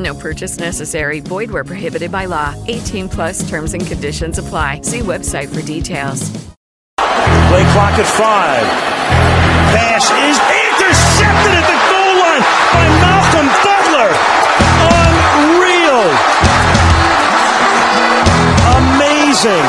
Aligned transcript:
No 0.00 0.14
purchase 0.14 0.58
necessary. 0.58 1.20
Void 1.20 1.50
where 1.50 1.62
prohibited 1.62 2.10
by 2.10 2.24
law. 2.24 2.54
18 2.68 3.08
plus 3.10 3.48
terms 3.48 3.74
and 3.74 3.86
conditions 3.86 4.38
apply. 4.38 4.80
See 4.80 5.00
website 5.00 5.48
for 5.54 5.60
details. 5.60 6.30
Play 6.96 7.64
clock 7.76 7.92
at 8.00 8.08
five. 8.16 8.64
Pass 9.76 10.08
is 10.08 10.38
intercepted 10.40 11.52
at 11.52 11.66
the 11.68 11.78
goal 11.92 12.14
line 12.16 12.44
by 12.72 12.84
Malcolm 13.04 13.48
Butler. 13.60 14.10
Unreal. 14.88 16.08
Amazing. 18.80 19.68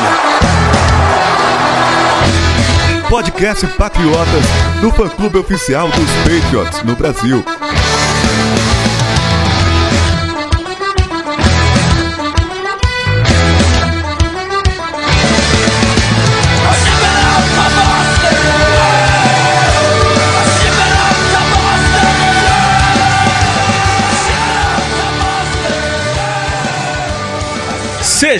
Podcast 3.10 3.66
Patriotas 3.76 4.46
do 4.80 4.90
fã-clube 4.90 5.38
oficial 5.38 5.88
dos 5.90 6.10
Patriots 6.24 6.82
no 6.84 6.94
Brasil. 6.96 7.44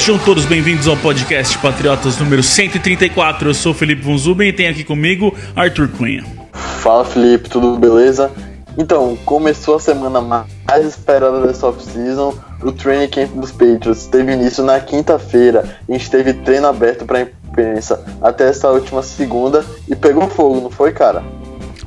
Sejam 0.03 0.19
todos 0.19 0.45
bem-vindos 0.45 0.89
ao 0.89 0.97
podcast 0.97 1.57
Patriotas 1.59 2.19
número 2.19 2.43
134. 2.43 3.49
Eu 3.49 3.55
sou 3.55 3.73
Felipe 3.73 4.03
Von 4.03 4.19
Zuben 4.19 4.49
e 4.49 4.53
tem 4.53 4.67
aqui 4.67 4.83
comigo 4.83 5.33
Arthur 5.55 5.89
Cunha. 5.91 6.25
Fala 6.53 7.05
Felipe, 7.05 7.49
tudo 7.49 7.77
beleza? 7.77 8.29
Então, 8.77 9.17
começou 9.25 9.77
a 9.77 9.79
semana 9.79 10.21
mais 10.21 10.85
esperada 10.85 11.47
dessa 11.47 11.69
off-season. 11.69 12.35
O 12.65 12.73
training 12.73 13.07
camp 13.11 13.31
dos 13.37 13.53
Patriots 13.53 14.09
teve 14.09 14.33
início 14.33 14.65
na 14.65 14.81
quinta-feira. 14.81 15.79
A 15.89 15.93
gente 15.93 16.11
teve 16.11 16.33
treino 16.33 16.67
aberto 16.67 17.05
para 17.05 17.21
imprensa 17.21 18.05
até 18.21 18.49
essa 18.49 18.69
última 18.71 19.05
segunda 19.05 19.65
e 19.89 19.95
pegou 19.95 20.29
fogo, 20.29 20.61
não 20.63 20.71
foi, 20.71 20.91
cara? 20.91 21.23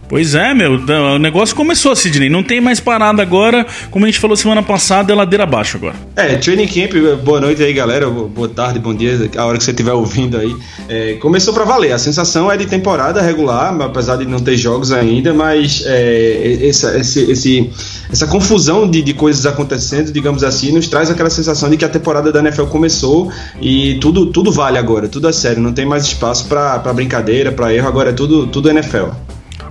Pois 0.08 0.36
é, 0.36 0.54
meu, 0.54 0.74
o 0.74 1.20
negócio 1.20 1.56
começou, 1.56 1.96
Sidney. 1.96 2.30
Não 2.30 2.44
tem 2.44 2.62
mais 2.62 2.80
parada 2.80 3.22
agora. 3.22 3.66
Como 3.90 4.06
a 4.06 4.08
gente 4.08 4.20
falou 4.20 4.38
semana 4.38 4.62
passada, 4.62 5.12
é 5.12 5.16
ladeira 5.16 5.44
abaixo 5.44 5.78
agora. 5.78 5.96
É, 6.16 6.36
Training 6.36 6.68
Camp, 6.68 6.94
boa 7.24 7.42
noite 7.42 7.64
aí, 7.64 7.74
galera. 7.74 8.08
Boa 8.10 8.48
tarde, 8.48 8.80
bom 8.80 8.94
dia, 8.94 9.30
a 9.36 9.46
hora 9.46 9.58
que 9.58 9.64
você 9.64 9.72
estiver 9.72 9.94
ouvindo 9.94 10.38
aí. 10.38 10.56
É, 10.88 11.14
começou 11.14 11.54
para 11.54 11.64
valer. 11.64 11.92
A 11.92 11.98
sensação 11.98 12.52
é 12.52 12.58
de 12.58 12.68
temporada 12.68 13.20
regular, 13.22 13.76
apesar 13.82 14.18
de 14.18 14.26
não 14.26 14.40
ter 14.40 14.58
jogos 14.58 14.92
ainda, 14.92 15.34
mas 15.34 15.84
é, 15.86 16.60
essa, 16.68 16.98
esse, 17.00 17.32
esse, 17.32 17.70
essa 18.12 18.28
confusão 18.28 18.88
de, 18.88 19.02
de 19.02 19.14
coisas 19.14 19.46
acontecendo, 19.46 20.12
digamos 20.12 20.44
assim, 20.44 20.72
nos 20.72 20.88
traz 20.88 21.10
aquela 21.10 21.30
sensação 21.32 21.68
de 21.70 21.78
que 21.78 21.86
a 21.86 21.90
temporada 21.90 22.32
da 22.32 22.40
NFL 22.42 22.66
começou 22.66 23.32
e 23.60 23.98
tudo, 24.00 24.28
tudo 24.28 24.52
vale 24.52 24.78
agora, 24.78 25.08
tudo 25.08 25.28
é 25.28 25.32
sério. 25.32 25.62
Não 25.62 25.74
tem 25.74 25.86
mais 25.86 26.04
espaço 26.04 26.46
para 26.48 26.94
brincadeira, 26.94 27.52
para 27.52 27.74
erro, 27.74 27.88
agora 27.88 28.12
é 28.12 28.14
tudo, 28.14 28.46
tudo 28.48 28.70
NFL. 28.70 29.25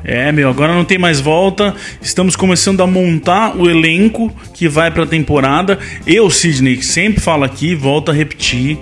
É, 0.05 0.31
meu, 0.31 0.51
agora 0.51 0.75
não 0.75 0.85
tem 0.85 0.99
mais 0.99 1.19
volta. 1.19 1.75
Estamos 2.03 2.37
começando 2.37 2.83
a 2.83 2.87
montar 2.87 3.57
o 3.57 3.71
elenco 3.71 4.31
que 4.53 4.69
vai 4.69 4.91
para 4.91 5.05
a 5.05 5.07
temporada. 5.07 5.79
Eu, 6.07 6.29
Sidney, 6.29 6.83
sempre 6.83 7.23
falo 7.23 7.43
aqui, 7.43 7.75
volto 7.75 8.11
a 8.11 8.15
repetir. 8.15 8.79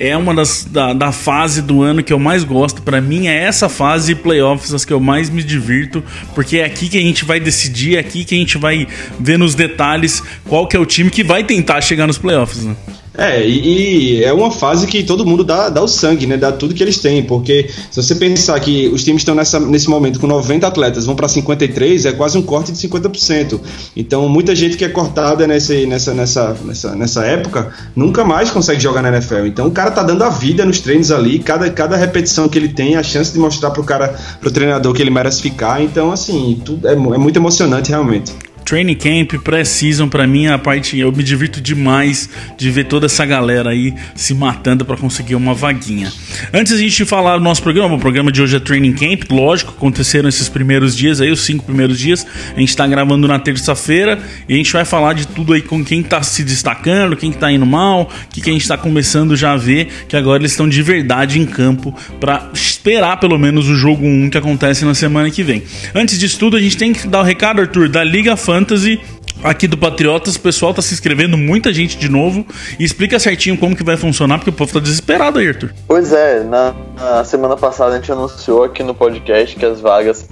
É 0.00 0.16
uma 0.16 0.34
das 0.34 0.64
da, 0.64 0.92
da 0.92 1.12
fase 1.12 1.60
do 1.60 1.82
ano 1.82 2.02
que 2.02 2.12
eu 2.12 2.18
mais 2.18 2.42
gosto. 2.42 2.80
Para 2.80 3.02
mim 3.02 3.28
é 3.28 3.44
essa 3.44 3.68
fase 3.68 4.14
playoffs 4.14 4.72
as 4.72 4.84
que 4.84 4.92
eu 4.92 5.00
mais 5.00 5.28
me 5.28 5.42
divirto, 5.42 6.02
porque 6.34 6.58
é 6.58 6.64
aqui 6.64 6.88
que 6.88 6.98
a 6.98 7.02
gente 7.02 7.24
vai 7.24 7.40
decidir, 7.40 7.96
é 7.96 8.00
aqui 8.00 8.24
que 8.24 8.34
a 8.34 8.38
gente 8.38 8.58
vai 8.58 8.86
ver 9.18 9.38
nos 9.38 9.54
detalhes 9.54 10.22
qual 10.44 10.66
que 10.66 10.76
é 10.76 10.80
o 10.80 10.86
time 10.86 11.10
que 11.10 11.24
vai 11.24 11.44
tentar 11.44 11.80
chegar 11.80 12.06
nos 12.06 12.18
playoffs, 12.18 12.64
né? 12.64 12.76
É, 13.16 13.46
e, 13.46 14.18
e, 14.18 14.24
é 14.24 14.32
uma 14.32 14.50
fase 14.50 14.86
que 14.86 15.02
todo 15.02 15.24
mundo 15.24 15.42
dá, 15.42 15.68
dá 15.68 15.82
o 15.82 15.88
sangue, 15.88 16.26
né? 16.26 16.36
Dá 16.36 16.52
tudo 16.52 16.74
que 16.74 16.82
eles 16.82 16.98
têm. 16.98 17.22
Porque 17.22 17.68
se 17.90 18.02
você 18.02 18.14
pensar 18.14 18.58
que 18.60 18.88
os 18.88 19.02
times 19.02 19.22
estão 19.22 19.34
nessa, 19.34 19.58
nesse 19.58 19.88
momento 19.88 20.20
com 20.20 20.26
90 20.26 20.66
atletas, 20.66 21.06
vão 21.06 21.16
para 21.16 21.28
53, 21.28 22.06
é 22.06 22.12
quase 22.12 22.36
um 22.36 22.42
corte 22.42 22.72
de 22.72 22.78
50%. 22.78 23.58
Então, 23.96 24.28
muita 24.28 24.54
gente 24.54 24.76
que 24.76 24.84
é 24.84 24.88
cortada 24.88 25.46
nesse, 25.46 25.86
nessa, 25.86 26.12
nessa, 26.12 26.56
nessa, 26.64 26.94
nessa 26.94 27.24
época 27.24 27.72
nunca 27.94 28.24
mais 28.24 28.50
consegue 28.50 28.80
jogar 28.80 29.02
na 29.02 29.08
NFL. 29.08 29.46
Então, 29.46 29.68
o 29.68 29.70
cara 29.70 29.90
tá 29.90 30.02
dando 30.02 30.22
a 30.22 30.28
vida 30.28 30.64
nos 30.64 30.80
treinos 30.80 31.10
ali. 31.10 31.38
Cada, 31.38 31.70
cada 31.70 31.96
repetição 31.96 32.48
que 32.48 32.58
ele 32.58 32.68
tem, 32.68 32.96
a 32.96 33.02
chance 33.02 33.32
de 33.32 33.38
mostrar 33.38 33.70
pro 33.70 33.84
cara, 33.84 34.14
pro 34.40 34.50
treinador 34.50 34.92
que 34.92 35.02
ele 35.02 35.10
merece 35.10 35.40
ficar. 35.40 35.82
Então, 35.82 36.12
assim, 36.12 36.60
tudo 36.64 36.86
é, 36.86 36.92
é 36.92 36.96
muito 36.96 37.36
emocionante 37.36 37.90
realmente. 37.90 38.32
Training 38.66 38.96
Camp, 38.96 39.40
Pré-Season, 39.44 40.08
pra 40.08 40.26
mim, 40.26 40.48
a 40.48 40.58
parte. 40.58 40.98
Eu 40.98 41.12
me 41.12 41.22
divirto 41.22 41.60
demais 41.60 42.28
de 42.58 42.68
ver 42.68 42.84
toda 42.84 43.06
essa 43.06 43.24
galera 43.24 43.70
aí 43.70 43.94
se 44.12 44.34
matando 44.34 44.84
para 44.84 44.96
conseguir 44.96 45.36
uma 45.36 45.54
vaguinha. 45.54 46.12
Antes 46.52 46.72
a 46.72 46.76
gente 46.76 47.04
falar 47.04 47.38
do 47.38 47.44
nosso 47.44 47.62
programa, 47.62 47.94
o 47.94 47.98
programa 48.00 48.32
de 48.32 48.42
hoje 48.42 48.56
é 48.56 48.60
Training 48.60 48.94
Camp, 48.94 49.30
lógico, 49.30 49.72
aconteceram 49.76 50.28
esses 50.28 50.48
primeiros 50.48 50.96
dias 50.96 51.20
aí, 51.20 51.30
os 51.30 51.42
cinco 51.42 51.64
primeiros 51.64 51.96
dias. 51.96 52.26
A 52.56 52.58
gente 52.58 52.76
tá 52.76 52.84
gravando 52.88 53.28
na 53.28 53.38
terça-feira 53.38 54.18
e 54.48 54.54
a 54.54 54.56
gente 54.56 54.72
vai 54.72 54.84
falar 54.84 55.12
de 55.12 55.28
tudo 55.28 55.52
aí 55.52 55.62
com 55.62 55.84
quem 55.84 56.02
tá 56.02 56.20
se 56.24 56.42
destacando, 56.42 57.16
quem 57.16 57.30
tá 57.30 57.52
indo 57.52 57.64
mal, 57.64 58.02
o 58.02 58.28
que, 58.30 58.40
que 58.40 58.50
a 58.50 58.52
gente 58.52 58.66
tá 58.66 58.76
começando 58.76 59.36
já 59.36 59.52
a 59.52 59.56
ver, 59.56 59.86
que 60.08 60.16
agora 60.16 60.42
eles 60.42 60.50
estão 60.50 60.68
de 60.68 60.82
verdade 60.82 61.38
em 61.38 61.46
campo 61.46 61.94
para 62.18 62.50
esperar 62.86 63.18
pelo 63.18 63.36
menos 63.36 63.68
o 63.68 63.74
jogo 63.74 64.06
1 64.06 64.30
que 64.30 64.38
acontece 64.38 64.84
na 64.84 64.94
semana 64.94 65.28
que 65.28 65.42
vem. 65.42 65.64
Antes 65.92 66.16
disso 66.20 66.38
tudo, 66.38 66.56
a 66.56 66.60
gente 66.60 66.76
tem 66.76 66.92
que 66.92 67.08
dar 67.08 67.20
o 67.20 67.22
recado, 67.24 67.60
Arthur, 67.60 67.88
da 67.88 68.04
Liga 68.04 68.36
Fantasy 68.36 69.00
aqui 69.42 69.66
do 69.66 69.76
Patriotas, 69.76 70.36
o 70.36 70.40
pessoal 70.40 70.72
tá 70.72 70.80
se 70.80 70.94
inscrevendo, 70.94 71.36
muita 71.36 71.72
gente 71.72 71.98
de 71.98 72.08
novo. 72.08 72.46
E 72.78 72.84
explica 72.84 73.18
certinho 73.18 73.58
como 73.58 73.74
que 73.74 73.82
vai 73.82 73.96
funcionar, 73.96 74.38
porque 74.38 74.50
o 74.50 74.52
povo 74.52 74.72
tá 74.72 74.78
desesperado 74.78 75.40
aí, 75.40 75.48
Arthur. 75.48 75.74
Pois 75.88 76.12
é, 76.12 76.44
na, 76.44 76.74
na, 76.94 77.24
semana 77.24 77.56
passada 77.56 77.94
a 77.94 77.96
gente 77.96 78.10
anunciou 78.10 78.62
aqui 78.62 78.84
no 78.84 78.94
podcast 78.94 79.56
que 79.56 79.66
as 79.66 79.80
vagas 79.80 80.28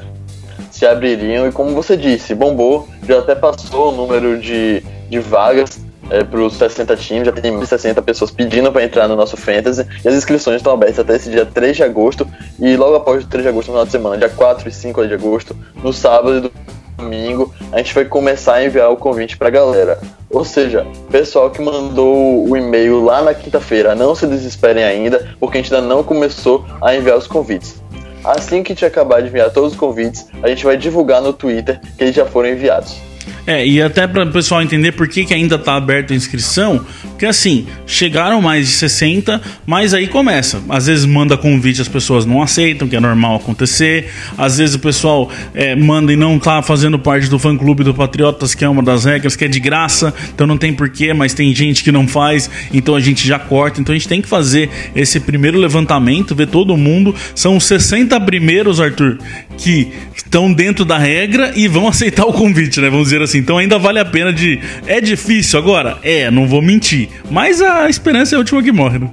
se 0.70 0.86
abririam 0.86 1.48
e 1.48 1.52
como 1.52 1.70
você 1.70 1.96
disse, 1.96 2.36
bombou, 2.36 2.88
já 3.06 3.18
até 3.18 3.34
passou 3.34 3.92
o 3.92 3.96
número 3.96 4.38
de, 4.38 4.80
de 5.10 5.18
vagas 5.18 5.80
é, 6.10 6.22
para 6.22 6.40
os 6.40 6.54
60 6.54 6.96
times, 6.96 7.26
já 7.26 7.32
tem 7.32 7.52
1.060 7.52 8.02
pessoas 8.02 8.30
pedindo 8.30 8.70
para 8.70 8.84
entrar 8.84 9.08
no 9.08 9.16
nosso 9.16 9.36
Fantasy 9.36 9.86
e 10.04 10.08
as 10.08 10.14
inscrições 10.14 10.56
estão 10.56 10.72
abertas 10.72 10.98
até 11.00 11.16
esse 11.16 11.30
dia 11.30 11.46
3 11.46 11.76
de 11.76 11.82
agosto 11.82 12.26
e 12.58 12.76
logo 12.76 12.96
após 12.96 13.24
o 13.24 13.26
3 13.26 13.42
de 13.42 13.48
agosto, 13.48 13.68
no 13.68 13.74
final 13.74 13.86
de 13.86 13.92
semana, 13.92 14.18
dia 14.18 14.28
4 14.28 14.68
e 14.68 14.72
5 14.72 15.06
de 15.06 15.14
agosto, 15.14 15.56
no 15.82 15.92
sábado 15.92 16.36
e 16.36 16.74
domingo, 16.96 17.52
a 17.72 17.78
gente 17.78 17.94
vai 17.94 18.04
começar 18.04 18.54
a 18.54 18.64
enviar 18.64 18.90
o 18.90 18.96
convite 18.96 19.36
pra 19.36 19.50
galera. 19.50 19.98
Ou 20.30 20.44
seja, 20.44 20.86
pessoal 21.10 21.50
que 21.50 21.60
mandou 21.60 22.48
o 22.48 22.56
e-mail 22.56 23.04
lá 23.04 23.22
na 23.22 23.34
quinta-feira, 23.34 23.94
não 23.94 24.14
se 24.14 24.26
desesperem 24.26 24.84
ainda, 24.84 25.36
porque 25.38 25.58
a 25.58 25.62
gente 25.62 25.74
ainda 25.74 25.86
não 25.86 26.02
começou 26.02 26.64
a 26.80 26.94
enviar 26.94 27.16
os 27.16 27.26
convites. 27.26 27.82
Assim 28.24 28.62
que 28.62 28.72
a 28.72 28.74
gente 28.74 28.86
acabar 28.86 29.20
de 29.20 29.28
enviar 29.28 29.50
todos 29.50 29.72
os 29.72 29.78
convites, 29.78 30.26
a 30.42 30.48
gente 30.48 30.64
vai 30.64 30.76
divulgar 30.76 31.20
no 31.20 31.32
Twitter 31.32 31.80
que 31.96 32.04
eles 32.04 32.14
já 32.14 32.24
foram 32.24 32.48
enviados. 32.48 32.96
É, 33.46 33.66
e 33.66 33.82
até 33.82 34.06
para 34.06 34.24
o 34.24 34.32
pessoal 34.32 34.62
entender 34.62 34.92
por 34.92 35.06
que, 35.06 35.24
que 35.24 35.34
ainda 35.34 35.56
está 35.56 35.76
aberta 35.76 36.14
a 36.14 36.16
inscrição, 36.16 36.84
porque 37.10 37.26
assim, 37.26 37.66
chegaram 37.86 38.40
mais 38.40 38.66
de 38.66 38.72
60, 38.72 39.40
mas 39.66 39.92
aí 39.92 40.06
começa. 40.08 40.62
Às 40.68 40.86
vezes 40.86 41.04
manda 41.04 41.36
convite, 41.36 41.80
as 41.80 41.88
pessoas 41.88 42.24
não 42.24 42.42
aceitam, 42.42 42.88
que 42.88 42.96
é 42.96 43.00
normal 43.00 43.36
acontecer. 43.36 44.10
Às 44.38 44.58
vezes 44.58 44.74
o 44.74 44.78
pessoal 44.78 45.30
é, 45.54 45.76
manda 45.76 46.12
e 46.12 46.16
não 46.16 46.38
tá 46.38 46.62
fazendo 46.62 46.98
parte 46.98 47.28
do 47.28 47.38
fã 47.38 47.56
clube 47.56 47.84
do 47.84 47.92
Patriotas, 47.92 48.54
que 48.54 48.64
é 48.64 48.68
uma 48.68 48.82
das 48.82 49.04
regras, 49.04 49.36
que 49.36 49.44
é 49.44 49.48
de 49.48 49.60
graça, 49.60 50.12
então 50.34 50.46
não 50.46 50.56
tem 50.56 50.72
porquê, 50.72 51.12
mas 51.12 51.34
tem 51.34 51.54
gente 51.54 51.84
que 51.84 51.92
não 51.92 52.08
faz, 52.08 52.50
então 52.72 52.94
a 52.94 53.00
gente 53.00 53.26
já 53.26 53.38
corta. 53.38 53.80
Então 53.80 53.94
a 53.94 53.98
gente 53.98 54.08
tem 54.08 54.22
que 54.22 54.28
fazer 54.28 54.70
esse 54.96 55.20
primeiro 55.20 55.58
levantamento, 55.58 56.34
ver 56.34 56.48
todo 56.48 56.76
mundo. 56.76 57.14
São 57.34 57.60
60 57.60 58.18
primeiros, 58.22 58.80
Arthur, 58.80 59.18
que 59.58 59.88
estão 60.16 60.52
dentro 60.52 60.84
da 60.84 60.98
regra 60.98 61.52
e 61.54 61.68
vão 61.68 61.86
aceitar 61.86 62.24
o 62.24 62.32
convite, 62.32 62.80
né? 62.80 62.88
Vamos 62.88 63.06
dizer 63.06 63.22
assim 63.22 63.33
assim, 63.34 63.38
então 63.38 63.58
ainda 63.58 63.78
vale 63.78 63.98
a 63.98 64.04
pena 64.04 64.32
de. 64.32 64.60
É 64.86 65.00
difícil 65.00 65.58
agora? 65.58 65.98
É, 66.02 66.30
não 66.30 66.46
vou 66.46 66.62
mentir. 66.62 67.08
Mas 67.30 67.60
a 67.60 67.88
esperança 67.88 68.34
é 68.34 68.36
a 68.36 68.38
última 68.38 68.62
que 68.62 68.72
morre, 68.72 68.98
né? 68.98 69.10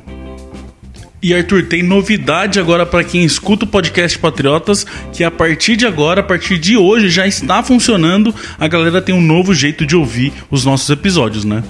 E 1.24 1.36
Arthur, 1.36 1.68
tem 1.68 1.84
novidade 1.84 2.60
agora 2.60 2.84
para 2.84 3.04
quem 3.04 3.24
escuta 3.24 3.66
o 3.66 3.68
podcast 3.68 4.18
Patriotas, 4.18 4.86
que 5.14 5.24
a 5.24 5.30
partir 5.30 5.76
de 5.76 5.86
agora, 5.86 6.22
a 6.22 6.24
partir 6.24 6.58
de 6.58 6.76
hoje, 6.76 7.10
já 7.10 7.28
está 7.28 7.62
funcionando. 7.62 8.34
A 8.60 8.68
galera 8.68 9.02
tem 9.02 9.14
um 9.14 9.22
novo 9.22 9.54
jeito 9.54 9.86
de 9.86 9.96
ouvir 9.96 10.34
os 10.50 10.66
nossos 10.66 10.90
episódios, 10.90 11.46
né? 11.46 11.64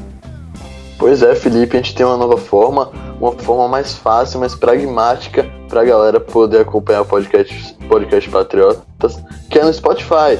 Pois 0.97 1.21
é, 1.21 1.35
Felipe, 1.35 1.75
a 1.75 1.81
gente 1.81 1.95
tem 1.95 2.05
uma 2.05 2.15
nova 2.15 2.37
forma, 2.37 2.91
uma 3.19 3.33
forma 3.33 3.67
mais 3.67 3.95
fácil, 3.95 4.39
mais 4.39 4.55
pragmática 4.55 5.49
para 5.67 5.81
a 5.81 5.85
galera 5.85 6.19
poder 6.19 6.61
acompanhar 6.61 7.01
o 7.01 7.05
podcast, 7.05 7.75
podcast 7.89 8.29
Patriotas, 8.29 9.19
que 9.49 9.59
é 9.59 9.65
no 9.65 9.73
Spotify. 9.73 10.39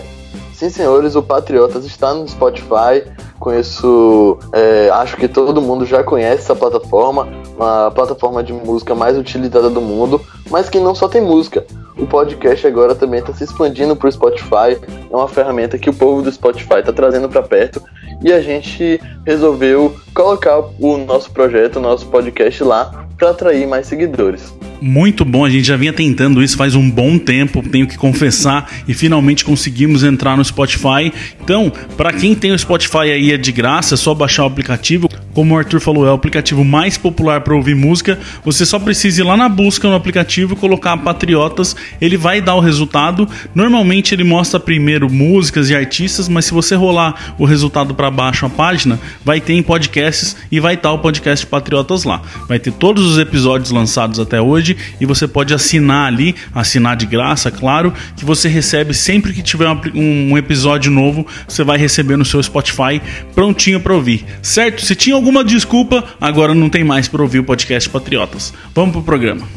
Sim, 0.62 0.70
senhores, 0.70 1.16
o 1.16 1.24
Patriotas 1.24 1.86
está 1.86 2.14
no 2.14 2.28
Spotify. 2.28 3.04
Conheço, 3.40 4.38
é, 4.54 4.92
acho 4.92 5.18
que 5.18 5.28
todo 5.28 5.60
mundo 5.60 5.88
já 5.88 6.04
conhece 6.04 6.44
essa 6.44 6.56
plataforma, 6.56 7.28
uma 7.56 7.90
plataforma 7.90 8.44
de 8.44 8.54
música 8.54 8.94
mais 8.94 9.18
utilizada 9.18 9.72
do 9.72 9.82
mundo, 9.82 10.22
mas 10.52 10.70
que 10.70 10.80
não 10.80 10.94
só 10.94 11.08
tem 11.08 11.20
música. 11.20 11.66
O 11.98 12.06
podcast 12.06 12.68
agora 12.68 12.94
também 12.94 13.22
está 13.22 13.34
se 13.34 13.44
expandindo 13.44 13.96
para 13.96 14.08
o 14.08 14.12
Spotify. 14.12 14.80
É 15.10 15.16
uma 15.16 15.28
ferramenta 15.28 15.80
que 15.80 15.90
o 15.90 15.94
povo 15.96 16.22
do 16.22 16.32
Spotify 16.32 16.76
está 16.76 16.94
trazendo 16.94 17.28
para 17.28 17.42
perto 17.42 17.82
e 18.24 18.32
a 18.32 18.40
gente 18.40 19.02
resolveu 19.26 19.96
colocar 20.14 20.60
o 20.80 20.98
nosso 20.98 21.32
projeto, 21.32 21.78
o 21.78 21.82
nosso 21.82 22.06
podcast 22.06 22.64
lá 22.64 23.08
para 23.22 23.30
atrair 23.30 23.68
mais 23.68 23.86
seguidores 23.86 24.52
muito 24.82 25.24
bom. 25.24 25.46
A 25.46 25.50
gente 25.50 25.64
já 25.64 25.78
vinha 25.78 25.94
tentando 25.94 26.42
isso 26.42 26.58
faz 26.58 26.74
um 26.74 26.90
bom 26.90 27.20
tempo, 27.20 27.62
tenho 27.62 27.86
que 27.88 27.98
confessar, 27.98 28.68
e 28.88 28.94
finalmente 28.94 29.46
conseguimos 29.46 30.04
entrar 30.04 30.36
no 30.36 30.44
Spotify. 30.44 31.14
Então, 31.40 31.72
para 31.96 32.12
quem 32.12 32.34
tem 32.34 32.52
o 32.52 32.58
Spotify 32.58 33.12
aí 33.12 33.32
é 33.32 33.38
de 33.38 33.52
graça, 33.52 33.94
é 33.94 33.98
só 33.98 34.16
baixar 34.16 34.44
o 34.44 34.48
aplicativo. 34.48 35.08
Como 35.34 35.56
o 35.56 35.58
Arthur 35.58 35.80
falou, 35.80 36.06
é 36.06 36.12
o 36.12 36.14
aplicativo 36.14 36.64
mais 36.64 36.98
popular 36.98 37.42
para 37.42 37.56
ouvir 37.56 37.76
música. 37.76 38.20
Você 38.44 38.66
só 38.66 38.78
precisa 38.78 39.22
ir 39.22 39.24
lá 39.24 39.38
na 39.38 39.48
busca 39.48 39.88
no 39.88 39.96
aplicativo, 39.96 40.56
colocar 40.56 40.98
Patriotas, 40.98 41.76
ele 42.00 42.18
vai 42.18 42.42
dar 42.42 42.56
o 42.56 42.60
resultado. 42.60 43.28
Normalmente 43.56 44.14
ele 44.14 44.24
mostra 44.24 44.60
primeiro 44.60 45.10
músicas 45.10 45.70
e 45.70 45.76
artistas, 45.76 46.28
mas 46.28 46.46
se 46.46 46.54
você 46.54 46.76
rolar 46.76 47.34
o 47.38 47.46
resultado 47.46 47.96
para 47.96 48.12
baixo 48.12 48.46
a 48.46 48.50
página, 48.50 49.00
vai 49.24 49.40
ter 49.40 49.54
em 49.54 49.64
podcasts 49.64 50.36
e 50.52 50.60
vai 50.60 50.74
estar 50.74 50.92
o 50.92 51.00
podcast 51.00 51.46
Patriotas 51.46 52.04
lá. 52.04 52.22
Vai 52.48 52.60
ter 52.60 52.72
todos 52.72 53.06
os 53.06 53.18
episódios 53.18 53.72
lançados 53.72 54.20
até 54.20 54.42
hoje 54.42 54.76
e 55.00 55.06
você 55.06 55.28
pode 55.28 55.54
assinar 55.54 56.08
ali, 56.08 56.36
assinar 56.54 56.96
de 56.96 57.06
graça, 57.06 57.50
claro, 57.50 57.94
que 58.16 58.26
você 58.26 58.50
recebe 58.50 58.94
sempre 58.94 59.34
que 59.34 59.42
tiver 59.42 59.70
um, 59.70 60.32
um 60.32 60.38
episódio 60.38 60.92
novo, 60.92 61.26
você 61.48 61.64
vai 61.64 61.78
receber 61.78 62.18
no 62.18 62.26
seu 62.26 62.42
Spotify 62.42 63.02
prontinho 63.34 63.80
para 63.80 63.94
ouvir, 63.94 64.26
certo? 64.42 64.84
Se 64.86 64.96
tinha 64.96 65.21
alguma 65.22 65.44
desculpa, 65.44 66.04
agora 66.20 66.56
não 66.56 66.68
tem 66.68 66.84
mais 66.84 67.08
para 67.08 67.22
ouvir 67.22 67.40
o 67.40 67.44
podcast 67.44 67.88
Patriotas. 67.88 68.52
Vamos 68.74 68.92
pro 68.92 69.04
programa. 69.04 69.48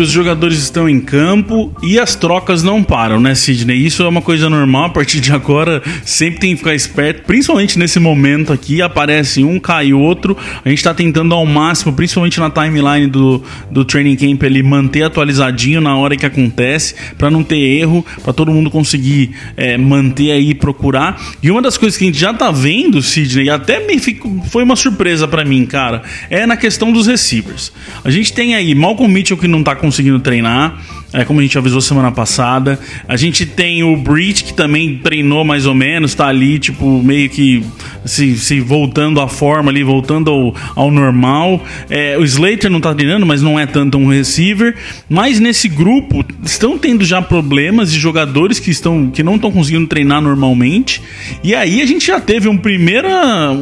Os 0.00 0.10
jogadores 0.10 0.58
estão 0.58 0.88
em 0.88 1.00
campo 1.00 1.72
e 1.82 1.98
as 1.98 2.14
trocas 2.14 2.62
não 2.62 2.82
param, 2.82 3.20
né, 3.20 3.34
Sidney? 3.34 3.84
Isso 3.84 4.02
é 4.02 4.08
uma 4.08 4.22
coisa 4.22 4.50
normal. 4.50 4.84
A 4.84 4.90
partir 4.90 5.20
de 5.20 5.32
agora, 5.32 5.82
sempre 6.04 6.40
tem 6.40 6.50
que 6.50 6.58
ficar 6.58 6.74
esperto, 6.74 7.24
principalmente 7.26 7.78
nesse 7.78 7.98
momento 7.98 8.52
aqui. 8.52 8.82
Aparece 8.82 9.42
um, 9.42 9.58
cai 9.58 9.92
outro. 9.92 10.36
A 10.64 10.68
gente 10.68 10.78
está 10.78 10.92
tentando 10.92 11.34
ao 11.34 11.44
máximo, 11.46 11.92
principalmente 11.92 12.38
na 12.38 12.50
timeline 12.50 13.06
do, 13.06 13.42
do 13.70 13.84
training 13.84 14.16
camp, 14.16 14.42
ele 14.42 14.62
manter 14.62 15.02
atualizadinho 15.02 15.80
na 15.80 15.96
hora 15.96 16.16
que 16.16 16.26
acontece, 16.26 16.94
para 17.16 17.30
não 17.30 17.42
ter 17.42 17.58
erro, 17.58 18.04
para 18.22 18.32
todo 18.32 18.52
mundo 18.52 18.70
conseguir 18.70 19.30
é, 19.56 19.76
manter 19.78 20.30
aí 20.30 20.54
procurar. 20.54 21.20
E 21.42 21.50
uma 21.50 21.62
das 21.62 21.78
coisas 21.78 21.98
que 21.98 22.04
a 22.04 22.06
gente 22.06 22.18
já 22.18 22.32
tá 22.32 22.50
vendo, 22.50 23.02
Sidney, 23.02 23.50
até 23.50 23.86
me 23.86 23.98
fico, 23.98 24.44
foi 24.50 24.62
uma 24.62 24.76
surpresa 24.76 25.26
para 25.26 25.44
mim, 25.44 25.64
cara, 25.66 26.02
é 26.30 26.46
na 26.46 26.56
questão 26.56 26.92
dos 26.92 27.06
receivers. 27.06 27.72
A 28.04 28.10
gente 28.10 28.32
tem 28.32 28.54
aí 28.54 28.74
Malcolm 28.74 29.12
Mitchell 29.12 29.36
que 29.36 29.48
não 29.48 29.62
tá 29.62 29.74
com 29.74 29.85
conseguindo 29.86 30.20
treinar 30.20 30.78
é, 31.16 31.24
como 31.24 31.40
a 31.40 31.42
gente 31.42 31.56
avisou 31.56 31.80
semana 31.80 32.12
passada. 32.12 32.78
A 33.08 33.16
gente 33.16 33.46
tem 33.46 33.82
o 33.82 33.96
Breach, 33.96 34.44
que 34.44 34.52
também 34.52 34.98
treinou 34.98 35.44
mais 35.44 35.64
ou 35.64 35.74
menos, 35.74 36.14
tá 36.14 36.26
ali, 36.26 36.58
tipo, 36.58 37.02
meio 37.02 37.30
que 37.30 37.64
se, 38.04 38.36
se 38.36 38.60
voltando 38.60 39.20
à 39.20 39.26
forma 39.26 39.70
ali, 39.70 39.82
voltando 39.82 40.30
ao, 40.30 40.54
ao 40.74 40.90
normal. 40.90 41.64
É, 41.88 42.18
o 42.18 42.24
Slater 42.24 42.70
não 42.70 42.82
tá 42.82 42.94
treinando, 42.94 43.24
mas 43.24 43.40
não 43.40 43.58
é 43.58 43.64
tanto 43.64 43.96
um 43.96 44.08
receiver. 44.08 44.76
Mas 45.08 45.40
nesse 45.40 45.68
grupo 45.68 46.24
estão 46.44 46.76
tendo 46.76 47.02
já 47.02 47.22
problemas 47.22 47.90
de 47.90 47.98
jogadores 47.98 48.58
que, 48.58 48.70
estão, 48.70 49.10
que 49.10 49.22
não 49.22 49.36
estão 49.36 49.50
conseguindo 49.50 49.86
treinar 49.86 50.20
normalmente. 50.20 51.02
E 51.42 51.54
aí 51.54 51.80
a 51.80 51.86
gente 51.86 52.06
já 52.06 52.20
teve 52.20 52.46
uma 52.46 52.58
primeira 52.58 53.10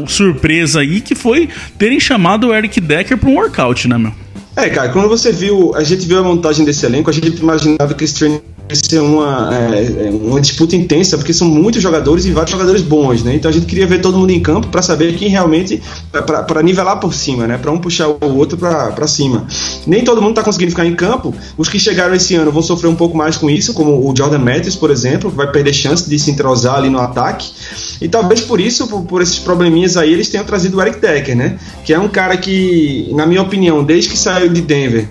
surpresa 0.09 0.81
aí 0.81 1.01
que 1.01 1.15
foi 1.15 1.49
terem 1.79 2.01
chamado 2.01 2.49
o 2.49 2.55
Eric 2.55 2.81
Decker 2.81 3.17
para 3.17 3.31
um 3.31 3.35
workout, 3.35 3.87
né, 3.87 3.97
meu? 3.97 4.24
É, 4.57 4.71
cara, 4.71 4.89
quando 4.91 5.09
você 5.09 5.33
viu, 5.33 5.75
a 5.75 5.83
gente 5.83 6.07
viu 6.07 6.19
a 6.19 6.23
montagem 6.23 6.65
desse 6.65 6.87
elenco, 6.87 7.11
a 7.11 7.13
gente 7.13 7.29
imaginava 7.41 7.93
que 7.93 8.05
esse 8.05 8.15
treino 8.15 8.41
ser 8.73 9.01
uma, 9.01 9.51
é, 9.55 10.07
é, 10.07 10.11
uma 10.11 10.41
disputa 10.41 10.75
intensa, 10.75 11.19
porque 11.19 11.35
são 11.35 11.49
muitos 11.49 11.83
jogadores 11.83 12.25
e 12.25 12.31
vários 12.31 12.51
jogadores 12.51 12.83
bons, 12.83 13.23
né? 13.23 13.35
Então 13.35 13.51
a 13.51 13.53
gente 13.53 13.67
queria 13.67 13.87
ver 13.87 14.01
todo 14.01 14.17
mundo 14.17 14.31
em 14.31 14.41
campo 14.41 14.69
para 14.69 14.81
saber 14.81 15.15
quem 15.17 15.29
realmente, 15.29 15.83
para 16.11 16.63
nivelar 16.63 16.99
por 16.99 17.13
cima, 17.13 17.47
né? 17.47 17.59
Para 17.59 17.71
um 17.71 17.79
puxar 17.79 18.09
o 18.09 18.37
outro 18.37 18.57
para 18.57 19.07
cima. 19.07 19.47
Nem 19.87 20.03
todo 20.03 20.23
mundo 20.23 20.31
está 20.31 20.43
conseguindo 20.43 20.71
ficar 20.71 20.87
em 20.87 20.95
campo. 20.95 21.35
Os 21.59 21.69
que 21.69 21.79
chegaram 21.79 22.15
esse 22.15 22.35
ano 22.35 22.51
vão 22.51 22.63
sofrer 22.63 22.89
um 22.89 22.97
pouco 22.97 23.17
mais 23.17 23.37
com 23.37 23.51
isso, 23.51 23.75
como 23.75 24.11
o 24.11 24.15
Jordan 24.17 24.39
Matthews, 24.39 24.77
por 24.77 24.91
exemplo, 24.91 25.31
que 25.31 25.37
vai 25.37 25.51
perder 25.51 25.75
chance 25.75 26.09
de 26.09 26.19
se 26.19 26.31
entrosar 26.31 26.77
ali 26.77 26.89
no 26.89 26.99
ataque. 26.99 27.53
E 28.01 28.09
talvez 28.09 28.41
por 28.41 28.61
isso, 28.61 28.87
por, 28.87 29.03
por 29.03 29.21
esses 29.21 29.39
probleminhas 29.39 29.97
aí, 29.97 30.13
eles 30.13 30.29
tenham 30.29 30.45
trazido 30.45 30.79
o 30.79 30.83
Eric 30.83 31.01
Decker, 31.01 31.37
né? 31.37 31.59
Que 31.85 31.93
é 31.93 31.99
um 31.99 32.09
cara 32.09 32.37
que, 32.37 33.11
na 33.13 33.27
minha 33.27 33.43
opinião, 33.43 33.85
desde 33.85 34.11
que 34.11 34.17
saiu 34.17 34.49
de 34.49 34.63
Denver, 34.63 35.09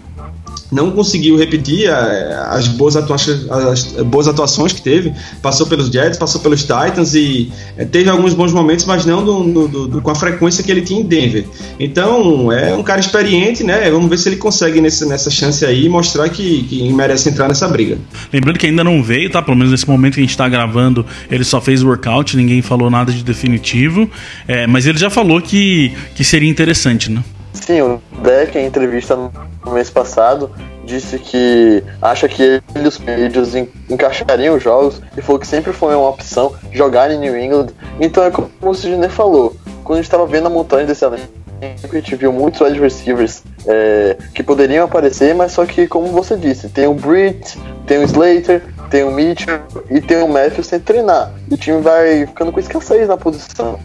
não 0.73 0.91
conseguiu 0.91 1.37
repetir 1.37 1.87
é, 1.87 2.35
as 2.49 2.67
boas, 2.67 2.95
atuações, 2.95 3.49
as 3.49 3.83
boas 4.03 4.27
atuações 4.27 4.73
que 4.73 4.81
teve. 4.81 5.13
Passou 5.41 5.67
pelos 5.67 5.87
Jets, 5.87 6.17
passou 6.17 6.41
pelos 6.41 6.61
Titans 6.61 7.13
e 7.13 7.51
é, 7.77 7.85
teve 7.85 8.09
alguns 8.09 8.33
bons 8.33 8.51
momentos, 8.51 8.85
mas 8.85 9.05
não 9.05 9.23
do, 9.23 9.67
do, 9.67 9.87
do, 9.87 10.01
com 10.01 10.09
a 10.09 10.15
frequência 10.15 10.63
que 10.63 10.71
ele 10.71 10.81
tinha 10.81 10.99
em 11.01 11.03
Denver. 11.03 11.45
Então, 11.79 12.51
é 12.51 12.73
um 12.73 12.83
cara 12.83 12.99
experiente, 12.99 13.63
né? 13.63 13.89
Vamos 13.91 14.09
ver 14.09 14.17
se 14.17 14.29
ele 14.29 14.37
consegue 14.37 14.81
nesse, 14.81 15.05
nessa 15.05 15.29
chance 15.29 15.65
aí 15.65 15.87
mostrar 15.87 16.27
que, 16.29 16.63
que 16.63 16.91
merece 16.91 17.29
entrar 17.29 17.47
nessa 17.47 17.67
briga. 17.67 17.97
Lembrando 18.31 18.57
que 18.57 18.65
ainda 18.65 18.83
não 18.83 19.03
veio, 19.03 19.29
tá? 19.29 19.41
Pelo 19.41 19.57
menos 19.57 19.71
nesse 19.71 19.87
momento 19.87 20.15
que 20.15 20.19
a 20.19 20.23
gente 20.23 20.31
está 20.31 20.49
gravando, 20.49 21.05
ele 21.29 21.43
só 21.43 21.61
fez 21.61 21.83
workout, 21.83 22.35
ninguém 22.35 22.61
falou 22.61 22.89
nada 22.89 23.11
de 23.11 23.23
definitivo. 23.23 24.09
É, 24.47 24.65
mas 24.65 24.87
ele 24.87 24.97
já 24.97 25.09
falou 25.09 25.41
que, 25.41 25.93
que 26.15 26.23
seria 26.23 26.49
interessante, 26.49 27.11
né? 27.11 27.23
Sim, 27.53 27.81
o 27.81 28.01
Deck, 28.21 28.57
em 28.57 28.65
entrevista 28.65 29.15
no 29.15 29.71
mês 29.71 29.89
passado, 29.89 30.51
disse 30.83 31.17
que 31.17 31.83
acha 32.01 32.27
que 32.27 32.41
ele 32.43 32.61
e 32.83 32.87
os 32.87 32.97
Patriots 32.97 33.55
encaixariam 33.89 34.55
os 34.55 34.63
jogos 34.63 35.01
e 35.15 35.21
falou 35.21 35.39
que 35.39 35.47
sempre 35.47 35.71
foi 35.71 35.95
uma 35.95 36.09
opção 36.09 36.53
jogar 36.71 37.11
em 37.11 37.19
New 37.19 37.37
England. 37.37 37.67
Então 37.99 38.23
é 38.23 38.31
como 38.31 38.49
o 38.61 38.73
Sidney 38.73 39.09
falou, 39.09 39.55
quando 39.83 39.99
a 39.99 40.01
gente 40.01 40.05
estava 40.05 40.25
vendo 40.25 40.47
a 40.47 40.49
montanha 40.49 40.85
desse 40.85 41.05
elenco, 41.05 41.31
a 41.61 41.95
gente 41.95 42.15
viu 42.15 42.33
muitos 42.33 42.59
wide 42.59 42.79
receivers 42.79 43.43
é, 43.65 44.17
que 44.33 44.43
poderiam 44.43 44.83
aparecer, 44.83 45.33
mas 45.33 45.53
só 45.53 45.65
que, 45.65 45.87
como 45.87 46.07
você 46.07 46.35
disse, 46.35 46.67
tem 46.67 46.87
o 46.87 46.93
Britt, 46.93 47.57
tem 47.87 47.99
o 47.99 48.03
Slater, 48.03 48.63
tem 48.89 49.03
o 49.03 49.11
Mitchell 49.11 49.61
e 49.89 50.01
tem 50.01 50.21
o 50.21 50.27
Matthews 50.27 50.67
sem 50.67 50.79
treinar. 50.79 51.31
E 51.49 51.53
o 51.53 51.57
time 51.57 51.79
vai 51.81 52.25
ficando 52.25 52.51
com 52.51 52.59
escassez 52.59 53.07
na 53.07 53.15
posição 53.15 53.79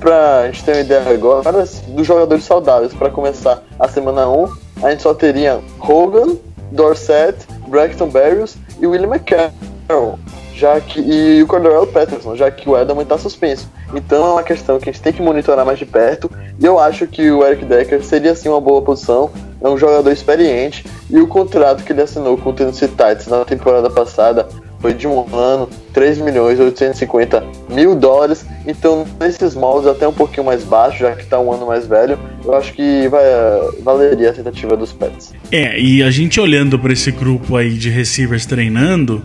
pra 0.00 0.46
gente 0.46 0.64
ter 0.64 0.72
uma 0.72 0.80
ideia 0.80 1.10
agora 1.10 1.64
dos 1.88 2.06
jogadores 2.06 2.44
saudáveis, 2.44 2.94
para 2.94 3.10
começar 3.10 3.62
a 3.78 3.86
semana 3.86 4.28
1, 4.28 4.52
a 4.82 4.90
gente 4.90 5.02
só 5.02 5.14
teria 5.14 5.60
Hogan, 5.78 6.36
Dorset, 6.72 7.36
Braxton 7.68 8.08
Berrios 8.08 8.56
e 8.80 8.86
William 8.86 9.08
McCarroll. 9.08 10.18
já 10.54 10.80
que 10.80 11.00
e 11.00 11.42
o 11.42 11.46
Cordell 11.46 11.86
Patterson, 11.86 12.36
já 12.36 12.50
que 12.50 12.68
o 12.68 12.76
Edelman 12.76 13.02
está 13.02 13.16
suspenso. 13.16 13.68
Então 13.94 14.26
é 14.26 14.32
uma 14.32 14.42
questão 14.42 14.78
que 14.78 14.88
a 14.88 14.92
gente 14.92 15.02
tem 15.02 15.12
que 15.12 15.22
monitorar 15.22 15.64
mais 15.64 15.78
de 15.78 15.86
perto. 15.86 16.30
E 16.58 16.64
eu 16.64 16.78
acho 16.78 17.06
que 17.06 17.30
o 17.30 17.44
Eric 17.46 17.64
Decker 17.64 18.04
seria 18.04 18.34
sim 18.34 18.48
uma 18.48 18.60
boa 18.60 18.82
posição. 18.82 19.30
É 19.60 19.68
um 19.68 19.78
jogador 19.78 20.10
experiente 20.10 20.84
e 21.08 21.18
o 21.18 21.26
contrato 21.26 21.82
que 21.82 21.92
ele 21.92 22.02
assinou 22.02 22.36
com 22.36 22.50
o 22.50 22.52
Tennessee 22.52 22.88
Titans 22.88 23.26
na 23.26 23.44
temporada 23.44 23.88
passada 23.88 24.46
foi 24.80 24.94
de 24.94 25.06
um 25.06 25.26
ano, 25.34 25.68
3 25.92 26.18
milhões 26.18 26.58
850 26.58 27.44
mil 27.68 27.94
dólares. 27.94 28.46
Então, 28.66 29.06
nesses 29.18 29.54
moldes, 29.54 29.86
até 29.86 30.08
um 30.08 30.12
pouquinho 30.12 30.44
mais 30.44 30.64
baixo, 30.64 30.98
já 30.98 31.12
que 31.14 31.22
está 31.22 31.38
um 31.38 31.52
ano 31.52 31.66
mais 31.66 31.86
velho, 31.86 32.18
eu 32.44 32.54
acho 32.54 32.72
que 32.72 33.06
vai, 33.08 33.22
valeria 33.82 34.30
a 34.30 34.32
tentativa 34.32 34.76
dos 34.76 34.92
Pets. 34.92 35.34
É, 35.52 35.78
e 35.78 36.02
a 36.02 36.10
gente 36.10 36.40
olhando 36.40 36.78
para 36.78 36.92
esse 36.92 37.10
grupo 37.10 37.56
aí 37.56 37.74
de 37.74 37.90
receivers 37.90 38.46
treinando, 38.46 39.22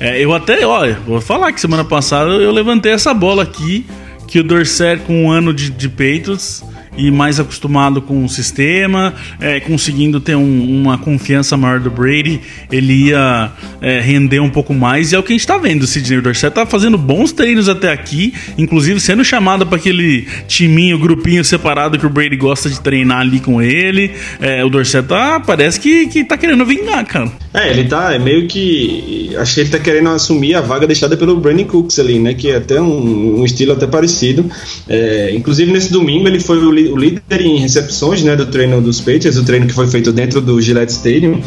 é, 0.00 0.22
eu 0.22 0.34
até, 0.34 0.66
olha, 0.66 0.98
vou 1.06 1.20
falar 1.20 1.52
que 1.52 1.60
semana 1.60 1.84
passada 1.84 2.30
eu 2.30 2.50
levantei 2.50 2.92
essa 2.92 3.14
bola 3.14 3.42
aqui, 3.42 3.86
que 4.26 4.40
o 4.40 4.44
Dorset 4.44 5.02
com 5.06 5.24
um 5.24 5.30
ano 5.30 5.54
de, 5.54 5.70
de 5.70 5.88
peitos 5.88 6.64
e 6.96 7.10
mais 7.10 7.38
acostumado 7.38 8.00
com 8.00 8.24
o 8.24 8.28
sistema, 8.28 9.14
é, 9.40 9.60
conseguindo 9.60 10.20
ter 10.20 10.36
um, 10.36 10.80
uma 10.80 10.98
confiança 10.98 11.56
maior 11.56 11.80
do 11.80 11.90
Brady, 11.90 12.40
ele 12.70 13.08
ia 13.08 13.52
é, 13.80 14.00
render 14.00 14.40
um 14.40 14.50
pouco 14.50 14.72
mais. 14.72 15.12
E 15.12 15.16
é 15.16 15.18
o 15.18 15.22
que 15.22 15.32
a 15.32 15.34
gente 15.34 15.40
está 15.40 15.58
vendo. 15.58 15.82
O 15.82 15.86
Sidney 15.86 16.20
Dorset 16.20 16.54
tá 16.54 16.66
fazendo 16.66 16.96
bons 16.96 17.32
treinos 17.32 17.68
até 17.68 17.92
aqui, 17.92 18.32
inclusive 18.56 19.00
sendo 19.00 19.24
chamado 19.24 19.66
para 19.66 19.76
aquele 19.76 20.26
timinho, 20.46 20.98
grupinho 20.98 21.44
separado 21.44 21.98
que 21.98 22.06
o 22.06 22.10
Brady 22.10 22.36
gosta 22.36 22.68
de 22.68 22.80
treinar 22.80 23.20
ali 23.20 23.40
com 23.40 23.60
ele. 23.60 24.12
É, 24.40 24.64
o 24.64 24.68
Dorset 24.68 25.06
tá, 25.06 25.40
parece 25.40 25.78
que, 25.78 26.06
que 26.06 26.24
tá 26.24 26.36
querendo 26.36 26.64
vingar, 26.64 27.04
cara. 27.06 27.30
É, 27.52 27.70
ele 27.70 27.84
tá 27.84 28.14
é 28.14 28.18
meio 28.18 28.46
que. 28.46 29.30
Acho 29.36 29.54
que 29.54 29.60
ele 29.60 29.70
tá 29.70 29.78
querendo 29.78 30.08
assumir 30.10 30.54
a 30.54 30.60
vaga 30.60 30.86
deixada 30.86 31.16
pelo 31.16 31.36
Brandon 31.36 31.64
Cooks 31.64 31.98
ali, 31.98 32.18
né? 32.18 32.34
Que 32.34 32.50
é 32.50 32.56
até 32.56 32.80
um, 32.80 33.40
um 33.40 33.44
estilo 33.44 33.72
até 33.72 33.86
parecido. 33.86 34.50
É, 34.88 35.32
inclusive 35.34 35.72
nesse 35.72 35.92
domingo 35.92 36.28
ele 36.28 36.40
foi 36.40 36.58
o 36.58 36.70
o 36.88 36.96
líder 36.96 37.40
em 37.40 37.58
recepções 37.58 38.22
né, 38.22 38.36
do 38.36 38.46
treino 38.46 38.80
dos 38.80 39.00
Patriots, 39.00 39.36
o 39.36 39.44
treino 39.44 39.66
que 39.66 39.72
foi 39.72 39.86
feito 39.86 40.12
dentro 40.12 40.40
do 40.40 40.60
Gillette 40.60 40.92
Stadium. 40.92 41.40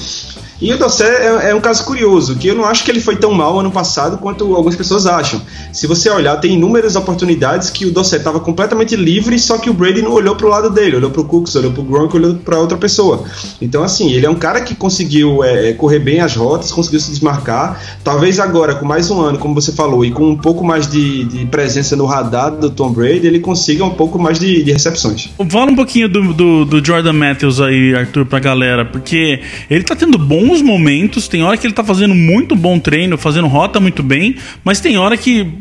E 0.61 0.73
o 0.73 0.77
Dossé 0.77 1.05
é, 1.05 1.51
é, 1.51 1.55
um 1.55 1.61
caso 1.61 1.85
curioso, 1.85 2.35
que 2.35 2.47
eu 2.47 2.55
não 2.55 2.65
acho 2.65 2.83
que 2.83 2.91
ele 2.91 2.99
foi 2.99 3.15
tão 3.15 3.31
mal 3.31 3.59
ano 3.59 3.71
passado 3.71 4.17
quanto 4.17 4.55
algumas 4.55 4.75
pessoas 4.75 5.05
acham. 5.05 5.41
Se 5.71 5.87
você 5.87 6.09
olhar, 6.09 6.35
tem 6.37 6.55
inúmeras 6.55 6.95
oportunidades 6.97 7.69
que 7.69 7.85
o 7.85 7.91
Dossé 7.91 8.17
estava 8.17 8.39
completamente 8.39 8.95
livre, 8.95 9.39
só 9.39 9.57
que 9.57 9.69
o 9.69 9.73
Brady 9.73 10.01
não 10.01 10.11
olhou 10.11 10.35
para 10.35 10.45
o 10.45 10.49
lado 10.49 10.69
dele, 10.69 10.97
olhou 10.97 11.11
para 11.11 11.21
o 11.21 11.25
Cooks, 11.25 11.55
olhou 11.55 11.71
para 11.71 11.81
o 11.81 11.85
Gronk, 11.85 12.15
olhou 12.15 12.35
para 12.35 12.59
outra 12.59 12.77
pessoa. 12.77 13.23
Então, 13.61 13.83
assim, 13.83 14.11
ele 14.11 14.25
é 14.25 14.29
um 14.29 14.35
cara 14.35 14.59
que 14.61 14.75
conseguiu 14.75 15.43
é, 15.43 15.69
é, 15.69 15.73
correr 15.73 15.99
bem 15.99 16.19
as 16.19 16.35
rotas, 16.35 16.71
conseguiu 16.71 16.99
se 16.99 17.09
desmarcar. 17.09 17.81
Talvez 18.03 18.39
agora, 18.39 18.75
com 18.75 18.85
mais 18.85 19.09
um 19.09 19.21
ano, 19.21 19.37
como 19.37 19.55
você 19.55 19.71
falou, 19.71 20.03
e 20.03 20.11
com 20.11 20.29
um 20.29 20.37
pouco 20.37 20.63
mais 20.63 20.87
de, 20.89 21.23
de 21.23 21.45
presença 21.45 21.95
no 21.95 22.05
radar 22.05 22.51
do 22.51 22.69
Tom 22.69 22.91
Brady, 22.91 23.27
ele 23.27 23.39
consiga 23.39 23.85
um 23.85 23.91
pouco 23.91 24.19
mais 24.19 24.37
de, 24.37 24.61
de 24.61 24.71
recepções. 24.73 25.29
Fala 25.49 25.71
um 25.71 25.75
pouquinho 25.75 26.09
do, 26.09 26.33
do, 26.33 26.65
do 26.65 26.85
Jordan 26.85 27.13
Matthews 27.13 27.61
aí, 27.61 27.95
Arthur, 27.95 28.25
para 28.25 28.39
a 28.39 28.41
galera, 28.41 28.85
porque 28.85 29.39
ele 29.69 29.81
está 29.81 29.95
tendo 29.95 30.17
bom 30.17 30.48
bons 30.49 30.63
momentos, 30.63 31.27
tem 31.27 31.43
hora 31.43 31.55
que 31.55 31.67
ele 31.67 31.73
tá 31.75 31.83
fazendo 31.83 32.15
muito 32.15 32.55
bom 32.55 32.79
treino, 32.79 33.19
fazendo 33.19 33.47
rota 33.47 33.79
muito 33.79 34.01
bem, 34.01 34.35
mas 34.63 34.79
tem 34.79 34.97
hora 34.97 35.15
que 35.15 35.59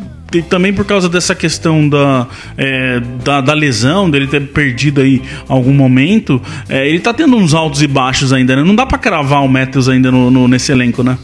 também 0.49 0.73
por 0.73 0.85
causa 0.85 1.09
dessa 1.09 1.35
questão 1.35 1.87
da, 1.87 2.27
é, 2.57 3.01
da, 3.23 3.41
da, 3.43 3.53
lesão, 3.53 4.11
dele 4.11 4.27
ter 4.27 4.47
perdido 4.49 5.03
aí 5.03 5.23
algum 5.47 5.73
momento, 5.73 6.41
é, 6.71 6.89
ele 6.89 7.01
tá 7.01 7.13
tendo 7.13 7.37
uns 7.37 7.53
altos 7.53 7.83
e 7.83 7.87
baixos 7.87 8.33
ainda, 8.33 8.57
né? 8.57 8.63
Não 8.63 8.75
dá 8.75 8.87
para 8.87 8.99
cravar 8.99 9.45
o 9.45 9.49
Matthews 9.49 9.89
ainda 9.89 10.11
no, 10.11 10.31
no, 10.31 10.49
nesse 10.49 10.73
elenco, 10.73 11.03
né? 11.03 11.19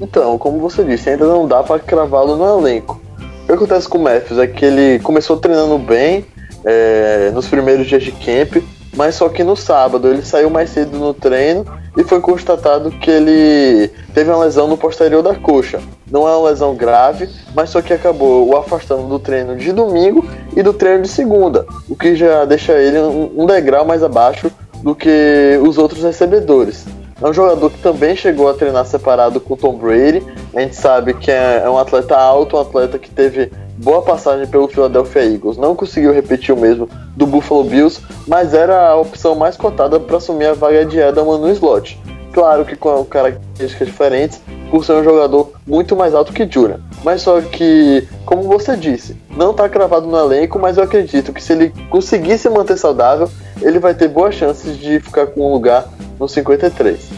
Então, 0.00 0.38
como 0.38 0.60
você 0.60 0.84
disse, 0.84 1.10
ainda 1.10 1.26
não 1.26 1.46
dá 1.46 1.62
para 1.62 1.78
cravá-lo 1.80 2.36
no 2.36 2.60
elenco. 2.60 3.00
O 3.42 3.46
que 3.46 3.52
acontece 3.52 3.88
com 3.88 3.98
o 3.98 4.02
Matthews 4.02 4.38
é 4.40 4.46
que 4.46 4.64
ele 4.64 5.00
começou 5.00 5.36
treinando 5.36 5.78
bem 5.78 6.24
é, 6.64 7.30
nos 7.32 7.46
primeiros 7.46 7.86
dias 7.86 8.02
de 8.02 8.12
camp, 8.12 8.62
mas 8.96 9.16
só 9.16 9.28
que 9.28 9.42
no 9.42 9.56
sábado 9.56 10.08
ele 10.08 10.22
saiu 10.22 10.50
mais 10.50 10.70
cedo 10.70 10.98
no 10.98 11.14
treino 11.14 11.64
e 11.98 12.04
foi 12.04 12.20
constatado 12.20 12.92
que 12.92 13.10
ele 13.10 13.88
teve 14.14 14.30
uma 14.30 14.44
lesão 14.44 14.68
no 14.68 14.78
posterior 14.78 15.20
da 15.20 15.34
coxa. 15.34 15.80
Não 16.08 16.28
é 16.28 16.36
uma 16.36 16.48
lesão 16.48 16.72
grave, 16.76 17.28
mas 17.52 17.70
só 17.70 17.82
que 17.82 17.92
acabou 17.92 18.48
o 18.48 18.56
afastando 18.56 19.08
do 19.08 19.18
treino 19.18 19.56
de 19.56 19.72
domingo 19.72 20.24
e 20.56 20.62
do 20.62 20.72
treino 20.72 21.02
de 21.02 21.08
segunda, 21.08 21.66
o 21.88 21.96
que 21.96 22.14
já 22.14 22.44
deixa 22.44 22.72
ele 22.74 23.00
um 23.00 23.44
degrau 23.44 23.84
mais 23.84 24.04
abaixo 24.04 24.48
do 24.80 24.94
que 24.94 25.58
os 25.60 25.76
outros 25.76 26.04
recebedores. 26.04 26.86
É 27.20 27.26
um 27.26 27.32
jogador 27.32 27.68
que 27.68 27.82
também 27.82 28.14
chegou 28.14 28.48
a 28.48 28.54
treinar 28.54 28.86
separado 28.86 29.40
com 29.40 29.54
o 29.54 29.56
Tom 29.56 29.76
Brady. 29.76 30.24
A 30.54 30.60
gente 30.60 30.76
sabe 30.76 31.14
que 31.14 31.32
é, 31.32 31.62
é 31.64 31.68
um 31.68 31.76
atleta 31.76 32.16
alto, 32.16 32.56
um 32.56 32.60
atleta 32.60 32.96
que 32.96 33.10
teve 33.10 33.50
boa 33.78 34.02
passagem 34.02 34.46
pelo 34.46 34.68
Philadelphia 34.68 35.24
Eagles. 35.24 35.56
Não 35.56 35.74
conseguiu 35.74 36.12
repetir 36.12 36.54
o 36.54 36.58
mesmo 36.58 36.88
do 37.16 37.26
Buffalo 37.26 37.64
Bills, 37.64 38.00
mas 38.26 38.52
era 38.52 38.88
a 38.88 38.96
opção 38.96 39.34
mais 39.34 39.56
cotada 39.56 39.98
para 40.00 40.16
assumir 40.16 40.46
a 40.46 40.54
vaga 40.54 40.84
de 40.84 40.98
Edelman 40.98 41.38
no 41.38 41.50
slot. 41.52 41.98
Claro 42.32 42.64
que 42.64 42.76
com 42.76 43.04
características 43.04 43.88
diferentes, 43.88 44.40
por 44.70 44.84
ser 44.84 44.92
um 44.92 45.04
jogador 45.04 45.52
muito 45.66 45.96
mais 45.96 46.14
alto 46.14 46.32
que 46.32 46.46
Jura. 46.48 46.80
Mas 47.02 47.22
só 47.22 47.40
que, 47.40 48.06
como 48.26 48.42
você 48.42 48.76
disse, 48.76 49.16
não 49.34 49.52
está 49.52 49.68
cravado 49.68 50.06
no 50.06 50.18
elenco, 50.18 50.58
mas 50.58 50.76
eu 50.76 50.84
acredito 50.84 51.32
que 51.32 51.42
se 51.42 51.52
ele 51.52 51.72
conseguir 51.88 52.36
se 52.36 52.48
manter 52.50 52.76
saudável, 52.76 53.30
ele 53.62 53.78
vai 53.78 53.94
ter 53.94 54.08
boas 54.08 54.34
chances 54.34 54.76
de 54.76 55.00
ficar 55.00 55.26
com 55.28 55.48
um 55.48 55.52
lugar 55.52 55.88
no 56.20 56.28
53. 56.28 57.08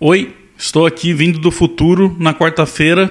Oi, 0.00 0.34
estou 0.56 0.86
aqui 0.86 1.12
vindo 1.12 1.38
do 1.38 1.50
futuro 1.50 2.16
na 2.18 2.32
quarta-feira 2.32 3.10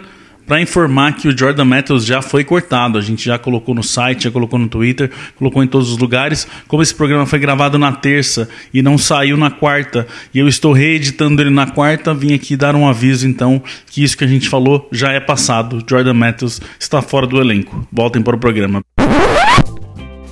para 0.49 0.59
informar 0.59 1.15
que 1.15 1.27
o 1.27 1.37
Jordan 1.37 1.63
Matthews 1.63 2.03
já 2.03 2.23
foi 2.23 2.43
cortado. 2.43 2.97
A 2.97 3.01
gente 3.01 3.23
já 3.23 3.37
colocou 3.37 3.75
no 3.75 3.83
site, 3.83 4.23
já 4.23 4.31
colocou 4.31 4.57
no 4.57 4.67
Twitter, 4.67 5.11
colocou 5.35 5.63
em 5.63 5.67
todos 5.67 5.91
os 5.91 5.97
lugares. 5.99 6.47
Como 6.67 6.81
esse 6.81 6.93
programa 6.93 7.27
foi 7.27 7.37
gravado 7.37 7.77
na 7.77 7.91
terça 7.91 8.49
e 8.73 8.81
não 8.81 8.97
saiu 8.97 9.37
na 9.37 9.51
quarta, 9.51 10.07
e 10.33 10.39
eu 10.39 10.47
estou 10.47 10.73
reeditando 10.73 11.39
ele 11.39 11.51
na 11.51 11.67
quarta, 11.67 12.15
vim 12.15 12.33
aqui 12.33 12.57
dar 12.57 12.75
um 12.75 12.87
aviso 12.87 13.27
então 13.27 13.61
que 13.91 14.03
isso 14.03 14.17
que 14.17 14.23
a 14.23 14.27
gente 14.27 14.49
falou 14.49 14.89
já 14.91 15.11
é 15.11 15.19
passado. 15.19 15.85
Jordan 15.87 16.15
Matthews 16.15 16.59
está 16.79 16.99
fora 16.99 17.27
do 17.27 17.39
elenco. 17.39 17.87
Voltem 17.91 18.23
para 18.23 18.35
o 18.35 18.39
programa. 18.39 18.81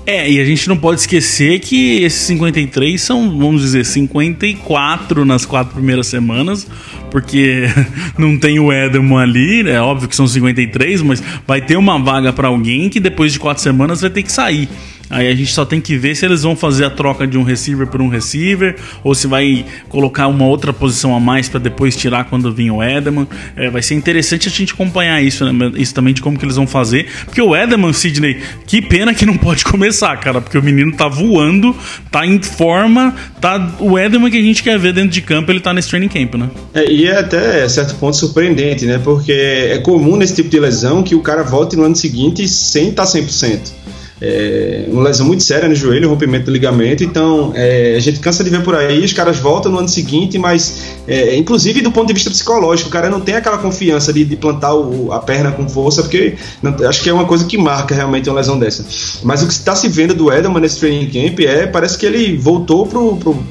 É, 0.09 0.31
e 0.31 0.39
a 0.39 0.45
gente 0.45 0.69
não 0.69 0.77
pode 0.77 1.01
esquecer 1.01 1.59
que 1.59 2.01
esses 2.01 2.21
53 2.27 3.01
são, 3.01 3.37
vamos 3.37 3.61
dizer, 3.61 3.83
54 3.83 5.25
nas 5.25 5.45
quatro 5.45 5.73
primeiras 5.73 6.07
semanas, 6.07 6.65
porque 7.11 7.63
não 8.17 8.39
tem 8.39 8.57
o 8.57 8.71
Edelman 8.71 9.21
ali, 9.21 9.69
é 9.69 9.81
óbvio 9.81 10.07
que 10.07 10.15
são 10.15 10.25
53, 10.25 11.01
mas 11.01 11.21
vai 11.45 11.59
ter 11.59 11.75
uma 11.75 11.99
vaga 11.99 12.31
para 12.31 12.47
alguém 12.47 12.87
que 12.87 13.01
depois 13.01 13.33
de 13.33 13.39
quatro 13.39 13.61
semanas 13.61 13.99
vai 13.99 14.09
ter 14.09 14.23
que 14.23 14.31
sair. 14.31 14.69
Aí 15.09 15.27
a 15.27 15.35
gente 15.35 15.51
só 15.51 15.65
tem 15.65 15.79
que 15.79 15.97
ver 15.97 16.15
se 16.15 16.25
eles 16.25 16.43
vão 16.43 16.55
fazer 16.55 16.85
a 16.85 16.89
troca 16.89 17.25
de 17.25 17.37
um 17.37 17.43
receiver 17.43 17.87
por 17.87 18.01
um 18.01 18.09
receiver 18.09 18.75
ou 19.03 19.15
se 19.15 19.25
vai 19.27 19.65
colocar 19.87 20.27
uma 20.27 20.45
outra 20.45 20.73
posição 20.73 21.15
a 21.15 21.19
mais 21.19 21.47
para 21.47 21.59
depois 21.59 21.95
tirar 21.95 22.25
quando 22.25 22.51
vir 22.53 22.71
o 22.71 22.83
Edelman. 22.83 23.27
É, 23.55 23.69
vai 23.69 23.81
ser 23.81 23.95
interessante 23.95 24.47
a 24.47 24.51
gente 24.51 24.73
acompanhar 24.73 25.21
isso, 25.23 25.45
né? 25.45 25.71
isso 25.75 25.93
também 25.93 26.13
de 26.13 26.21
como 26.21 26.37
que 26.37 26.43
eles 26.43 26.57
vão 26.57 26.67
fazer. 26.67 27.07
Porque 27.25 27.41
o 27.41 27.55
Edelman, 27.55 27.93
Sidney, 27.93 28.41
que 28.65 28.81
pena 28.81 29.13
que 29.13 29.25
não 29.25 29.37
pode 29.37 29.63
começar, 29.63 30.17
cara, 30.17 30.41
porque 30.41 30.57
o 30.57 30.63
menino 30.63 30.93
tá 30.95 31.07
voando, 31.07 31.75
tá 32.11 32.25
em 32.25 32.41
forma, 32.41 33.15
tá 33.39 33.75
o 33.79 33.97
Edelman 33.97 34.29
que 34.29 34.37
a 34.37 34.41
gente 34.41 34.61
quer 34.61 34.77
ver 34.77 34.93
dentro 34.93 35.11
de 35.11 35.21
campo, 35.21 35.51
ele 35.51 35.59
tá 35.59 35.73
nesse 35.73 35.89
training 35.89 36.09
camp, 36.09 36.35
né? 36.35 36.49
É, 36.73 36.91
e 36.91 37.07
é 37.07 37.19
até 37.19 37.67
certo 37.69 37.95
ponto 37.95 38.17
surpreendente, 38.17 38.85
né? 38.85 38.99
Porque 39.01 39.31
é 39.31 39.77
comum 39.79 40.17
nesse 40.17 40.35
tipo 40.35 40.49
de 40.49 40.59
lesão 40.59 41.01
que 41.01 41.15
o 41.15 41.21
cara 41.21 41.43
volte 41.43 41.75
no 41.75 41.83
ano 41.83 41.95
seguinte 41.95 42.47
sem 42.47 42.89
estar 42.89 43.05
tá 43.05 43.11
100% 43.11 43.77
é, 44.21 44.85
uma 44.87 45.03
lesão 45.03 45.25
muito 45.25 45.43
séria 45.43 45.67
no 45.67 45.75
joelho, 45.75 46.09
rompimento 46.09 46.45
do 46.45 46.51
ligamento. 46.51 47.03
Então, 47.03 47.51
é, 47.55 47.95
a 47.95 47.99
gente 47.99 48.19
cansa 48.19 48.43
de 48.43 48.49
ver 48.49 48.63
por 48.63 48.75
aí, 48.75 49.03
os 49.03 49.13
caras 49.13 49.37
voltam 49.37 49.71
no 49.71 49.79
ano 49.79 49.87
seguinte, 49.87 50.37
mas, 50.37 50.95
é, 51.07 51.35
inclusive 51.35 51.81
do 51.81 51.91
ponto 51.91 52.07
de 52.07 52.13
vista 52.13 52.29
psicológico, 52.29 52.89
o 52.89 52.91
cara 52.91 53.09
não 53.09 53.21
tem 53.21 53.35
aquela 53.35 53.57
confiança 53.57 54.11
de, 54.11 54.25
de 54.25 54.35
plantar 54.35 54.73
o, 54.73 55.11
a 55.11 55.19
perna 55.19 55.51
com 55.51 55.67
força, 55.67 56.01
porque 56.01 56.35
não, 56.61 56.75
acho 56.87 57.01
que 57.03 57.09
é 57.09 57.13
uma 57.13 57.25
coisa 57.25 57.45
que 57.45 57.57
marca 57.57 57.93
realmente 57.93 58.29
uma 58.29 58.37
lesão 58.37 58.57
dessa. 58.57 58.85
Mas 59.23 59.43
o 59.43 59.47
que 59.47 59.53
está 59.53 59.75
se 59.75 59.87
vendo 59.87 60.13
do 60.13 60.31
Edelman 60.31 60.61
nesse 60.61 60.79
training 60.79 61.07
camp 61.07 61.39
é, 61.41 61.67
parece 61.67 61.97
que 61.97 62.05
ele 62.05 62.37
voltou 62.37 62.87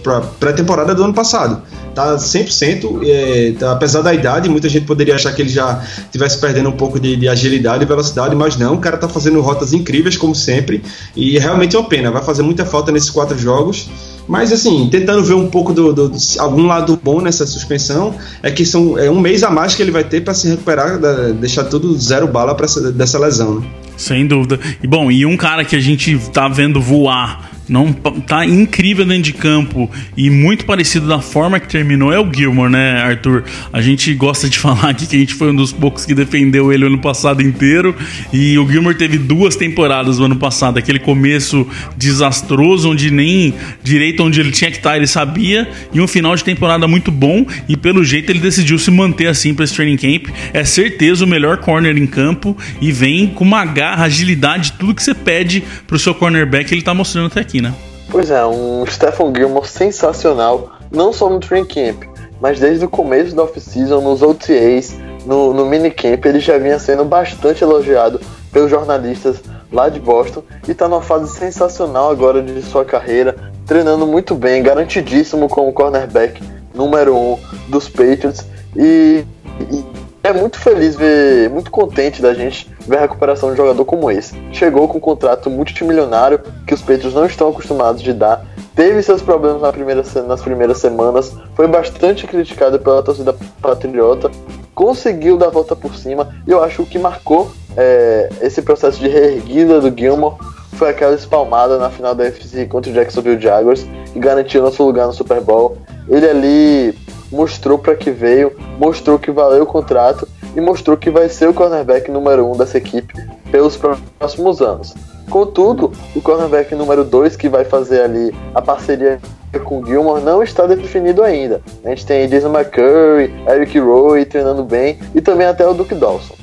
para 0.03 0.19
a 0.19 0.21
pré-temporada 0.21 0.95
do 0.95 1.05
ano 1.05 1.15
passado 1.15 1.63
tá 1.97 2.15
100%, 2.15 3.01
é, 3.09 3.55
tá, 3.59 3.73
apesar 3.73 4.03
da 4.03 4.13
idade, 4.13 4.51
muita 4.51 4.69
gente 4.69 4.85
poderia 4.85 5.15
achar 5.15 5.33
que 5.33 5.41
ele 5.41 5.49
já 5.49 5.83
estivesse 5.99 6.39
perdendo 6.39 6.69
um 6.69 6.73
pouco 6.73 7.01
de, 7.01 7.17
de, 7.17 7.27
agilidade 7.27 7.85
e 7.85 7.87
velocidade, 7.87 8.37
mas 8.37 8.59
não, 8.59 8.75
o 8.75 8.79
cara 8.79 8.99
tá 8.99 9.09
fazendo 9.09 9.41
rotas 9.41 9.73
incríveis, 9.73 10.15
como 10.15 10.35
sempre, 10.35 10.83
e 11.17 11.39
é 11.39 11.41
realmente 11.41 11.75
é 11.75 11.79
uma 11.79 11.89
pena, 11.89 12.11
vai 12.11 12.23
fazer 12.23 12.43
muita 12.43 12.67
falta 12.67 12.93
nesses 12.93 13.09
quatro 13.09 13.39
jogos. 13.39 13.89
Mas 14.29 14.53
assim, 14.53 14.89
tentando 14.91 15.23
ver 15.23 15.35
um 15.35 15.49
pouco 15.49 15.73
do, 15.73 15.93
do, 15.93 16.09
do, 16.09 16.19
algum 16.39 16.67
lado 16.67 16.99
bom 17.03 17.21
nessa 17.21 17.47
suspensão, 17.47 18.15
é 18.43 18.51
que 18.51 18.67
são 18.67 18.99
é 18.99 19.09
um 19.09 19.21
mês 19.21 19.43
a 19.43 19.51
mais 19.51 19.75
que 19.75 19.83
ele 19.83 19.93
vai 19.93 20.05
ter 20.05 20.21
para 20.21 20.35
se 20.35 20.49
recuperar, 20.49 20.99
da, 20.99 21.31
deixar 21.31 21.65
tudo 21.65 21.97
zero 21.97 22.27
bala 22.27 22.55
para 22.55 22.67
dessa 22.91 23.19
lesão. 23.19 23.61
Né? 23.61 23.67
Sem 23.97 24.27
dúvida. 24.27 24.59
E 24.83 24.87
bom, 24.87 25.11
e 25.11 25.25
um 25.25 25.37
cara 25.37 25.65
que 25.65 25.77
a 25.77 25.81
gente 25.81 26.19
tá 26.33 26.49
vendo 26.49 26.81
voar 26.81 27.56
não 27.69 27.93
tá 27.93 28.45
incrível 28.45 29.05
dentro 29.05 29.23
de 29.23 29.33
campo 29.33 29.91
e 30.17 30.31
muito 30.31 30.65
parecido 30.65 31.07
da 31.07 31.21
forma 31.21 31.59
que 31.59 31.69
terminou 31.69 32.13
é 32.13 32.21
o 32.21 32.33
Gilmore, 32.33 32.71
né, 32.71 33.03
Arthur? 33.03 33.45
A 33.73 33.81
gente 33.81 34.13
gosta 34.15 34.49
de 34.49 34.59
falar 34.61 34.91
aqui 34.91 35.07
que 35.07 35.17
a 35.17 35.19
gente 35.19 35.35
foi 35.35 35.51
um 35.51 35.57
dos 35.57 35.73
poucos 35.73 36.05
que 36.05 36.15
defendeu 36.15 36.73
ele 36.73 36.85
o 36.85 36.87
ano 36.87 36.99
passado 36.99 37.43
inteiro 37.43 37.95
e 38.33 38.59
o 38.59 38.69
Gilmore 38.69 38.97
teve 38.97 39.19
duas 39.19 39.57
temporadas 39.57 40.19
no 40.19 40.27
ano 40.27 40.37
passado, 40.37 40.79
aquele 40.79 40.99
começo 40.99 41.67
desastroso 41.97 42.91
onde 42.91 43.11
nem 43.11 43.55
direito 43.83 44.23
onde 44.23 44.41
ele 44.41 44.51
tinha 44.51 44.71
que 44.71 44.77
estar 44.77 44.97
ele 44.97 45.07
sabia 45.07 45.69
e 45.93 46.01
um 46.01 46.07
final 46.07 46.35
de 46.37 46.45
temporada 46.45 46.87
muito 46.87 47.11
bom 47.11 47.47
e 47.69 47.77
pelo 47.77 48.05
jeito 48.05 48.31
ele 48.31 48.39
decidiu 48.39 48.79
se 48.79 48.91
manter 48.91 49.27
assim 49.27 49.55
para 49.55 49.65
esse 49.65 49.75
training 49.75 49.97
camp. 49.97 50.29
É 50.53 50.65
certeza 50.65 51.25
o 51.25 51.29
melhor 51.29 51.59
corner 51.59 51.97
em 51.97 52.07
campo 52.07 52.57
e 52.81 52.93
vem 52.93 53.27
com 53.27 53.45
uma 53.45 53.65
garra, 53.65 54.05
agilidade, 54.05 54.73
tudo 54.79 54.95
que 54.95 55.03
você 55.03 55.15
pede 55.15 55.63
pro 55.87 55.99
seu 55.99 56.15
cornerback 56.15 56.73
ele 56.73 56.83
tá 56.83 56.95
mostrando 56.95 57.27
até 57.27 57.41
aqui, 57.41 57.56
né? 57.61 57.75
Pois 58.11 58.31
é, 58.31 58.45
um 58.47 58.85
Stephen 58.89 59.33
Gilmore 59.35 59.67
sensacional, 59.67 60.71
não 60.91 61.13
só 61.13 61.29
no 61.29 61.41
training 61.41 61.67
camp, 61.67 62.05
mas 62.41 62.61
desde 62.61 62.85
o 62.85 62.89
começo 62.89 63.35
da 63.35 63.43
off-season, 63.43 64.01
nos 64.01 64.23
OTAs, 64.23 64.97
no, 65.25 65.53
no 65.53 65.67
minicamp, 65.67 66.27
ele 66.27 66.39
já 66.39 66.57
vinha 66.59 66.79
sendo 66.79 67.05
bastante 67.05 67.65
elogiado 67.65 68.21
pelos 68.53 68.71
jornalistas 68.71 69.43
lá 69.73 69.89
de 69.89 69.99
Boston 69.99 70.43
e 70.67 70.71
está 70.71 70.89
numa 70.89 71.03
fase 71.03 71.35
sensacional 71.35 72.11
agora 72.11 72.41
de 72.41 72.63
sua 72.63 72.85
carreira, 72.85 73.35
treinando 73.67 74.07
muito 74.07 74.35
bem, 74.35 74.63
garantidíssimo 74.63 75.49
como 75.49 75.73
cornerback 75.73 76.41
número 76.77 77.17
um 77.17 77.39
dos 77.69 77.89
Patriots 77.89 78.47
e, 78.77 79.25
e 79.71 79.85
é 80.27 80.33
muito 80.33 80.59
feliz 80.59 80.97
ver, 80.97 81.49
muito 81.51 81.71
contente 81.71 82.21
da 82.21 82.35
gente 82.35 82.69
ver 82.81 82.99
a 82.99 83.01
recuperação 83.03 83.49
de 83.49 83.55
um 83.55 83.57
jogador 83.57 83.85
como 83.85 84.11
esse. 84.11 84.35
Chegou 84.53 84.89
com 84.89 84.99
um 84.99 85.01
contrato 85.01 85.49
multimilionário 85.49 86.41
que 86.67 86.75
os 86.75 86.81
Patriots 86.81 87.15
não 87.15 87.27
estão 87.27 87.49
acostumados 87.49 88.03
de 88.03 88.13
dar. 88.13 88.45
Teve 88.75 89.01
seus 89.05 89.23
problemas 89.23 89.63
na 89.63 89.73
primeira, 89.73 90.03
nas 90.27 90.43
primeiras 90.43 90.79
semanas, 90.79 91.33
foi 91.55 91.69
bastante 91.69 92.27
criticado 92.27 92.79
pela 92.81 93.05
torcida 93.05 93.35
patriota, 93.63 94.29
conseguiu 94.75 95.39
dar 95.39 95.47
a 95.47 95.51
volta 95.51 95.77
por 95.77 95.95
cima, 95.95 96.35
e 96.47 96.51
eu 96.51 96.63
acho 96.63 96.77
que 96.77 96.83
o 96.83 96.87
que 96.87 96.99
marcou 96.99 97.51
é, 97.77 98.29
esse 98.43 98.61
processo 98.61 98.99
de 98.99 99.09
reerguida 99.09 99.81
do 99.81 99.97
Gilmore 99.97 100.37
foi 100.73 100.91
aquela 100.91 101.15
espalmada 101.15 101.79
na 101.79 101.89
final 101.89 102.15
da 102.15 102.25
UFC 102.25 102.67
contra 102.67 102.91
o 102.91 102.95
Jacksonville 102.95 103.41
Jaguars, 103.41 103.87
que 104.13 104.19
garantiu 104.19 104.61
nosso 104.61 104.83
lugar 104.83 105.07
no 105.07 105.13
Super 105.13 105.41
Bowl. 105.41 105.79
Ele 106.09 106.29
ali 106.29 106.99
mostrou 107.31 107.79
para 107.79 107.95
que 107.95 108.11
veio, 108.11 108.53
mostrou 108.79 109.19
que 109.19 109.31
valeu 109.31 109.65
o 109.65 109.67
contrato 109.67 110.29
e 110.55 110.61
mostrou 110.61 110.97
que 110.97 111.11
vai 111.11 111.29
ser 111.29 111.49
o 111.49 111.55
cornerback 111.55 112.11
número 112.11 112.51
um 112.51 112.57
dessa 112.57 112.79
equipe 112.79 113.15
pelos 113.51 113.79
próximos 114.19 114.61
anos. 114.61 114.95
Contudo, 115.31 115.93
o 116.15 116.21
cornerback 116.21 116.75
número 116.75 117.05
2 117.05 117.37
que 117.37 117.49
vai 117.49 117.65
fazer 117.65 118.03
ali 118.03 118.35
a 118.55 118.63
parceria 118.63 119.21
com 119.65 119.81
o 119.81 119.87
Gilmore 119.87 120.23
não 120.23 120.43
está 120.43 120.67
definido 120.67 121.23
ainda. 121.23 121.63
A 121.85 121.89
gente 121.89 122.07
tem 122.07 122.29
Jason 122.29 122.53
McCurry, 122.53 123.33
Eric 123.49 123.79
Rowe 123.79 124.25
treinando 124.25 124.65
bem 124.65 124.99
e 125.15 125.21
também 125.21 125.47
até 125.47 125.67
o 125.67 125.75
Duke 125.75 125.95
Dawson. 125.95 126.35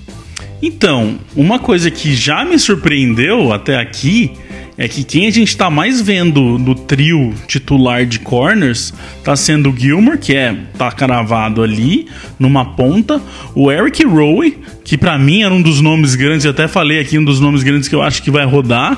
Então, 0.62 1.20
uma 1.36 1.60
coisa 1.60 1.92
que 1.92 2.14
já 2.14 2.46
me 2.46 2.58
surpreendeu 2.58 3.52
até 3.52 3.76
aqui 3.76 4.34
é 4.78 4.88
que 4.88 5.04
quem 5.04 5.28
a 5.28 5.32
gente 5.32 5.56
tá 5.56 5.70
mais 5.70 6.02
vendo 6.02 6.58
no 6.58 6.74
trio 6.74 7.34
titular 7.48 8.06
de 8.06 8.20
corners 8.20 8.94
tá 9.24 9.36
sendo 9.36 9.70
o 9.70 9.78
Gilmore, 9.78 10.18
que 10.18 10.36
é 10.36 10.56
tá 10.78 10.92
cravado 10.92 11.62
ali 11.62 12.08
numa 12.40 12.66
ponta, 12.66 13.22
o 13.56 13.72
Eric 13.72 14.04
Rowe, 14.06 14.58
que 14.84 14.98
para 14.98 15.18
mim 15.18 15.44
era 15.44 15.54
um 15.54 15.62
dos 15.62 15.80
nomes 15.82 16.16
grandes, 16.16 16.46
eu 16.46 16.52
até 16.52 16.68
falei 16.68 17.00
aqui 17.00 17.18
um 17.18 17.24
dos 17.24 17.40
nomes 17.40 17.64
grandes 17.64 17.88
que 17.88 17.96
eu 17.96 18.02
acho 18.02 18.24
que 18.24 18.32
vai 18.32 18.46
rodar, 18.46 18.98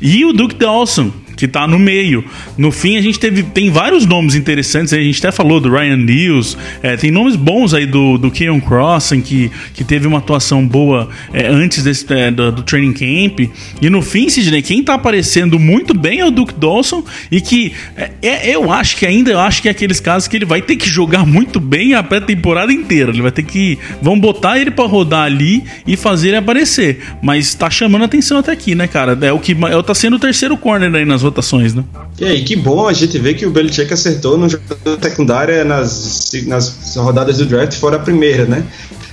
e 0.00 0.24
o 0.24 0.32
Duke 0.32 0.54
Dawson, 0.54 1.10
que 1.36 1.46
tá 1.46 1.68
no 1.68 1.78
meio. 1.78 2.24
No 2.56 2.72
fim, 2.72 2.96
a 2.96 3.02
gente 3.02 3.18
teve, 3.20 3.42
tem 3.42 3.70
vários 3.70 4.06
nomes 4.06 4.34
interessantes, 4.34 4.92
a 4.92 4.96
gente 4.96 5.18
até 5.18 5.30
falou 5.30 5.60
do 5.60 5.70
Ryan 5.70 5.98
News, 5.98 6.56
é, 6.82 6.96
tem 6.96 7.10
nomes 7.10 7.36
bons 7.36 7.74
aí 7.74 7.86
do, 7.86 8.16
do 8.16 8.30
Keon 8.30 8.60
Crossen, 8.60 9.20
que, 9.20 9.50
que 9.74 9.84
teve 9.84 10.06
uma 10.06 10.18
atuação 10.18 10.66
boa 10.66 11.08
é, 11.32 11.46
antes 11.46 11.82
desse, 11.82 12.10
é, 12.12 12.30
do, 12.30 12.50
do, 12.50 12.62
training 12.62 12.92
camp. 12.92 13.50
E 13.80 13.90
no 13.90 14.00
fim, 14.00 14.28
Sidney, 14.28 14.62
quem 14.62 14.82
tá 14.82 14.94
aparecendo 14.94 15.58
muito 15.58 15.92
bem 15.92 16.20
é 16.20 16.26
o 16.26 16.30
Duke 16.30 16.54
Dawson, 16.54 17.04
e 17.30 17.40
que 17.40 17.72
é, 17.96 18.10
é, 18.22 18.54
eu 18.56 18.72
acho 18.72 18.96
que 18.96 19.04
ainda 19.06 19.30
eu 19.30 19.38
acho 19.38 19.60
que 19.60 19.68
é 19.68 19.70
aqueles 19.70 20.00
casos 20.00 20.26
que 20.26 20.36
ele 20.36 20.46
vai 20.46 20.62
ter 20.62 20.76
que 20.76 20.88
jogar 20.88 21.26
muito 21.26 21.60
bem 21.60 21.94
a 21.94 22.02
pré-temporada 22.02 22.72
inteira. 22.72 23.10
Ele 23.10 23.22
vai 23.22 23.30
ter 23.30 23.42
que. 23.42 23.78
Vão 24.00 24.18
botar 24.18 24.58
ele 24.58 24.70
para 24.70 24.86
rodar 24.86 25.24
ali 25.24 25.62
e 25.86 25.96
fazer 25.96 26.28
ele 26.28 26.36
aparecer. 26.38 27.00
Mas 27.22 27.54
tá 27.54 27.68
chamando 27.68 28.04
atenção 28.04 28.38
até 28.38 28.52
aqui, 28.52 28.74
né, 28.74 28.86
cara? 28.86 29.18
É 29.20 29.32
o 29.32 29.38
que 29.38 29.52
é, 29.52 29.82
tá 29.82 29.94
sendo 29.94 30.16
o 30.16 30.18
terceiro 30.18 30.56
corner 30.56 30.94
aí 30.94 31.04
nas 31.04 31.22
votações, 31.26 31.74
né? 31.74 31.84
E 32.18 32.24
aí, 32.24 32.42
que 32.42 32.56
bom 32.56 32.88
a 32.88 32.92
gente 32.92 33.18
ver 33.18 33.34
que 33.34 33.44
o 33.44 33.50
Belichick 33.50 33.92
acertou 33.92 34.38
no 34.38 34.48
jogador 34.48 34.98
secundária 35.00 35.64
nas, 35.64 36.32
nas 36.46 36.96
rodadas 36.96 37.38
do 37.38 37.46
draft, 37.46 37.74
fora 37.76 37.96
a 37.96 38.00
primeira, 38.00 38.44
né? 38.44 38.64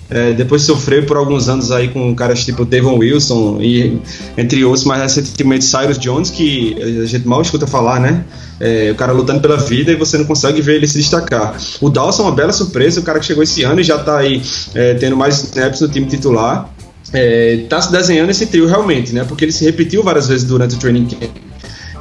É, 0.10 0.32
depois 0.32 0.62
sofreu 0.62 1.04
por 1.06 1.18
alguns 1.18 1.50
anos 1.50 1.72
aí 1.72 1.88
com 1.88 2.14
caras 2.14 2.46
tipo 2.46 2.66
Devon 2.66 2.98
Wilson 2.98 3.58
e 3.62 4.00
entre 4.38 4.64
outros, 4.64 4.84
mais 4.84 5.02
recentemente 5.02 5.66
Cyrus 5.66 5.98
Jones, 5.98 6.30
que 6.30 6.76
a 7.02 7.06
gente 7.06 7.28
mal 7.28 7.42
escuta 7.42 7.66
falar, 7.66 8.00
né? 8.00 8.24
É, 8.60 8.92
o 8.92 8.96
cara 8.96 9.12
lutando 9.12 9.42
pela 9.42 9.58
vida 9.58 9.92
e 9.92 9.96
você 9.96 10.18
não 10.18 10.26
consegue 10.26 10.62
ver 10.62 10.76
ele 10.76 10.88
se 10.88 10.98
destacar. 10.98 11.58
O 11.82 11.90
Dawson 11.90 12.24
é 12.24 12.26
uma 12.28 12.36
bela 12.36 12.54
surpresa, 12.54 13.00
o 13.00 13.04
cara 13.04 13.20
que 13.20 13.26
chegou 13.26 13.44
esse 13.44 13.64
ano 13.64 13.82
e 13.82 13.84
já 13.84 13.98
tá 13.98 14.20
aí 14.20 14.42
é, 14.76 14.94
tendo 14.94 15.18
mais 15.18 15.44
snaps 15.44 15.82
no 15.82 15.88
time 15.88 16.06
titular. 16.06 16.70
É, 17.12 17.66
tá 17.68 17.82
se 17.82 17.92
desenhando 17.92 18.30
esse 18.30 18.46
trio 18.46 18.68
realmente, 18.68 19.14
né? 19.14 19.24
Porque 19.24 19.46
ele 19.46 19.52
se 19.52 19.66
repetiu 19.66 20.04
várias 20.04 20.28
vezes 20.28 20.44
durante 20.44 20.76
o 20.76 20.80
training 20.80 21.06
camp. 21.06 21.43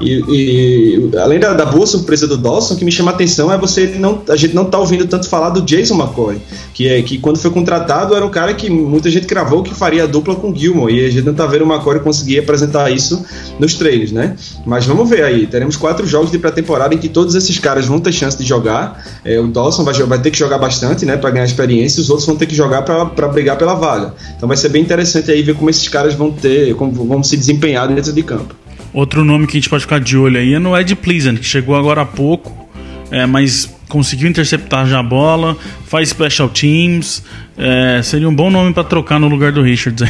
E, 0.02 0.24
e, 0.28 1.16
além 1.16 1.38
da, 1.38 1.52
da, 1.54 1.64
boa 1.64 1.86
surpresa 1.86 2.26
do 2.26 2.36
Dawson, 2.36 2.74
o 2.74 2.76
que 2.76 2.84
me 2.84 2.90
chama 2.90 3.12
a 3.12 3.14
atenção 3.14 3.52
é 3.52 3.56
você 3.56 3.86
não, 3.98 4.20
a 4.28 4.36
gente 4.36 4.54
não 4.54 4.64
tá 4.64 4.78
ouvindo 4.78 5.06
tanto 5.06 5.28
falar 5.28 5.50
do 5.50 5.62
Jason 5.62 5.94
McCoy, 5.94 6.42
que 6.74 6.88
é 6.88 7.00
que 7.02 7.18
quando 7.18 7.38
foi 7.38 7.50
contratado 7.50 8.14
era 8.14 8.26
um 8.26 8.30
cara 8.30 8.52
que 8.52 8.68
muita 8.68 9.08
gente 9.10 9.26
cravou 9.26 9.62
que 9.62 9.72
faria 9.72 10.02
a 10.02 10.06
dupla 10.06 10.34
com 10.34 10.54
Gilmore, 10.54 10.92
e 10.92 11.06
a 11.06 11.10
gente 11.10 11.24
não 11.24 11.34
tá 11.34 11.46
vendo 11.46 11.64
o 11.64 11.72
McCoy 11.72 12.00
conseguir 12.00 12.40
apresentar 12.40 12.90
isso 12.90 13.24
nos 13.60 13.74
treinos, 13.74 14.10
né? 14.10 14.36
Mas 14.66 14.84
vamos 14.84 15.08
ver 15.08 15.22
aí, 15.22 15.46
teremos 15.46 15.76
quatro 15.76 16.04
jogos 16.06 16.32
de 16.32 16.38
pré-temporada 16.38 16.94
em 16.94 16.98
que 16.98 17.08
todos 17.08 17.36
esses 17.36 17.58
caras 17.58 17.86
vão 17.86 18.00
ter 18.00 18.12
chance 18.12 18.36
de 18.36 18.44
jogar. 18.44 19.04
É, 19.24 19.38
o 19.38 19.46
Dawson 19.46 19.84
vai, 19.84 19.94
vai, 19.94 20.20
ter 20.20 20.32
que 20.32 20.38
jogar 20.38 20.58
bastante, 20.58 21.06
né, 21.06 21.16
para 21.16 21.30
ganhar 21.30 21.44
experiência, 21.44 22.00
os 22.00 22.10
outros 22.10 22.26
vão 22.26 22.36
ter 22.36 22.46
que 22.46 22.54
jogar 22.54 22.82
para 22.82 23.28
brigar 23.28 23.56
pela 23.56 23.74
vaga. 23.74 24.14
Então 24.36 24.48
vai 24.48 24.56
ser 24.56 24.68
bem 24.68 24.82
interessante 24.82 25.30
aí 25.30 25.42
ver 25.42 25.54
como 25.54 25.70
esses 25.70 25.86
caras 25.88 26.14
vão 26.14 26.32
ter, 26.32 26.74
como 26.74 26.92
vão 26.92 27.22
se 27.22 27.36
desempenhar 27.36 27.86
dentro 27.86 28.12
de 28.12 28.22
campo. 28.22 28.61
Outro 28.92 29.24
nome 29.24 29.46
que 29.46 29.56
a 29.56 29.60
gente 29.60 29.70
pode 29.70 29.82
ficar 29.82 30.00
de 30.00 30.16
olho 30.16 30.38
aí 30.38 30.54
é 30.54 30.58
no 30.58 30.76
Ed 30.76 30.94
Pleasant, 30.96 31.38
que 31.38 31.46
chegou 31.46 31.74
agora 31.74 32.02
há 32.02 32.06
pouco, 32.06 32.68
é, 33.10 33.24
mas 33.26 33.74
conseguiu 33.88 34.28
interceptar 34.28 34.86
já 34.86 35.00
a 35.00 35.02
bola, 35.02 35.56
faz 35.86 36.08
special 36.08 36.48
teams. 36.48 37.22
É, 37.58 38.00
seria 38.02 38.26
um 38.26 38.34
bom 38.34 38.50
nome 38.50 38.72
para 38.72 38.84
trocar 38.84 39.20
no 39.20 39.28
lugar 39.28 39.52
do 39.52 39.60
Richards. 39.60 40.02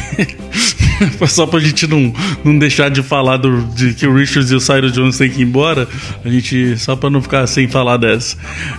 Só 1.29 1.47
pra 1.47 1.59
gente 1.59 1.89
não, 1.89 2.15
não 2.45 2.57
deixar 2.57 2.89
de 2.89 3.03
falar 3.03 3.39
do, 3.39 3.63
de 3.75 3.93
que 3.93 4.07
o 4.07 4.15
Richards 4.15 4.53
e 4.53 4.55
o 4.55 4.61
Cyrus 4.61 4.93
Jones 4.93 5.19
têm 5.19 5.29
que 5.29 5.41
ir 5.41 5.45
embora, 5.45 5.89
a 6.25 6.29
gente 6.29 6.77
só 6.79 6.95
para 6.95 7.11
não 7.11 7.21
ficar 7.21 7.45
sem 7.49 7.67
falar 7.67 7.97
dessa. 7.97 8.37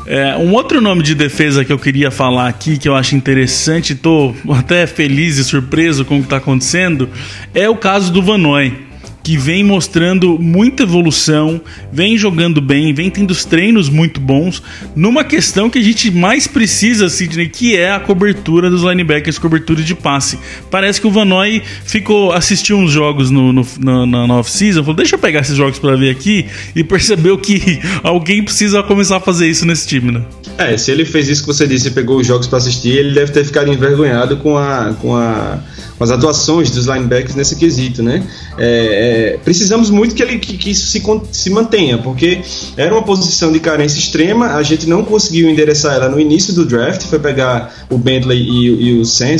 É, 0.08 0.38
um 0.38 0.54
outro 0.54 0.80
nome 0.80 1.04
de 1.04 1.16
defesa 1.16 1.66
que 1.66 1.74
eu 1.74 1.78
queria 1.78 2.10
falar 2.10 2.48
aqui, 2.48 2.78
que 2.78 2.88
eu 2.88 2.96
acho 2.96 3.14
interessante, 3.14 3.94
tô 3.94 4.34
até 4.54 4.88
feliz 4.88 5.38
e 5.38 5.44
surpreso 5.44 6.06
com 6.06 6.20
o 6.20 6.22
que 6.22 6.30
tá 6.30 6.38
acontecendo, 6.38 7.10
é 7.54 7.68
o 7.68 7.76
caso 7.76 8.12
do 8.12 8.22
Vanoy 8.22 8.93
que 9.24 9.38
vem 9.38 9.64
mostrando 9.64 10.38
muita 10.38 10.84
evolução, 10.84 11.62
vem 11.92 12.18
jogando 12.18 12.60
bem, 12.60 12.94
vem 12.94 13.10
tendo 13.10 13.32
os 13.32 13.46
treinos 13.46 13.88
muito 13.88 14.20
bons, 14.20 14.62
numa 14.96 15.24
questão 15.24 15.70
que 15.70 15.80
a 15.80 15.82
gente 15.82 16.12
mais 16.12 16.46
precisa, 16.46 17.08
Sidney, 17.08 17.48
que 17.48 17.78
é 17.78 17.94
a 17.94 18.00
cobertura 18.02 18.70
dos 18.70 18.84
linebackers, 18.84 19.40
cobertura 19.40 19.82
de 19.82 19.96
passe. 19.96 20.38
Parece 20.70 21.00
que 21.00 21.08
o 21.08 21.12
Vanoy 21.12 21.62
ficou, 21.86 22.34
assistiu 22.34 22.78
uns 22.78 22.92
jogos 22.92 23.32
no, 23.32 23.54
no, 23.54 23.66
na, 23.80 24.28
na 24.28 24.36
off-season, 24.36 24.82
falou, 24.82 24.96
deixa 24.98 25.16
eu 25.16 25.20
pegar 25.20 25.40
esses 25.40 25.56
jogos 25.56 25.80
para 25.80 25.96
ver 25.96 26.10
aqui, 26.10 26.46
e 26.76 26.84
percebeu 26.84 27.38
que 27.38 27.80
alguém 28.04 28.44
precisa 28.44 28.84
começar 28.84 29.18
a 29.18 29.22
fazer 29.22 29.48
isso 29.48 29.66
nesse 29.66 29.88
time, 29.88 30.12
né? 30.12 30.22
É, 30.58 30.78
se 30.78 30.92
ele 30.92 31.06
fez 31.06 31.30
isso 31.30 31.42
que 31.42 31.48
você 31.48 31.66
disse, 31.66 31.92
pegou 31.92 32.18
os 32.18 32.28
jogos 32.28 32.48
para 32.48 32.58
assistir, 32.58 32.90
ele 32.90 33.14
deve 33.14 33.32
ter 33.32 33.46
ficado 33.46 33.72
envergonhado 33.72 34.38
com 34.38 34.58
a, 34.58 34.94
com 35.02 35.16
a 35.16 35.60
as 36.04 36.12
atuações 36.12 36.70
dos 36.70 36.86
linebackers 36.86 37.36
nesse 37.36 37.56
quesito, 37.56 38.04
né? 38.04 38.24
É, 38.58 39.34
é, 39.36 39.38
precisamos 39.44 39.90
muito 39.90 40.14
que, 40.14 40.22
ele, 40.22 40.38
que, 40.38 40.58
que 40.58 40.72
isso 40.72 40.88
se, 40.88 41.02
se 41.32 41.50
mantenha, 41.50 41.98
porque 41.98 42.42
era 42.78 42.94
uma 42.94 43.04
posição 43.04 43.52
de 43.52 43.60
carência 43.60 43.98
extrema, 43.98 44.56
a 44.56 44.64
gente 44.64 44.88
não 44.88 45.04
conseguiu 45.04 45.50
endereçar 45.50 45.96
ela 45.96 46.10
no 46.10 46.20
início 46.20 46.54
do 46.54 46.66
draft, 46.66 47.04
foi 47.04 47.20
pegar 47.20 47.74
o 47.90 47.98
Bentley 47.98 48.40
e, 48.40 48.90
e 48.90 49.00
o 49.00 49.06
Sen, 49.06 49.38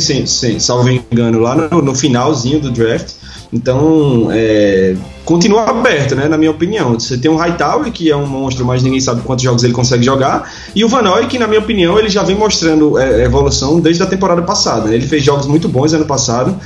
salvo 0.58 0.90
engano, 0.90 1.38
lá 1.38 1.54
no, 1.54 1.82
no 1.82 1.94
finalzinho 1.94 2.60
do 2.60 2.70
draft. 2.70 3.12
Então, 3.54 4.30
é, 4.32 4.96
continua 5.24 5.70
aberto, 5.70 6.16
né, 6.16 6.26
na 6.26 6.36
minha 6.36 6.50
opinião. 6.50 6.98
Você 6.98 7.16
tem 7.16 7.30
o 7.30 7.36
Hightower, 7.36 7.92
que 7.92 8.10
é 8.10 8.16
um 8.16 8.26
monstro, 8.26 8.64
mas 8.64 8.82
ninguém 8.82 9.00
sabe 9.00 9.22
quantos 9.22 9.44
jogos 9.44 9.62
ele 9.62 9.72
consegue 9.72 10.04
jogar, 10.04 10.52
e 10.74 10.84
o 10.84 10.88
Vanoy, 10.88 11.28
que 11.28 11.38
na 11.38 11.46
minha 11.46 11.60
opinião 11.60 11.96
ele 11.96 12.08
já 12.08 12.24
vem 12.24 12.36
mostrando 12.36 12.98
é, 12.98 13.22
evolução 13.22 13.78
desde 13.78 14.02
a 14.02 14.06
temporada 14.06 14.42
passada. 14.42 14.92
Ele 14.92 15.06
fez 15.06 15.22
jogos 15.22 15.46
muito 15.46 15.68
bons 15.68 15.94
ano 15.94 16.04
passado, 16.04 16.56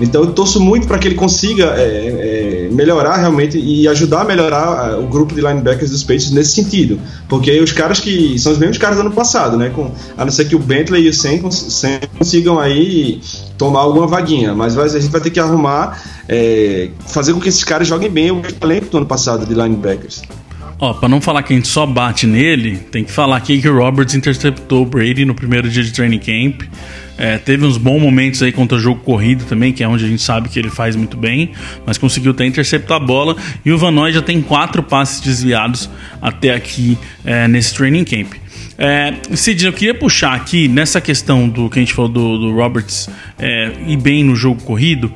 Então 0.00 0.22
eu 0.22 0.32
torço 0.32 0.60
muito 0.60 0.86
para 0.86 0.98
que 0.98 1.08
ele 1.08 1.14
consiga 1.14 1.74
é, 1.76 2.66
é, 2.66 2.68
melhorar 2.70 3.16
realmente 3.16 3.58
e 3.58 3.88
ajudar 3.88 4.22
a 4.22 4.24
melhorar 4.24 4.92
é, 4.92 4.94
o 4.96 5.06
grupo 5.06 5.34
de 5.34 5.40
linebackers 5.40 5.90
dos 5.90 6.02
Patriots 6.02 6.30
nesse 6.30 6.52
sentido. 6.52 7.00
Porque 7.28 7.58
os 7.60 7.72
caras 7.72 8.00
que 8.00 8.38
são 8.38 8.52
os 8.52 8.58
mesmos 8.58 8.78
caras 8.78 8.96
do 8.96 9.02
ano 9.02 9.12
passado, 9.12 9.56
né? 9.56 9.70
Com, 9.74 9.90
a 10.16 10.24
não 10.24 10.32
ser 10.32 10.46
que 10.46 10.54
o 10.54 10.58
Bentley 10.58 11.06
e 11.06 11.08
o 11.08 11.14
Sen 11.14 11.40
consigam 12.18 12.58
aí 12.58 13.20
tomar 13.56 13.80
alguma 13.80 14.06
vaguinha. 14.06 14.54
Mas 14.54 14.76
a 14.78 14.88
gente 14.88 15.10
vai 15.10 15.20
ter 15.20 15.30
que 15.30 15.40
arrumar, 15.40 16.02
é, 16.28 16.90
fazer 17.06 17.32
com 17.32 17.40
que 17.40 17.48
esses 17.48 17.64
caras 17.64 17.88
joguem 17.88 18.10
bem 18.10 18.30
o 18.30 18.42
elenco 18.62 18.86
do 18.86 18.98
ano 18.98 19.06
passado 19.06 19.46
de 19.46 19.54
linebackers. 19.54 20.22
Ó, 20.78 20.92
pra 20.92 21.08
não 21.08 21.22
falar 21.22 21.42
que 21.42 21.54
a 21.54 21.56
gente 21.56 21.68
só 21.68 21.86
bate 21.86 22.26
nele, 22.26 22.76
tem 22.76 23.02
que 23.02 23.10
falar 23.10 23.36
aqui 23.36 23.60
que 23.60 23.68
o 23.68 23.78
Roberts 23.78 24.14
interceptou 24.14 24.82
o 24.82 24.86
Brady 24.86 25.24
no 25.24 25.34
primeiro 25.34 25.70
dia 25.70 25.82
de 25.82 25.90
training 25.90 26.18
camp. 26.18 26.62
É, 27.18 27.38
teve 27.38 27.64
uns 27.64 27.78
bons 27.78 27.98
momentos 27.98 28.42
aí 28.42 28.52
contra 28.52 28.76
o 28.76 28.80
jogo 28.80 29.00
corrido 29.00 29.44
também, 29.46 29.72
que 29.72 29.82
é 29.82 29.88
onde 29.88 30.04
a 30.04 30.08
gente 30.08 30.20
sabe 30.20 30.50
que 30.50 30.58
ele 30.58 30.68
faz 30.68 30.94
muito 30.94 31.16
bem, 31.16 31.52
mas 31.86 31.96
conseguiu 31.96 32.32
até 32.32 32.44
interceptar 32.44 32.98
a 32.98 33.00
bola. 33.00 33.34
E 33.64 33.72
o 33.72 33.78
Van 33.78 34.10
já 34.12 34.20
tem 34.20 34.42
quatro 34.42 34.82
passes 34.82 35.20
desviados 35.20 35.88
até 36.20 36.54
aqui 36.54 36.98
é, 37.24 37.48
nesse 37.48 37.74
training 37.74 38.04
camp. 38.04 38.34
É, 38.78 39.14
Cid, 39.34 39.64
eu 39.64 39.72
queria 39.72 39.94
puxar 39.94 40.34
aqui 40.34 40.68
nessa 40.68 41.00
questão 41.00 41.48
do 41.48 41.70
que 41.70 41.78
a 41.78 41.82
gente 41.82 41.94
falou 41.94 42.10
do, 42.10 42.38
do 42.38 42.54
Roberts 42.54 43.08
é, 43.38 43.72
ir 43.86 43.96
bem 43.96 44.22
no 44.22 44.36
jogo 44.36 44.62
corrido. 44.62 45.10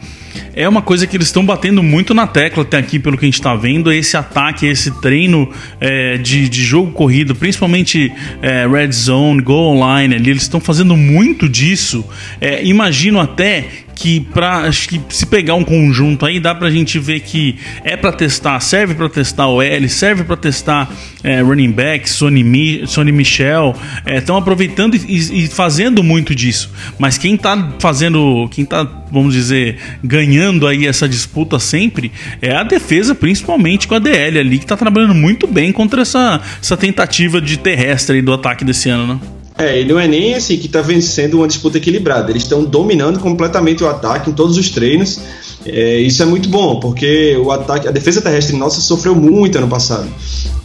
É 0.54 0.68
uma 0.68 0.82
coisa 0.82 1.06
que 1.06 1.16
eles 1.16 1.28
estão 1.28 1.44
batendo 1.44 1.82
muito 1.82 2.14
na 2.14 2.26
tecla 2.26 2.62
até 2.62 2.78
aqui, 2.78 2.98
pelo 2.98 3.16
que 3.16 3.24
a 3.24 3.28
gente 3.28 3.34
está 3.34 3.54
vendo, 3.54 3.92
esse 3.92 4.16
ataque, 4.16 4.66
esse 4.66 4.90
treino 5.00 5.50
é, 5.80 6.16
de, 6.18 6.48
de 6.48 6.62
jogo 6.62 6.92
corrido, 6.92 7.34
principalmente 7.34 8.12
é, 8.42 8.66
red 8.66 8.92
zone, 8.92 9.40
goal 9.40 9.74
line, 9.74 10.14
ali, 10.14 10.30
eles 10.30 10.42
estão 10.42 10.60
fazendo 10.60 10.96
muito 10.96 11.48
disso. 11.48 12.04
É, 12.40 12.64
imagino 12.64 13.20
até 13.20 13.68
que 14.00 14.18
para 14.18 14.60
acho 14.60 14.88
que 14.88 15.00
se 15.10 15.26
pegar 15.26 15.54
um 15.54 15.62
conjunto 15.62 16.24
aí 16.24 16.40
dá 16.40 16.54
pra 16.54 16.70
gente 16.70 16.98
ver 16.98 17.20
que 17.20 17.56
é 17.84 17.98
para 17.98 18.10
testar, 18.10 18.58
serve 18.60 18.94
para 18.94 19.10
testar 19.10 19.46
o 19.48 19.60
L, 19.60 19.86
serve 19.90 20.24
para 20.24 20.38
testar 20.38 20.90
é, 21.22 21.42
running 21.42 21.70
back, 21.70 22.08
Sony, 22.08 22.42
Mi, 22.42 22.86
Sony 22.86 23.12
Michel, 23.12 23.76
estão 24.06 24.36
é, 24.36 24.38
aproveitando 24.38 24.94
e, 24.94 25.44
e, 25.44 25.48
fazendo 25.48 26.02
muito 26.02 26.34
disso. 26.34 26.70
Mas 26.98 27.18
quem 27.18 27.36
tá 27.36 27.74
fazendo, 27.78 28.48
quem 28.50 28.64
tá, 28.64 28.86
vamos 29.10 29.34
dizer, 29.34 29.76
ganhando 30.02 30.66
aí 30.66 30.86
essa 30.86 31.08
disputa 31.08 31.58
sempre 31.58 32.12
é 32.40 32.54
a 32.54 32.62
defesa, 32.62 33.14
principalmente 33.14 33.88
com 33.88 33.94
a 33.94 33.98
DL 33.98 34.38
ali 34.38 34.58
que 34.58 34.66
tá 34.66 34.76
trabalhando 34.76 35.14
muito 35.14 35.46
bem 35.46 35.72
contra 35.72 36.02
essa, 36.02 36.40
essa 36.60 36.76
tentativa 36.76 37.40
de 37.40 37.58
terrestre 37.58 38.22
do 38.22 38.32
ataque 38.32 38.64
desse 38.64 38.88
ano, 38.88 39.14
né? 39.14 39.20
É, 39.58 39.78
ele 39.78 39.92
não 39.92 40.00
é 40.00 40.08
nem 40.08 40.34
assim 40.34 40.56
que 40.56 40.66
está 40.66 40.80
vencendo 40.80 41.34
uma 41.34 41.46
disputa 41.46 41.76
equilibrada. 41.76 42.30
Eles 42.30 42.44
estão 42.44 42.64
dominando 42.64 43.18
completamente 43.18 43.84
o 43.84 43.88
ataque 43.88 44.30
em 44.30 44.32
todos 44.32 44.56
os 44.56 44.70
treinos. 44.70 45.20
É, 45.66 45.98
isso 46.00 46.22
é 46.22 46.26
muito 46.26 46.48
bom, 46.48 46.80
porque 46.80 47.36
o 47.36 47.50
ataque, 47.50 47.86
a 47.86 47.90
defesa 47.90 48.22
terrestre 48.22 48.56
nossa 48.56 48.80
sofreu 48.80 49.14
muito 49.14 49.58
ano 49.58 49.68
passado. 49.68 50.08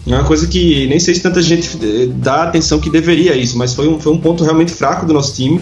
É 0.08 0.14
uma 0.14 0.24
coisa 0.24 0.48
que 0.48 0.88
nem 0.88 1.00
sei 1.00 1.16
se 1.16 1.22
tanta 1.22 1.42
gente 1.42 1.68
eh, 1.82 2.08
dá 2.08 2.44
atenção 2.44 2.80
que 2.80 2.92
deveria 2.92 3.34
a 3.34 3.36
isso, 3.36 3.58
mas 3.58 3.74
foi 3.74 3.88
um, 3.88 4.00
foi 4.00 4.14
um 4.14 4.20
ponto 4.20 4.44
realmente 4.44 4.72
fraco 4.72 5.04
do 5.04 5.14
nosso 5.14 5.34
time. 5.34 5.60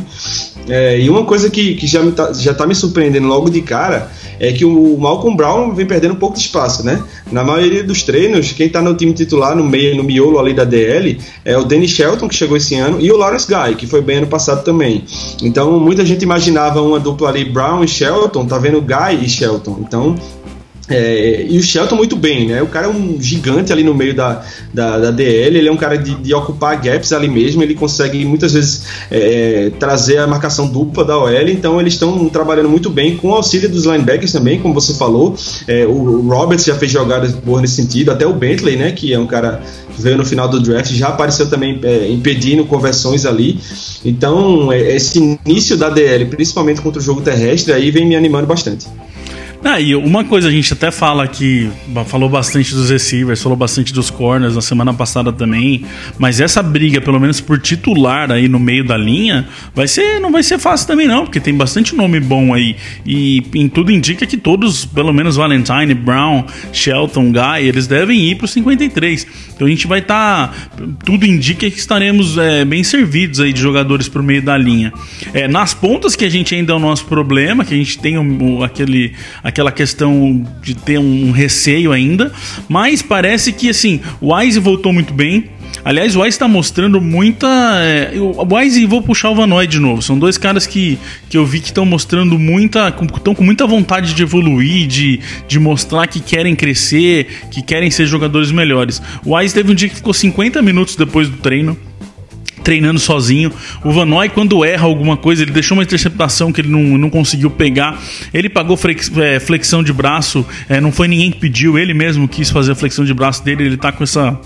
É, 0.67 0.99
e 0.99 1.09
uma 1.09 1.25
coisa 1.25 1.49
que, 1.49 1.75
que 1.75 1.87
já, 1.87 1.99
tá, 2.11 2.33
já 2.33 2.53
tá 2.53 2.65
me 2.65 2.73
surpreendendo 2.73 3.27
logo 3.27 3.49
de 3.49 3.61
cara 3.61 4.09
é 4.39 4.51
que 4.51 4.65
o 4.65 4.97
Malcolm 4.97 5.35
Brown 5.35 5.73
vem 5.73 5.85
perdendo 5.85 6.13
um 6.13 6.17
pouco 6.17 6.35
de 6.35 6.41
espaço, 6.41 6.83
né? 6.83 7.01
Na 7.31 7.43
maioria 7.43 7.83
dos 7.83 8.03
treinos, 8.03 8.51
quem 8.51 8.67
tá 8.67 8.81
no 8.81 8.93
time 8.93 9.13
titular, 9.13 9.55
no 9.55 9.63
meio, 9.63 9.95
no 9.95 10.03
miolo 10.03 10.39
ali 10.39 10.53
da 10.53 10.63
DL, 10.63 11.17
é 11.45 11.57
o 11.57 11.63
Danny 11.63 11.87
Shelton, 11.87 12.27
que 12.27 12.35
chegou 12.35 12.57
esse 12.57 12.75
ano, 12.75 12.99
e 12.99 13.11
o 13.11 13.17
Lawrence 13.17 13.47
Guy, 13.47 13.75
que 13.75 13.87
foi 13.87 14.01
bem 14.01 14.17
ano 14.17 14.27
passado 14.27 14.63
também. 14.63 15.03
Então, 15.41 15.79
muita 15.79 16.05
gente 16.05 16.23
imaginava 16.23 16.81
uma 16.81 16.99
dupla 16.99 17.29
ali, 17.29 17.45
Brown 17.45 17.83
e 17.83 17.87
Shelton, 17.87 18.45
tá 18.45 18.57
vendo 18.57 18.81
Guy 18.81 19.23
e 19.23 19.29
Shelton. 19.29 19.77
Então, 19.81 20.15
é, 20.89 21.45
e 21.49 21.57
o 21.57 21.63
Shelton 21.63 21.95
muito 21.95 22.17
bem, 22.17 22.47
né? 22.47 22.61
O 22.61 22.67
cara 22.67 22.87
é 22.87 22.89
um 22.89 23.17
gigante 23.21 23.71
ali 23.71 23.83
no 23.83 23.93
meio 23.93 24.13
da, 24.13 24.43
da, 24.73 24.97
da 24.99 25.11
DL, 25.11 25.57
ele 25.57 25.67
é 25.67 25.71
um 25.71 25.77
cara 25.77 25.97
de, 25.97 26.13
de, 26.15 26.33
ocupar 26.33 26.81
gaps 26.81 27.13
ali 27.13 27.29
mesmo, 27.29 27.63
ele 27.63 27.73
consegue 27.73 28.25
muitas 28.25 28.51
vezes 28.51 28.83
é, 29.09 29.71
trazer 29.79 30.17
a 30.17 30.27
marcação 30.27 30.67
dupla 30.67 31.05
da 31.05 31.17
OL, 31.17 31.47
então 31.47 31.79
eles 31.79 31.93
estão 31.93 32.27
trabalhando 32.27 32.67
muito 32.67 32.89
bem 32.89 33.15
com 33.15 33.29
o 33.29 33.33
auxílio 33.33 33.69
dos 33.69 33.85
linebackers 33.85 34.33
também, 34.33 34.59
como 34.59 34.73
você 34.73 34.93
falou. 34.95 35.37
É, 35.67 35.85
o 35.85 36.27
Roberts 36.27 36.65
já 36.65 36.75
fez 36.75 36.91
jogadas 36.91 37.31
boas 37.31 37.61
nesse 37.61 37.75
sentido, 37.75 38.11
até 38.11 38.27
o 38.27 38.33
Bentley, 38.33 38.75
né? 38.75 38.91
Que 38.91 39.13
é 39.13 39.19
um 39.19 39.27
cara 39.27 39.61
que 39.95 40.01
veio 40.01 40.17
no 40.17 40.25
final 40.25 40.49
do 40.49 40.59
draft, 40.59 40.91
já 40.91 41.07
apareceu 41.07 41.49
também 41.49 41.79
é, 41.83 42.09
impedindo 42.11 42.65
conversões 42.65 43.25
ali. 43.25 43.57
Então, 44.03 44.71
é, 44.71 44.95
esse 44.95 45.17
início 45.17 45.77
da 45.77 45.89
DL, 45.89 46.25
principalmente 46.25 46.81
contra 46.81 46.99
o 46.99 47.03
jogo 47.03 47.21
terrestre, 47.21 47.71
aí 47.71 47.89
vem 47.89 48.05
me 48.05 48.17
animando 48.17 48.47
bastante. 48.47 48.85
Ah, 49.65 49.79
e 49.79 49.95
uma 49.95 50.25
coisa 50.25 50.49
a 50.49 50.51
gente 50.51 50.73
até 50.73 50.91
fala 50.91 51.25
que 51.25 51.69
falou 52.07 52.27
bastante 52.27 52.73
dos 52.73 52.89
receivers, 52.89 53.41
falou 53.41 53.57
bastante 53.57 53.93
dos 53.93 54.09
corners 54.09 54.55
na 54.55 54.61
semana 54.61 54.93
passada 54.93 55.31
também, 55.31 55.85
mas 56.19 56.41
essa 56.41 56.61
briga, 56.61 56.99
pelo 56.99 57.19
menos 57.19 57.39
por 57.39 57.57
titular 57.59 58.29
aí 58.29 58.49
no 58.49 58.59
meio 58.59 58.83
da 58.83 58.97
linha, 58.97 59.47
vai 59.73 59.87
ser 59.87 60.19
não 60.19 60.31
vai 60.31 60.43
ser 60.43 60.59
fácil 60.59 60.87
também 60.87 61.07
não, 61.07 61.23
porque 61.23 61.39
tem 61.39 61.55
bastante 61.55 61.95
nome 61.95 62.19
bom 62.19 62.53
aí 62.53 62.75
e 63.05 63.41
em 63.55 63.69
tudo 63.69 63.91
indica 63.91 64.25
que 64.25 64.35
todos, 64.35 64.85
pelo 64.85 65.13
menos 65.13 65.37
Valentine, 65.37 65.93
Brown, 65.93 66.45
Shelton, 66.73 67.31
Guy, 67.31 67.65
eles 67.65 67.87
devem 67.87 68.19
ir 68.19 68.35
para 68.35 68.47
53. 68.47 69.27
Então 69.55 69.65
a 69.65 69.69
gente 69.69 69.87
vai 69.87 69.99
estar, 69.99 70.49
tá, 70.49 70.83
tudo 71.05 71.25
indica 71.25 71.69
que 71.69 71.79
estaremos 71.79 72.37
é, 72.37 72.65
bem 72.65 72.83
servidos 72.83 73.39
aí 73.39 73.53
de 73.53 73.61
jogadores 73.61 74.09
por 74.09 74.21
meio 74.21 74.41
da 74.41 74.57
linha. 74.57 74.91
É, 75.33 75.47
nas 75.47 75.73
pontas 75.73 76.15
que 76.15 76.25
a 76.25 76.29
gente 76.29 76.53
ainda 76.53 76.73
é 76.73 76.75
o 76.75 76.79
nosso 76.79 77.05
problema, 77.05 77.63
que 77.63 77.73
a 77.73 77.77
gente 77.77 77.97
tem 77.99 78.17
um, 78.17 78.61
aquele 78.61 79.13
aquela 79.53 79.71
questão 79.71 80.43
de 80.63 80.73
ter 80.73 80.97
um 80.97 81.29
receio 81.29 81.91
ainda, 81.91 82.31
mas 82.67 83.03
parece 83.03 83.53
que 83.53 83.69
assim, 83.69 84.01
o 84.19 84.33
Wise 84.33 84.59
voltou 84.59 84.91
muito 84.91 85.13
bem. 85.13 85.49
Aliás, 85.85 86.15
o 86.15 86.21
Wise 86.21 86.29
está 86.29 86.47
mostrando 86.47 87.01
muita. 87.01 87.47
É, 87.81 88.13
o 88.17 88.55
Wise 88.55 88.81
e 88.81 88.85
vou 88.85 89.01
puxar 89.01 89.29
o 89.29 89.35
Vanoy 89.35 89.67
de 89.67 89.79
novo. 89.79 90.01
São 90.01 90.17
dois 90.17 90.37
caras 90.37 90.65
que, 90.65 90.97
que 91.29 91.37
eu 91.37 91.45
vi 91.45 91.59
que 91.59 91.67
estão 91.67 91.85
mostrando 91.85 92.39
muita. 92.39 92.87
estão 93.15 93.35
com 93.35 93.43
muita 93.43 93.67
vontade 93.67 94.13
de 94.13 94.23
evoluir, 94.23 94.87
de, 94.87 95.19
de 95.47 95.59
mostrar 95.59 96.07
que 96.07 96.19
querem 96.19 96.55
crescer, 96.55 97.27
que 97.51 97.61
querem 97.61 97.91
ser 97.91 98.05
jogadores 98.05 98.51
melhores. 98.51 99.01
O 99.25 99.35
Wise 99.35 99.53
teve 99.53 99.71
um 99.71 99.75
dia 99.75 99.89
que 99.89 99.95
ficou 99.95 100.13
50 100.13 100.61
minutos 100.61 100.95
depois 100.95 101.27
do 101.27 101.37
treino 101.37 101.77
treinando 102.63 102.99
sozinho. 102.99 103.51
O 103.83 103.91
Vanoy, 103.91 104.29
quando 104.29 104.63
erra 104.63 104.85
alguma 104.85 105.17
coisa, 105.17 105.43
ele 105.43 105.51
deixou 105.51 105.77
uma 105.77 105.83
interceptação 105.83 106.51
que 106.51 106.61
ele 106.61 106.69
não, 106.69 106.97
não 106.97 107.09
conseguiu 107.09 107.51
pegar. 107.51 108.01
Ele 108.33 108.49
pagou 108.49 108.79
é, 109.17 109.39
flexão 109.39 109.83
de 109.83 109.93
braço, 109.93 110.45
é, 110.69 110.79
não 110.79 110.91
foi 110.91 111.07
ninguém 111.07 111.31
que 111.31 111.39
pediu, 111.39 111.77
ele 111.77 111.93
mesmo 111.93 112.27
quis 112.27 112.49
fazer 112.49 112.71
a 112.71 112.75
flexão 112.75 113.05
de 113.05 113.13
braço 113.13 113.43
dele. 113.43 113.65
Ele 113.65 113.77
tá 113.77 113.91
com 113.91 114.03
essa 114.03 114.39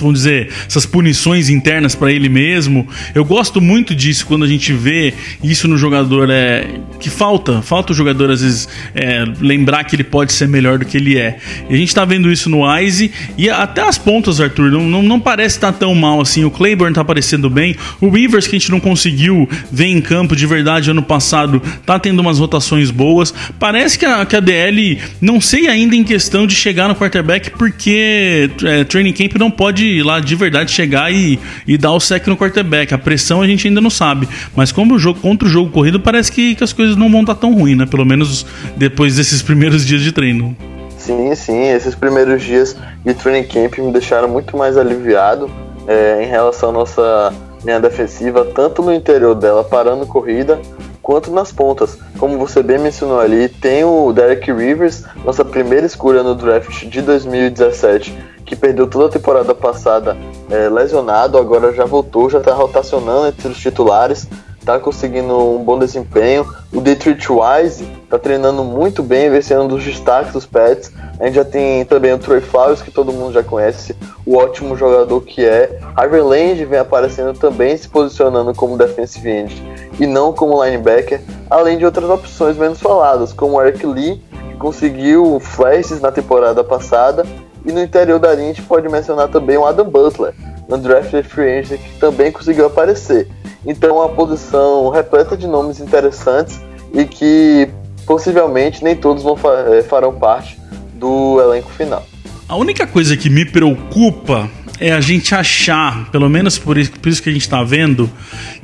vamos 0.00 0.20
dizer, 0.20 0.48
essas 0.66 0.86
punições 0.86 1.48
internas 1.48 1.94
para 1.94 2.12
ele 2.12 2.28
mesmo. 2.28 2.86
Eu 3.14 3.24
gosto 3.24 3.60
muito 3.60 3.94
disso 3.94 4.26
quando 4.26 4.44
a 4.44 4.48
gente 4.48 4.72
vê 4.72 5.14
isso 5.42 5.66
no 5.66 5.76
jogador 5.76 6.28
é 6.30 6.80
que 6.98 7.08
falta, 7.08 7.62
falta 7.62 7.92
o 7.92 7.96
jogador 7.96 8.30
às 8.30 8.42
vezes 8.42 8.68
é, 8.94 9.24
lembrar 9.40 9.84
que 9.84 9.96
ele 9.96 10.04
pode 10.04 10.32
ser 10.32 10.46
melhor 10.46 10.78
do 10.78 10.84
que 10.84 10.96
ele 10.96 11.18
é. 11.18 11.38
E 11.68 11.74
a 11.74 11.76
gente 11.76 11.94
tá 11.94 12.04
vendo 12.04 12.30
isso 12.30 12.50
no 12.50 12.60
Ice 12.80 13.10
e 13.38 13.48
até 13.48 13.80
as 13.82 13.96
pontas, 13.96 14.40
Arthur, 14.40 14.70
não, 14.70 14.82
não, 14.82 15.02
não 15.02 15.20
parece 15.20 15.56
estar 15.56 15.72
tá 15.72 15.78
tão 15.78 15.94
mal 15.94 16.20
assim. 16.20 16.44
O 16.44 16.50
Claiborne 16.50 16.94
tá 16.94 17.00
aparecendo 17.00 17.48
bem, 17.48 17.76
o 18.00 18.10
Rivers 18.10 18.46
que 18.46 18.56
a 18.56 18.58
gente 18.58 18.70
não 18.70 18.80
conseguiu 18.80 19.48
ver 19.72 19.86
em 19.86 20.00
campo 20.00 20.36
de 20.36 20.46
verdade 20.46 20.90
ano 20.90 21.02
passado, 21.02 21.62
tá 21.86 21.98
tendo 21.98 22.20
umas 22.20 22.38
rotações 22.38 22.90
boas. 22.90 23.32
Parece 23.58 23.98
que 23.98 24.04
a, 24.04 24.24
que 24.26 24.36
a 24.36 24.40
DL 24.40 24.98
não 25.20 25.40
sei 25.40 25.68
ainda 25.68 25.96
em 25.96 26.04
questão 26.04 26.46
de 26.46 26.54
chegar 26.54 26.88
no 26.88 26.94
quarterback 26.94 27.50
porque 27.50 28.50
é, 28.64 28.84
training 28.84 29.12
camp 29.12 29.36
não 29.38 29.50
pode 29.50 29.69
pode 29.70 29.84
ir 29.84 30.02
lá 30.02 30.18
de 30.18 30.34
verdade 30.34 30.72
chegar 30.72 31.12
e, 31.12 31.38
e 31.64 31.78
dar 31.78 31.92
o 31.92 32.00
sec 32.00 32.26
no 32.26 32.36
quarterback. 32.36 32.92
A 32.92 32.98
pressão 32.98 33.40
a 33.40 33.46
gente 33.46 33.68
ainda 33.68 33.80
não 33.80 33.90
sabe. 33.90 34.28
Mas 34.54 34.72
como 34.72 34.94
o 34.94 34.98
jogo 34.98 35.20
contra 35.20 35.46
o 35.46 35.50
jogo 35.50 35.70
corrido, 35.70 36.00
parece 36.00 36.32
que, 36.32 36.56
que 36.56 36.64
as 36.64 36.72
coisas 36.72 36.96
não 36.96 37.08
vão 37.08 37.20
estar 37.20 37.36
tão 37.36 37.54
ruins, 37.54 37.78
né? 37.78 37.86
Pelo 37.86 38.04
menos 38.04 38.44
depois 38.76 39.14
desses 39.14 39.40
primeiros 39.42 39.86
dias 39.86 40.00
de 40.00 40.10
treino. 40.10 40.56
Sim, 40.98 41.32
sim, 41.36 41.68
esses 41.68 41.94
primeiros 41.94 42.42
dias 42.42 42.76
de 43.04 43.14
training 43.14 43.46
camp 43.46 43.78
me 43.78 43.92
deixaram 43.92 44.28
muito 44.28 44.56
mais 44.56 44.76
aliviado 44.76 45.48
é, 45.86 46.24
em 46.24 46.26
relação 46.26 46.70
à 46.70 46.72
nossa 46.72 47.32
linha 47.64 47.78
defensiva, 47.78 48.44
tanto 48.44 48.82
no 48.82 48.92
interior 48.92 49.34
dela, 49.34 49.62
parando 49.62 50.04
corrida, 50.04 50.60
quanto 51.00 51.30
nas 51.30 51.52
pontas. 51.52 51.96
Como 52.18 52.36
você 52.38 52.62
bem 52.62 52.78
mencionou 52.78 53.20
ali, 53.20 53.48
tem 53.48 53.84
o 53.84 54.12
Derek 54.12 54.52
Rivers, 54.52 55.04
nossa 55.24 55.44
primeira 55.44 55.86
escolha 55.86 56.22
no 56.22 56.34
draft 56.34 56.84
de 56.86 57.00
2017, 57.00 58.12
que 58.50 58.56
perdeu 58.56 58.88
toda 58.88 59.06
a 59.06 59.08
temporada 59.08 59.54
passada 59.54 60.16
é, 60.50 60.68
lesionado, 60.68 61.38
agora 61.38 61.72
já 61.72 61.84
voltou, 61.84 62.28
já 62.28 62.38
está 62.38 62.52
rotacionando 62.52 63.28
entre 63.28 63.46
os 63.46 63.56
titulares, 63.56 64.26
está 64.58 64.76
conseguindo 64.76 65.38
um 65.54 65.62
bom 65.62 65.78
desempenho. 65.78 66.44
O 66.72 66.80
Detroit 66.80 67.24
Wise 67.30 67.84
está 68.02 68.18
treinando 68.18 68.64
muito 68.64 69.04
bem, 69.04 69.30
vem 69.30 69.40
sendo 69.40 69.62
um 69.62 69.68
dos 69.68 69.84
destaques 69.84 70.32
dos 70.32 70.46
Pets. 70.46 70.90
A 71.20 71.26
gente 71.26 71.36
já 71.36 71.44
tem 71.44 71.84
também 71.84 72.12
o 72.12 72.18
Troy 72.18 72.40
Flowers, 72.40 72.82
que 72.82 72.90
todo 72.90 73.12
mundo 73.12 73.32
já 73.32 73.44
conhece, 73.44 73.94
o 74.26 74.36
ótimo 74.36 74.76
jogador 74.76 75.20
que 75.20 75.44
é. 75.44 75.78
Harvey 75.94 76.20
Land 76.20 76.64
vem 76.64 76.80
aparecendo 76.80 77.38
também, 77.38 77.76
se 77.76 77.88
posicionando 77.88 78.52
como 78.52 78.76
defensive 78.76 79.30
end 79.30 79.62
e 80.00 80.08
não 80.08 80.32
como 80.32 80.64
linebacker. 80.64 81.20
além 81.48 81.78
de 81.78 81.84
outras 81.84 82.10
opções 82.10 82.56
menos 82.56 82.80
faladas, 82.80 83.32
como 83.32 83.58
o 83.58 83.62
Eric 83.62 83.86
Lee, 83.86 84.20
que 84.48 84.56
conseguiu 84.56 85.38
flashes 85.38 86.00
na 86.00 86.10
temporada 86.10 86.64
passada, 86.64 87.24
e 87.64 87.72
no 87.72 87.82
interior 87.82 88.18
da 88.18 88.34
linha 88.34 88.50
a 88.50 88.54
gente 88.54 88.62
pode 88.62 88.88
mencionar 88.88 89.28
também 89.28 89.56
o 89.56 89.66
Adam 89.66 89.88
Butler, 89.88 90.34
no 90.68 90.78
draft 90.78 91.10
free 91.24 91.58
agent, 91.58 91.80
que 91.80 91.98
também 91.98 92.30
conseguiu 92.30 92.66
aparecer. 92.66 93.28
Então, 93.66 93.96
uma 93.96 94.08
posição 94.08 94.88
repleta 94.88 95.36
de 95.36 95.46
nomes 95.46 95.80
interessantes 95.80 96.60
e 96.94 97.04
que 97.04 97.68
possivelmente 98.06 98.82
nem 98.82 98.96
todos 98.96 99.22
vão 99.22 99.36
eh, 99.72 99.82
farão 99.82 100.14
parte 100.14 100.58
do 100.94 101.40
elenco 101.40 101.70
final. 101.70 102.04
A 102.48 102.56
única 102.56 102.86
coisa 102.86 103.16
que 103.16 103.28
me 103.28 103.44
preocupa 103.44 104.50
é 104.80 104.92
a 104.92 105.00
gente 105.00 105.34
achar, 105.34 106.10
pelo 106.10 106.28
menos 106.28 106.58
por 106.58 106.78
isso, 106.78 106.92
por 106.92 107.08
isso 107.08 107.22
que 107.22 107.28
a 107.28 107.32
gente 107.32 107.42
está 107.42 107.62
vendo, 107.62 108.10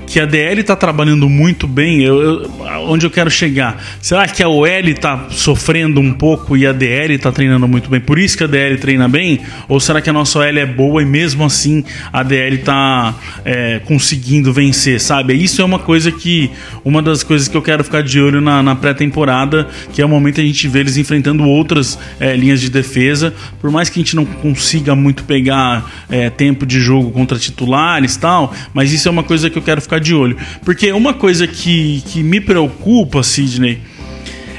que 0.07 0.21
a 0.21 0.25
DL 0.25 0.61
está 0.61 0.77
trabalhando 0.77 1.29
muito 1.29 1.67
bem. 1.67 2.03
Eu, 2.03 2.23
eu, 2.23 2.51
onde 2.89 3.05
eu 3.05 3.11
quero 3.11 3.31
chegar? 3.31 3.83
Será 4.01 4.27
que 4.29 4.43
a 4.43 4.49
OL 4.49 4.67
está 4.67 5.27
sofrendo 5.31 6.01
um 6.01 6.13
pouco 6.13 6.57
e 6.57 6.67
a 6.67 6.73
DL 6.73 7.15
está 7.15 7.33
treinando 7.33 7.67
muito 7.67 7.91
bem? 7.91 8.01
Por 8.01 8.19
isso 8.19 8.37
que 8.37 8.45
a 8.45 8.47
DL 8.47 8.79
treina 8.79 9.09
bem? 9.09 9.41
Ou 9.69 9.81
será 9.81 10.01
que 10.01 10.09
a 10.09 10.13
nossa 10.13 10.39
OL 10.39 10.45
é 10.45 10.67
boa 10.67 11.03
e 11.03 11.05
mesmo 11.05 11.45
assim 11.45 11.85
a 12.13 12.23
DL 12.23 12.57
está 12.57 13.15
é, 13.45 13.81
conseguindo 13.85 14.53
vencer? 14.53 15.01
Sabe? 15.01 15.35
Isso 15.35 15.61
é 15.61 15.65
uma 15.65 15.79
coisa 15.79 16.13
que. 16.13 16.51
Uma 16.85 17.03
das 17.03 17.25
coisas 17.25 17.49
que 17.49 17.57
eu 17.57 17.63
quero 17.63 17.83
ficar 17.83 18.03
de 18.03 18.21
olho 18.21 18.41
na, 18.41 18.63
na 18.63 18.77
pré-temporada, 18.77 19.69
que 19.93 20.01
é 20.01 20.07
o 20.07 20.09
momento 20.09 20.41
a 20.41 20.45
gente 20.45 20.69
vê 20.69 20.81
eles 20.81 20.97
enfrentando 20.97 21.45
outras 21.45 21.99
é, 22.21 22.37
linhas 22.37 22.61
de 22.61 22.71
defesa. 22.71 23.35
Por 23.61 23.71
mais 23.71 23.89
que 23.89 23.99
a 23.99 24.03
gente 24.03 24.15
não 24.15 24.25
consiga 24.25 24.95
muito 24.95 25.25
pegar 25.25 25.91
é, 26.09 26.31
tempo 26.31 26.65
de 26.65 26.79
jogo 26.79 27.11
contra 27.11 27.39
titulares 27.39 28.17
tal, 28.17 28.55
mas 28.73 28.93
isso 28.93 29.09
é 29.09 29.11
uma 29.11 29.25
coisa 29.25 29.51
que 29.51 29.59
eu 29.59 29.63
quero 29.63 29.81
ficar 29.81 29.96
de 29.99 30.15
olho. 30.15 30.37
Porque 30.65 30.91
uma 30.93 31.15
coisa 31.15 31.47
que, 31.47 32.03
que 32.07 32.23
me 32.23 32.41
preocupa, 32.41 33.23
Sidney, 33.23 33.79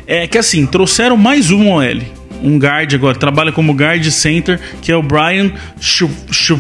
é 0.06 0.28
que 0.28 0.38
assim, 0.38 0.66
trouxeram 0.66 1.18
mais 1.18 1.52
um 1.52 1.70
OL. 1.70 2.02
Um 2.44 2.58
guard 2.60 2.94
agora, 2.94 3.18
trabalha 3.18 3.52
como 3.52 3.74
guard 3.74 4.04
center, 4.12 4.60
que 4.82 4.92
é 4.92 4.96
o 4.96 5.02
Brian 5.02 5.52
Shu, 5.80 6.10
Shu, 6.32 6.58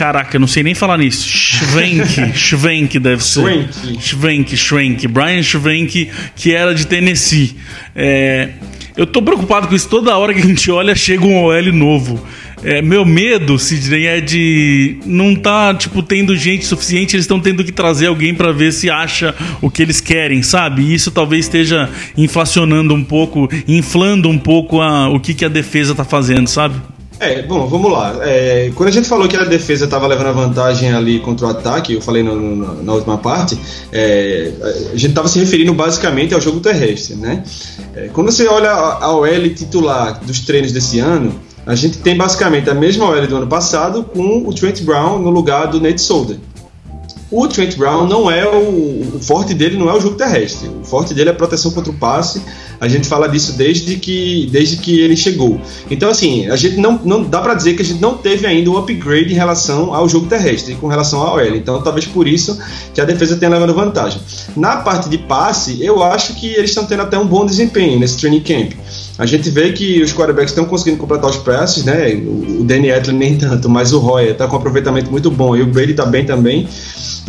Caraca, 0.00 0.34
eu 0.36 0.40
não 0.40 0.48
sei 0.48 0.62
nem 0.62 0.74
falar 0.74 0.96
nisso. 0.96 1.28
Schwenk, 1.28 2.32
Schwenk 2.34 2.98
deve 2.98 3.22
ser. 3.22 3.68
Schwenk, 4.00 4.56
Schwenk. 4.56 5.06
Brian 5.08 5.42
Schwenk, 5.42 6.10
que 6.34 6.54
era 6.54 6.74
de 6.74 6.86
Tennessee. 6.86 7.54
É, 7.94 8.48
eu 8.96 9.06
tô 9.06 9.20
preocupado 9.20 9.68
com 9.68 9.74
isso. 9.74 9.88
Toda 9.90 10.16
hora 10.16 10.32
que 10.32 10.40
a 10.40 10.46
gente 10.46 10.70
olha, 10.70 10.94
chega 10.94 11.24
um 11.26 11.44
OL 11.44 11.72
novo. 11.72 12.26
É, 12.62 12.82
meu 12.82 13.04
medo, 13.04 13.58
Sidney, 13.58 14.06
é 14.06 14.20
de 14.20 14.98
não 15.06 15.34
tá, 15.34 15.72
tipo, 15.74 16.02
tendo 16.02 16.36
gente 16.36 16.66
suficiente, 16.66 17.16
eles 17.16 17.24
estão 17.24 17.40
tendo 17.40 17.64
que 17.64 17.72
trazer 17.72 18.08
alguém 18.08 18.34
para 18.34 18.52
ver 18.52 18.72
se 18.72 18.90
acha 18.90 19.34
o 19.62 19.70
que 19.70 19.82
eles 19.82 20.00
querem, 20.00 20.42
sabe? 20.42 20.92
Isso 20.92 21.10
talvez 21.10 21.46
esteja 21.46 21.88
inflacionando 22.16 22.94
um 22.94 23.02
pouco, 23.02 23.48
inflando 23.66 24.28
um 24.28 24.38
pouco 24.38 24.80
a, 24.80 25.08
o 25.08 25.18
que, 25.18 25.32
que 25.32 25.44
a 25.44 25.48
defesa 25.48 25.94
tá 25.94 26.04
fazendo, 26.04 26.48
sabe? 26.48 26.74
É, 27.20 27.42
bom, 27.42 27.66
vamos 27.66 27.92
lá. 27.92 28.18
É, 28.22 28.72
quando 28.74 28.88
a 28.88 28.92
gente 28.92 29.06
falou 29.06 29.28
que 29.28 29.36
a 29.36 29.44
defesa 29.44 29.84
estava 29.84 30.06
levando 30.06 30.34
vantagem 30.34 30.90
ali 30.90 31.20
contra 31.20 31.46
o 31.46 31.50
ataque, 31.50 31.92
eu 31.92 32.00
falei 32.00 32.22
no, 32.22 32.34
no, 32.34 32.82
na 32.82 32.94
última 32.94 33.18
parte, 33.18 33.58
é, 33.92 34.52
a 34.90 34.96
gente 34.96 35.10
estava 35.10 35.28
se 35.28 35.38
referindo 35.38 35.74
basicamente 35.74 36.32
ao 36.32 36.40
jogo 36.40 36.60
terrestre, 36.60 37.16
né? 37.16 37.44
É, 37.94 38.08
quando 38.08 38.32
você 38.32 38.48
olha 38.48 38.70
a, 38.70 39.04
a 39.04 39.14
OL 39.14 39.50
titular 39.54 40.18
dos 40.24 40.40
treinos 40.40 40.72
desse 40.72 40.98
ano, 40.98 41.38
a 41.70 41.74
gente 41.76 41.98
tem 41.98 42.16
basicamente 42.16 42.68
a 42.68 42.74
mesma 42.74 43.04
OL 43.04 43.28
do 43.28 43.36
ano 43.36 43.46
passado 43.46 44.02
com 44.02 44.42
o 44.44 44.52
Trent 44.52 44.82
Brown 44.82 45.20
no 45.20 45.30
lugar 45.30 45.68
do 45.68 45.80
Nate 45.80 46.00
Solder. 46.00 46.36
O 47.30 47.46
Trent 47.46 47.76
Brown 47.76 48.08
não 48.08 48.28
é 48.28 48.44
o, 48.44 49.14
o 49.14 49.20
forte 49.22 49.54
dele 49.54 49.78
não 49.78 49.88
é 49.88 49.94
o 49.94 50.00
jogo 50.00 50.16
terrestre. 50.16 50.68
O 50.68 50.84
forte 50.84 51.14
dele 51.14 51.28
é 51.28 51.32
a 51.32 51.36
proteção 51.36 51.70
contra 51.70 51.92
o 51.92 51.94
passe. 51.94 52.42
A 52.80 52.88
gente 52.88 53.06
fala 53.06 53.28
disso 53.28 53.52
desde 53.52 53.94
que, 53.98 54.48
desde 54.50 54.78
que 54.78 54.98
ele 54.98 55.16
chegou. 55.16 55.60
Então, 55.88 56.10
assim, 56.10 56.48
a 56.48 56.56
gente 56.56 56.78
não, 56.78 56.98
não 57.04 57.22
dá 57.22 57.40
para 57.40 57.54
dizer 57.54 57.74
que 57.74 57.82
a 57.82 57.84
gente 57.84 58.00
não 58.00 58.16
teve 58.16 58.48
ainda 58.48 58.68
um 58.68 58.76
upgrade 58.76 59.32
em 59.32 59.36
relação 59.36 59.94
ao 59.94 60.08
jogo 60.08 60.26
terrestre, 60.26 60.74
com 60.74 60.88
relação 60.88 61.20
ao 61.20 61.36
OL. 61.36 61.54
Então, 61.54 61.80
talvez 61.82 62.04
por 62.04 62.26
isso 62.26 62.58
que 62.92 63.00
a 63.00 63.04
defesa 63.04 63.36
tenha 63.36 63.52
levado 63.52 63.72
vantagem. 63.72 64.20
Na 64.56 64.78
parte 64.78 65.08
de 65.08 65.18
passe, 65.18 65.80
eu 65.80 66.02
acho 66.02 66.34
que 66.34 66.48
eles 66.48 66.70
estão 66.70 66.84
tendo 66.84 67.02
até 67.02 67.16
um 67.16 67.26
bom 67.28 67.46
desempenho 67.46 68.00
nesse 68.00 68.16
training 68.16 68.40
camp. 68.40 68.72
A 69.20 69.26
gente 69.26 69.50
vê 69.50 69.70
que 69.70 70.02
os 70.02 70.14
quarterbacks 70.14 70.50
estão 70.50 70.64
conseguindo 70.64 70.96
completar 70.96 71.28
os 71.28 71.36
passes, 71.36 71.84
né? 71.84 72.14
O 72.14 72.64
Danny 72.64 72.88
Etley 72.88 73.14
nem 73.14 73.36
tanto, 73.36 73.68
mas 73.68 73.92
o 73.92 73.98
Roy 73.98 74.30
está 74.30 74.48
com 74.48 74.56
um 74.56 74.58
aproveitamento 74.58 75.10
muito 75.10 75.30
bom 75.30 75.54
e 75.54 75.60
o 75.60 75.66
Brady 75.66 75.90
está 75.90 76.06
bem 76.06 76.24
também. 76.24 76.66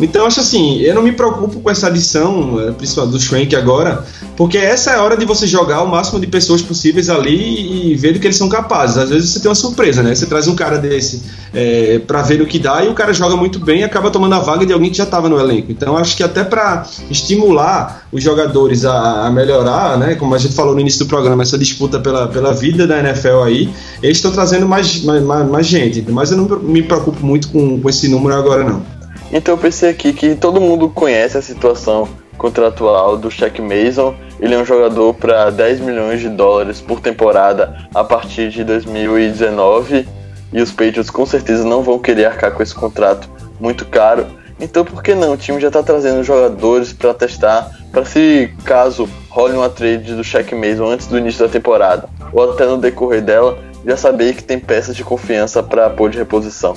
Então, 0.00 0.26
acho 0.26 0.40
assim, 0.40 0.78
eu 0.78 0.94
não 0.94 1.02
me 1.02 1.12
preocupo 1.12 1.60
com 1.60 1.70
essa 1.70 1.86
adição, 1.86 2.60
eh, 2.60 2.72
principalmente 2.72 3.12
do 3.12 3.20
Schwenk 3.20 3.54
agora, 3.54 4.04
porque 4.36 4.58
essa 4.58 4.90
é 4.92 4.94
a 4.96 5.02
hora 5.02 5.16
de 5.16 5.24
você 5.24 5.46
jogar 5.46 5.82
o 5.82 5.88
máximo 5.88 6.18
de 6.18 6.26
pessoas 6.26 6.62
possíveis 6.62 7.08
ali 7.08 7.92
e 7.92 7.94
ver 7.94 8.12
do 8.12 8.20
que 8.20 8.26
eles 8.26 8.36
são 8.36 8.48
capazes. 8.48 8.96
Às 8.96 9.10
vezes 9.10 9.30
você 9.30 9.40
tem 9.40 9.48
uma 9.48 9.54
surpresa, 9.54 10.02
né? 10.02 10.14
Você 10.14 10.26
traz 10.26 10.48
um 10.48 10.54
cara 10.54 10.78
desse 10.78 11.22
é, 11.52 12.00
para 12.00 12.22
ver 12.22 12.40
o 12.40 12.46
que 12.46 12.58
dá 12.58 12.82
e 12.84 12.88
o 12.88 12.94
cara 12.94 13.12
joga 13.12 13.36
muito 13.36 13.58
bem 13.58 13.80
e 13.80 13.84
acaba 13.84 14.10
tomando 14.10 14.34
a 14.34 14.38
vaga 14.38 14.64
de 14.64 14.72
alguém 14.72 14.90
que 14.90 14.96
já 14.96 15.04
estava 15.04 15.28
no 15.28 15.38
elenco. 15.38 15.70
Então, 15.70 15.96
acho 15.96 16.16
que 16.16 16.22
até 16.22 16.42
para 16.42 16.86
estimular 17.10 18.06
os 18.10 18.22
jogadores 18.22 18.84
a, 18.84 19.26
a, 19.26 19.30
melhorar, 19.30 19.98
né? 19.98 20.14
Como 20.14 20.34
a 20.34 20.38
gente 20.38 20.54
falou 20.54 20.74
no 20.74 20.80
início 20.80 21.04
do 21.04 21.08
programa, 21.08 21.42
essa 21.42 21.58
disputa 21.58 22.00
pela, 22.00 22.28
pela 22.28 22.52
vida 22.52 22.86
da 22.86 22.98
NFL 22.98 23.42
aí, 23.44 23.68
eles 24.02 24.18
estão 24.18 24.32
trazendo 24.32 24.66
mais, 24.66 25.02
mais, 25.04 25.22
mais, 25.22 25.66
gente. 25.66 26.04
Mas 26.10 26.30
eu 26.30 26.38
não 26.38 26.58
me 26.60 26.82
preocupo 26.82 27.24
muito 27.24 27.48
com, 27.48 27.80
com 27.80 27.88
esse 27.88 28.08
número 28.08 28.34
agora, 28.34 28.64
não. 28.64 29.01
Então 29.32 29.54
eu 29.54 29.58
pensei 29.58 29.88
aqui 29.88 30.12
que 30.12 30.34
todo 30.34 30.60
mundo 30.60 30.90
conhece 30.90 31.38
a 31.38 31.42
situação 31.42 32.06
contratual 32.36 33.16
do 33.16 33.30
Shaq 33.30 33.62
Mason. 33.62 34.14
Ele 34.38 34.54
é 34.54 34.58
um 34.58 34.64
jogador 34.64 35.14
para 35.14 35.48
10 35.48 35.80
milhões 35.80 36.20
de 36.20 36.28
dólares 36.28 36.82
por 36.82 37.00
temporada 37.00 37.88
a 37.94 38.04
partir 38.04 38.50
de 38.50 38.62
2019 38.62 40.06
e 40.52 40.60
os 40.60 40.70
Patriots 40.70 41.08
com 41.08 41.24
certeza 41.24 41.64
não 41.64 41.82
vão 41.82 41.98
querer 41.98 42.26
arcar 42.26 42.52
com 42.52 42.62
esse 42.62 42.74
contrato 42.74 43.30
muito 43.58 43.86
caro. 43.86 44.26
Então 44.60 44.84
por 44.84 45.02
que 45.02 45.14
não? 45.14 45.32
O 45.32 45.36
time 45.36 45.58
já 45.58 45.68
está 45.68 45.82
trazendo 45.82 46.22
jogadores 46.22 46.92
para 46.92 47.14
testar, 47.14 47.70
para 47.90 48.04
se 48.04 48.52
caso 48.64 49.08
role 49.30 49.54
uma 49.54 49.70
trade 49.70 50.14
do 50.14 50.22
Shaq 50.22 50.54
Mason 50.54 50.90
antes 50.90 51.06
do 51.06 51.16
início 51.16 51.46
da 51.46 51.50
temporada 51.50 52.06
ou 52.34 52.52
até 52.52 52.66
no 52.66 52.76
decorrer 52.76 53.22
dela, 53.22 53.58
já 53.86 53.96
saber 53.96 54.34
que 54.34 54.44
tem 54.44 54.58
peças 54.58 54.94
de 54.94 55.02
confiança 55.02 55.62
para 55.62 55.88
pôr 55.88 56.10
de 56.10 56.18
reposição. 56.18 56.76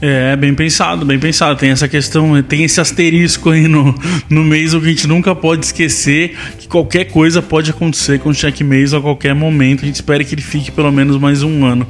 É, 0.00 0.36
bem 0.36 0.54
pensado, 0.54 1.04
bem 1.04 1.18
pensado. 1.18 1.58
Tem 1.58 1.70
essa 1.70 1.88
questão, 1.88 2.40
tem 2.42 2.62
esse 2.64 2.80
asterisco 2.80 3.50
aí 3.50 3.66
no, 3.66 3.94
no 4.30 4.44
Mason 4.44 4.80
que 4.80 4.86
a 4.86 4.90
gente 4.90 5.06
nunca 5.06 5.34
pode 5.34 5.66
esquecer 5.66 6.36
que 6.58 6.68
qualquer 6.68 7.06
coisa 7.06 7.42
pode 7.42 7.70
acontecer 7.70 8.20
com 8.20 8.30
o 8.30 8.34
Check 8.34 8.60
Mason 8.60 8.98
a 8.98 9.02
qualquer 9.02 9.34
momento. 9.34 9.82
A 9.82 9.86
gente 9.86 9.96
espera 9.96 10.22
que 10.22 10.34
ele 10.34 10.42
fique 10.42 10.70
pelo 10.70 10.92
menos 10.92 11.16
mais 11.18 11.42
um 11.42 11.64
ano. 11.64 11.86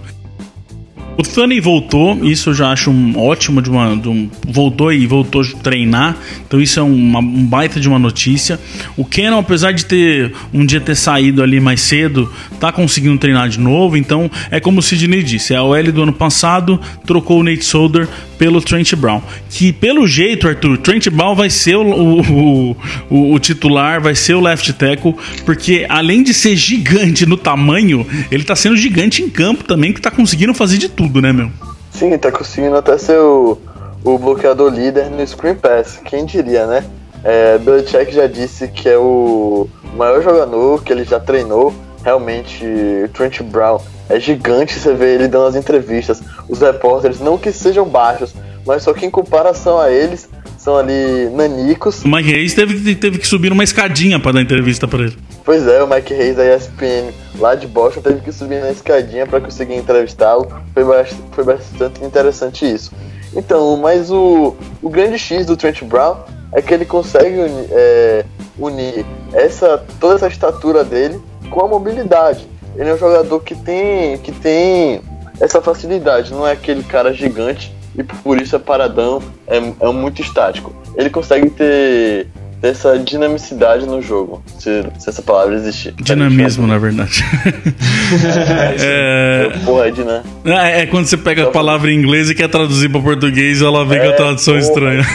O 1.19 1.23
Thunney 1.25 1.59
voltou, 1.59 2.25
isso 2.25 2.51
eu 2.51 2.55
já 2.55 2.71
acho 2.71 2.93
um 2.93 3.19
ótimo 3.19 3.61
de 3.61 3.69
uma. 3.69 3.97
De 3.97 4.09
um, 4.09 4.31
voltou 4.47 4.93
e 4.93 5.05
voltou 5.05 5.43
a 5.43 5.45
treinar, 5.65 6.17
então 6.47 6.61
isso 6.61 6.79
é 6.79 6.83
uma, 6.85 7.19
um 7.19 7.45
baita 7.45 7.81
de 7.81 7.89
uma 7.89 7.99
notícia. 7.99 8.57
O 8.97 9.05
Kenan, 9.05 9.41
apesar 9.41 9.73
de 9.73 9.85
ter 9.85 10.33
um 10.55 10.65
dia 10.65 10.81
ter 10.81 10.95
saído 10.95 11.43
ali 11.43 11.59
mais 11.59 11.81
cedo, 11.81 12.33
tá 12.61 12.71
conseguindo 12.71 13.19
treinar 13.19 13.49
de 13.49 13.59
novo, 13.59 13.97
então 13.97 14.31
é 14.49 14.61
como 14.61 14.79
o 14.79 14.83
Sidney 14.83 15.25
disse: 15.25 15.53
é 15.53 15.57
a 15.57 15.63
OL 15.65 15.91
do 15.91 16.05
ano 16.05 16.13
passado 16.13 16.81
trocou 17.05 17.41
o 17.41 17.43
Nate 17.43 17.65
Solder 17.65 18.07
pelo 18.38 18.62
Trent 18.62 18.94
Brown. 18.94 19.20
Que 19.51 19.72
pelo 19.72 20.07
jeito, 20.07 20.48
Arthur, 20.48 20.79
Trent 20.79 21.09
Brown 21.09 21.35
vai 21.35 21.51
ser 21.51 21.77
o, 21.77 21.83
o, 21.83 22.77
o, 23.11 23.35
o 23.35 23.38
titular, 23.38 24.01
vai 24.01 24.14
ser 24.14 24.35
o 24.35 24.40
left 24.40 24.72
tackle, 24.74 25.14
porque 25.44 25.85
além 25.88 26.22
de 26.22 26.33
ser 26.33 26.57
gigante 26.57 27.27
no 27.27 27.37
tamanho, 27.37 28.07
ele 28.31 28.44
tá 28.44 28.55
sendo 28.55 28.77
gigante 28.77 29.22
em 29.22 29.29
campo 29.29 29.64
também, 29.64 29.92
que 29.92 30.01
tá 30.01 30.11
conseguindo 30.11 30.55
fazer 30.55 30.79
de 30.79 30.88
tudo 30.88 31.20
né, 31.20 31.33
meu? 31.33 31.51
Sim, 31.90 32.16
tá 32.16 32.31
conseguindo 32.31 32.77
até 32.77 32.96
ser 32.96 33.18
o, 33.18 33.59
o 34.05 34.18
bloqueador 34.18 34.72
líder 34.72 35.11
no 35.11 35.27
Screen 35.27 35.57
Pass. 35.57 36.01
Quem 36.05 36.24
diria, 36.24 36.66
né? 36.66 36.85
É, 37.24 37.59
Belichick 37.59 38.12
já 38.12 38.27
disse 38.27 38.68
que 38.68 38.88
é 38.88 38.96
o 38.96 39.68
maior 39.96 40.22
jogador 40.22 40.83
que 40.85 40.92
ele 40.92 41.05
já 41.05 41.18
treinou. 41.18 41.74
Realmente, 42.05 42.64
Trent 43.12 43.42
Brown 43.42 43.81
é 44.09 44.18
gigante. 44.18 44.79
Você 44.79 44.94
vê 44.94 45.14
ele 45.14 45.29
dando 45.29 45.47
as 45.47 45.57
entrevistas. 45.57 46.23
Os 46.49 46.61
repórteres, 46.61 47.21
não 47.21 47.38
que 47.38 47.53
sejam 47.53 47.87
baixos, 47.87 48.35
mas 48.66 48.83
só 48.83 48.92
que 48.92 49.07
em 49.07 49.11
comparação 49.11 49.79
a 49.79 49.90
eles, 49.90 50.29
são 50.57 50.77
ali 50.77 51.31
nanicos. 51.31 52.05
O 52.05 52.09
Mike 52.09 52.35
Hayes 52.35 52.55
teve, 52.55 52.94
teve 52.94 53.18
que 53.18 53.27
subir 53.27 53.53
uma 53.53 53.64
escadinha 53.64 54.21
para 54.21 54.33
dar 54.33 54.42
entrevista 54.42 54.87
para 54.87 55.05
ele. 55.05 55.16
Pois 55.44 55.66
é, 55.66 55.83
o 55.83 55.88
Mike 55.88 56.12
Hayes 56.12 56.37
da 56.37 56.57
ESPN 56.57 57.12
lá 57.38 57.55
de 57.55 57.66
Boston 57.66 58.03
teve 58.03 58.21
que 58.21 58.33
subir 58.33 58.61
na 58.61 58.71
escadinha 58.71 59.27
para 59.27 59.40
conseguir 59.40 59.77
entrevistá-lo. 59.77 60.47
Foi, 60.75 60.85
bastante, 60.85 61.23
foi 61.33 61.44
bastante 61.44 62.05
interessante 62.05 62.71
isso. 62.71 62.92
Então, 63.35 63.77
mas 63.77 64.11
o, 64.11 64.57
o 64.83 64.90
grande 64.90 65.18
X 65.18 65.47
do 65.47 65.57
Trent 65.57 65.83
Brown 65.85 66.16
é 66.53 66.61
que 66.61 66.73
ele 66.75 66.85
consegue 66.85 67.38
unir, 67.38 67.66
é, 67.71 68.25
unir 68.59 69.07
essa, 69.33 69.83
toda 70.01 70.16
essa 70.16 70.29
estatura 70.29 70.83
dele 70.83 71.21
com 71.51 71.64
a 71.64 71.68
mobilidade. 71.68 72.47
Ele 72.79 72.91
é 72.91 72.95
um 72.95 72.99
jogador 72.99 73.41
que 73.41 73.57
tem, 73.57 74.17
que 74.19 74.33
tem 74.33 75.01
essa 75.41 75.61
facilidade, 75.61 76.33
não 76.33 76.47
é 76.47 76.53
aquele 76.53 76.83
cara 76.85 77.12
gigante 77.12 77.75
e 77.97 78.05
por 78.05 78.41
isso 78.41 78.55
é 78.55 78.59
paradão, 78.59 79.21
é, 79.49 79.57
é 79.57 79.93
muito 79.93 80.23
estático. 80.23 80.73
Ele 80.97 81.11
consegue 81.11 81.51
ter 81.51 82.29
ter 82.61 82.69
essa 82.69 82.99
dinamicidade 82.99 83.87
no 83.87 84.03
jogo, 84.03 84.43
se, 84.59 84.83
se 84.99 85.09
essa 85.09 85.23
palavra 85.23 85.55
existir. 85.55 85.95
Dinamismo, 86.01 86.67
na 86.67 86.79
verdade. 86.79 87.25
é, 88.81 89.51
é, 89.55 89.59
porra, 89.64 89.88
é, 89.88 89.93
né? 89.93 90.23
é, 90.45 90.81
é 90.83 90.87
quando 90.87 91.07
você 91.07 91.17
pega 91.17 91.45
a 91.45 91.51
palavra 91.51 91.91
em 91.91 91.95
inglês 91.95 92.31
e 92.31 92.35
quer 92.35 92.49
traduzir 92.49 92.88
para 92.88 93.01
português, 93.01 93.62
ela 93.62 93.85
vem 93.85 93.99
é, 93.99 94.05
com 94.05 94.11
a 94.11 94.17
tradução 94.17 94.55
porra. 94.55 94.67
estranha. 94.67 95.07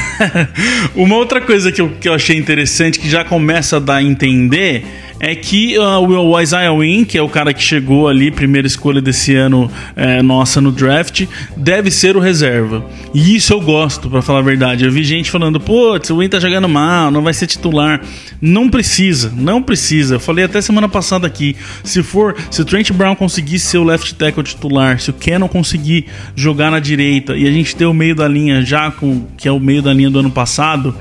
Uma 0.96 1.18
outra 1.18 1.42
coisa 1.42 1.72
que 1.72 1.82
eu, 1.82 1.90
que 1.90 2.08
eu 2.08 2.14
achei 2.14 2.38
interessante, 2.38 3.00
que 3.00 3.10
já 3.10 3.26
começa 3.26 3.78
a 3.78 3.80
dar 3.80 3.96
a 3.96 4.04
entender, 4.04 4.86
é 5.26 5.34
que 5.36 5.78
uh, 5.78 6.02
o 6.02 6.42
Isaiah 6.42 6.74
Wynn, 6.74 7.06
que 7.06 7.18
é 7.18 7.22
o 7.22 7.30
cara 7.30 7.54
que 7.54 7.64
chegou 7.64 8.10
ali, 8.10 8.30
primeira 8.30 8.68
escolha 8.68 9.02
desse 9.02 9.34
ano 9.34 9.72
é, 9.96 10.22
nossa 10.22 10.60
no 10.60 10.70
draft, 10.70 11.26
deve 11.56 11.90
ser 11.90 12.18
o 12.18 12.20
reserva. 12.20 12.86
E 13.14 13.34
isso 13.34 13.54
eu 13.54 13.62
gosto, 13.62 14.10
para 14.10 14.22
falar 14.22 14.40
a 14.40 14.42
verdade. 14.42 14.84
Eu 14.84 14.92
vi 14.92 15.02
gente 15.02 15.32
falando, 15.32 15.62
pô, 15.62 15.98
o 15.98 16.16
Wynn 16.18 16.28
tá 16.28 16.42
jogando 16.42 16.68
mal, 16.68 17.10
não 17.10 17.22
vai 17.22 17.34
ser 17.34 17.48
titular. 17.48 18.02
Não 18.42 18.70
precisa, 18.70 19.32
não 19.34 19.64
precisa. 19.64 20.16
Eu 20.16 20.20
falei 20.20 20.44
até 20.44 20.60
semana 20.60 20.90
passada 20.90 21.26
aqui, 21.26 21.56
se 21.86 22.04
for, 22.04 22.36
se 22.52 22.62
o 22.62 22.66
Trent 22.66 22.92
Brown 22.92 23.16
conseguir 23.16 23.60
ser 23.60 23.78
o 23.78 23.86
left 23.86 24.16
tackle 24.16 24.44
titular, 24.44 25.00
se 25.00 25.10
o 25.10 25.14
Cannon 25.14 25.48
conseguir 25.48 26.06
jogar 26.36 26.70
na 26.70 26.82
direita 26.82 27.38
e 27.38 27.48
a 27.48 27.52
gente 27.52 27.78
ter 27.78 27.86
o 27.86 27.94
meio 27.94 28.14
da 28.14 28.28
linha 28.28 28.62
já 28.66 28.92
com 28.92 29.26
que 29.38 29.48
é 29.48 29.52
o 29.54 29.60
meio 29.60 29.82
da 29.82 29.94
linha 29.94 30.10
do 30.10 30.20
ano 30.20 30.32
passado, 30.32 30.94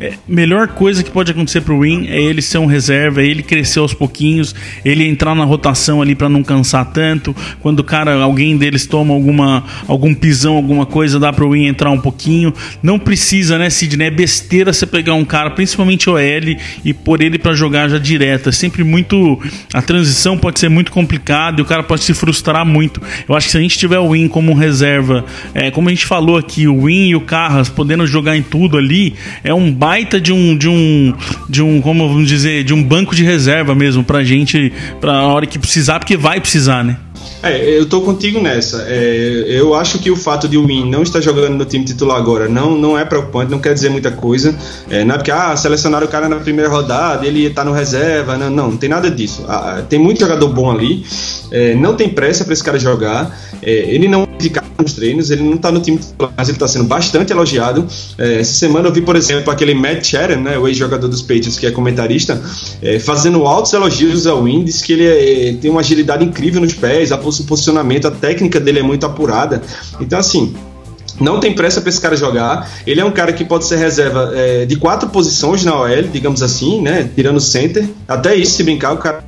é, 0.00 0.14
melhor 0.28 0.68
coisa 0.68 1.02
que 1.02 1.10
pode 1.10 1.32
acontecer 1.32 1.60
pro 1.60 1.80
Win 1.80 2.06
é 2.08 2.20
ele 2.20 2.40
ser 2.40 2.58
um 2.58 2.66
reserva, 2.66 3.20
é 3.20 3.26
ele 3.26 3.42
crescer 3.42 3.80
aos 3.80 3.92
pouquinhos, 3.92 4.54
ele 4.84 5.06
entrar 5.06 5.34
na 5.34 5.44
rotação 5.44 6.00
ali 6.00 6.14
para 6.14 6.28
não 6.28 6.42
cansar 6.42 6.86
tanto. 6.92 7.34
Quando 7.60 7.80
o 7.80 7.84
cara, 7.84 8.14
alguém 8.22 8.56
deles 8.56 8.86
toma 8.86 9.12
alguma 9.12 9.64
algum 9.86 10.14
pisão, 10.14 10.56
alguma 10.56 10.86
coisa, 10.86 11.18
dá 11.18 11.32
pro 11.32 11.50
Win 11.50 11.66
entrar 11.66 11.90
um 11.90 12.00
pouquinho. 12.00 12.52
Não 12.82 12.98
precisa, 12.98 13.58
né, 13.58 13.70
Sidney? 13.70 14.06
É 14.06 14.10
besteira 14.10 14.72
você 14.72 14.86
pegar 14.86 15.14
um 15.14 15.24
cara, 15.24 15.50
principalmente 15.50 16.08
o 16.08 16.16
L, 16.16 16.56
e 16.84 16.94
pôr 16.94 17.20
ele 17.20 17.38
para 17.38 17.52
jogar 17.52 17.88
já 17.88 17.98
direto. 17.98 18.48
É 18.48 18.52
sempre 18.52 18.84
muito. 18.84 19.40
A 19.74 19.82
transição 19.82 20.38
pode 20.38 20.60
ser 20.60 20.68
muito 20.68 20.92
complicada 20.92 21.60
e 21.60 21.62
o 21.62 21.66
cara 21.66 21.82
pode 21.82 22.04
se 22.04 22.14
frustrar 22.14 22.64
muito. 22.64 23.02
Eu 23.28 23.34
acho 23.34 23.46
que 23.46 23.52
se 23.52 23.58
a 23.58 23.60
gente 23.60 23.76
tiver 23.76 23.98
o 23.98 24.10
Win 24.10 24.28
como 24.28 24.54
reserva, 24.54 25.24
é, 25.54 25.70
como 25.70 25.88
a 25.88 25.92
gente 25.92 26.06
falou 26.06 26.36
aqui, 26.36 26.68
o 26.68 26.84
Win 26.84 27.08
e 27.08 27.16
o 27.16 27.20
Carras 27.20 27.68
podendo 27.68 28.06
jogar 28.06 28.36
em 28.36 28.42
tudo 28.42 28.76
ali, 28.78 29.14
é 29.42 29.52
um 29.52 29.72
baita 29.88 30.20
de 30.20 30.34
um 30.34 30.54
de 30.54 30.68
um 30.68 31.14
de 31.48 31.62
um 31.62 31.80
como 31.80 32.06
vamos 32.06 32.28
dizer 32.28 32.62
de 32.62 32.74
um 32.74 32.82
banco 32.82 33.14
de 33.14 33.24
reserva 33.24 33.74
mesmo 33.74 34.04
pra 34.04 34.22
gente 34.22 34.70
pra 35.00 35.22
hora 35.22 35.46
que 35.46 35.58
precisar 35.58 35.98
porque 35.98 36.14
vai 36.14 36.38
precisar 36.42 36.84
né 36.84 36.98
é, 37.42 37.78
eu 37.78 37.86
tô 37.86 38.00
contigo 38.00 38.40
nessa. 38.40 38.84
É, 38.88 39.44
eu 39.48 39.74
acho 39.74 39.98
que 40.00 40.10
o 40.10 40.16
fato 40.16 40.48
de 40.48 40.56
o 40.56 40.66
Win 40.66 40.90
não 40.90 41.02
estar 41.02 41.20
jogando 41.20 41.56
no 41.56 41.64
time 41.64 41.84
titular 41.84 42.16
agora 42.16 42.48
não, 42.48 42.76
não 42.76 42.98
é 42.98 43.04
preocupante, 43.04 43.50
não 43.50 43.60
quer 43.60 43.74
dizer 43.74 43.90
muita 43.90 44.10
coisa. 44.10 44.56
É, 44.90 45.04
não 45.04 45.14
é 45.14 45.18
porque, 45.18 45.30
ah, 45.30 45.56
selecionaram 45.56 46.06
o 46.06 46.10
cara 46.10 46.28
na 46.28 46.36
primeira 46.36 46.68
rodada, 46.68 47.26
ele 47.26 47.48
tá 47.50 47.64
no 47.64 47.72
reserva. 47.72 48.36
Não, 48.36 48.50
não, 48.50 48.70
não 48.70 48.76
tem 48.76 48.88
nada 48.88 49.08
disso. 49.10 49.44
Ah, 49.48 49.82
tem 49.88 49.98
muito 49.98 50.18
jogador 50.20 50.48
bom 50.48 50.70
ali. 50.70 51.04
É, 51.50 51.74
não 51.74 51.94
tem 51.94 52.08
pressa 52.08 52.44
para 52.44 52.52
esse 52.52 52.62
cara 52.62 52.78
jogar. 52.78 53.38
É, 53.62 53.70
ele 53.70 54.08
não 54.08 54.26
fica 54.38 54.62
nos 54.78 54.92
treinos, 54.92 55.30
ele 55.30 55.42
não 55.42 55.56
tá 55.56 55.72
no 55.72 55.80
time 55.80 55.98
titular, 55.98 56.32
mas 56.36 56.48
ele 56.48 56.58
tá 56.58 56.68
sendo 56.68 56.84
bastante 56.84 57.32
elogiado. 57.32 57.86
É, 58.16 58.40
essa 58.40 58.52
semana 58.52 58.88
eu 58.88 58.92
vi, 58.92 59.00
por 59.00 59.16
exemplo, 59.16 59.50
aquele 59.50 59.74
Matt 59.74 60.04
Sharon, 60.04 60.40
né, 60.40 60.56
o 60.56 60.68
ex-jogador 60.68 61.08
dos 61.08 61.22
Patriots, 61.22 61.58
que 61.58 61.66
é 61.66 61.70
comentarista, 61.70 62.40
é, 62.80 62.98
fazendo 62.98 63.44
altos 63.44 63.72
elogios 63.72 64.26
ao 64.26 64.44
Win, 64.44 64.64
diz 64.64 64.82
que 64.82 64.92
ele 64.92 65.06
é, 65.06 65.52
tem 65.54 65.70
uma 65.70 65.80
agilidade 65.80 66.24
incrível 66.24 66.60
nos 66.60 66.74
pés, 66.74 67.10
a 67.12 67.18
posicionamento, 67.18 68.06
a 68.06 68.10
técnica 68.10 68.60
dele 68.60 68.80
é 68.80 68.82
muito 68.82 69.04
apurada. 69.04 69.62
Então, 70.00 70.18
assim, 70.18 70.54
não 71.20 71.40
tem 71.40 71.52
pressa 71.52 71.80
para 71.80 71.90
esse 71.90 72.00
cara 72.00 72.16
jogar. 72.16 72.70
Ele 72.86 73.00
é 73.00 73.04
um 73.04 73.10
cara 73.10 73.32
que 73.32 73.44
pode 73.44 73.64
ser 73.64 73.76
reserva 73.76 74.32
é, 74.34 74.64
de 74.64 74.76
quatro 74.76 75.08
posições 75.08 75.64
na 75.64 75.78
OL, 75.78 76.02
digamos 76.12 76.42
assim, 76.42 76.80
né? 76.80 77.10
Tirando 77.14 77.36
o 77.36 77.40
center. 77.40 77.88
Até 78.06 78.36
isso, 78.36 78.52
se 78.52 78.62
brincar, 78.62 78.92
o 78.92 78.98
cara 78.98 79.24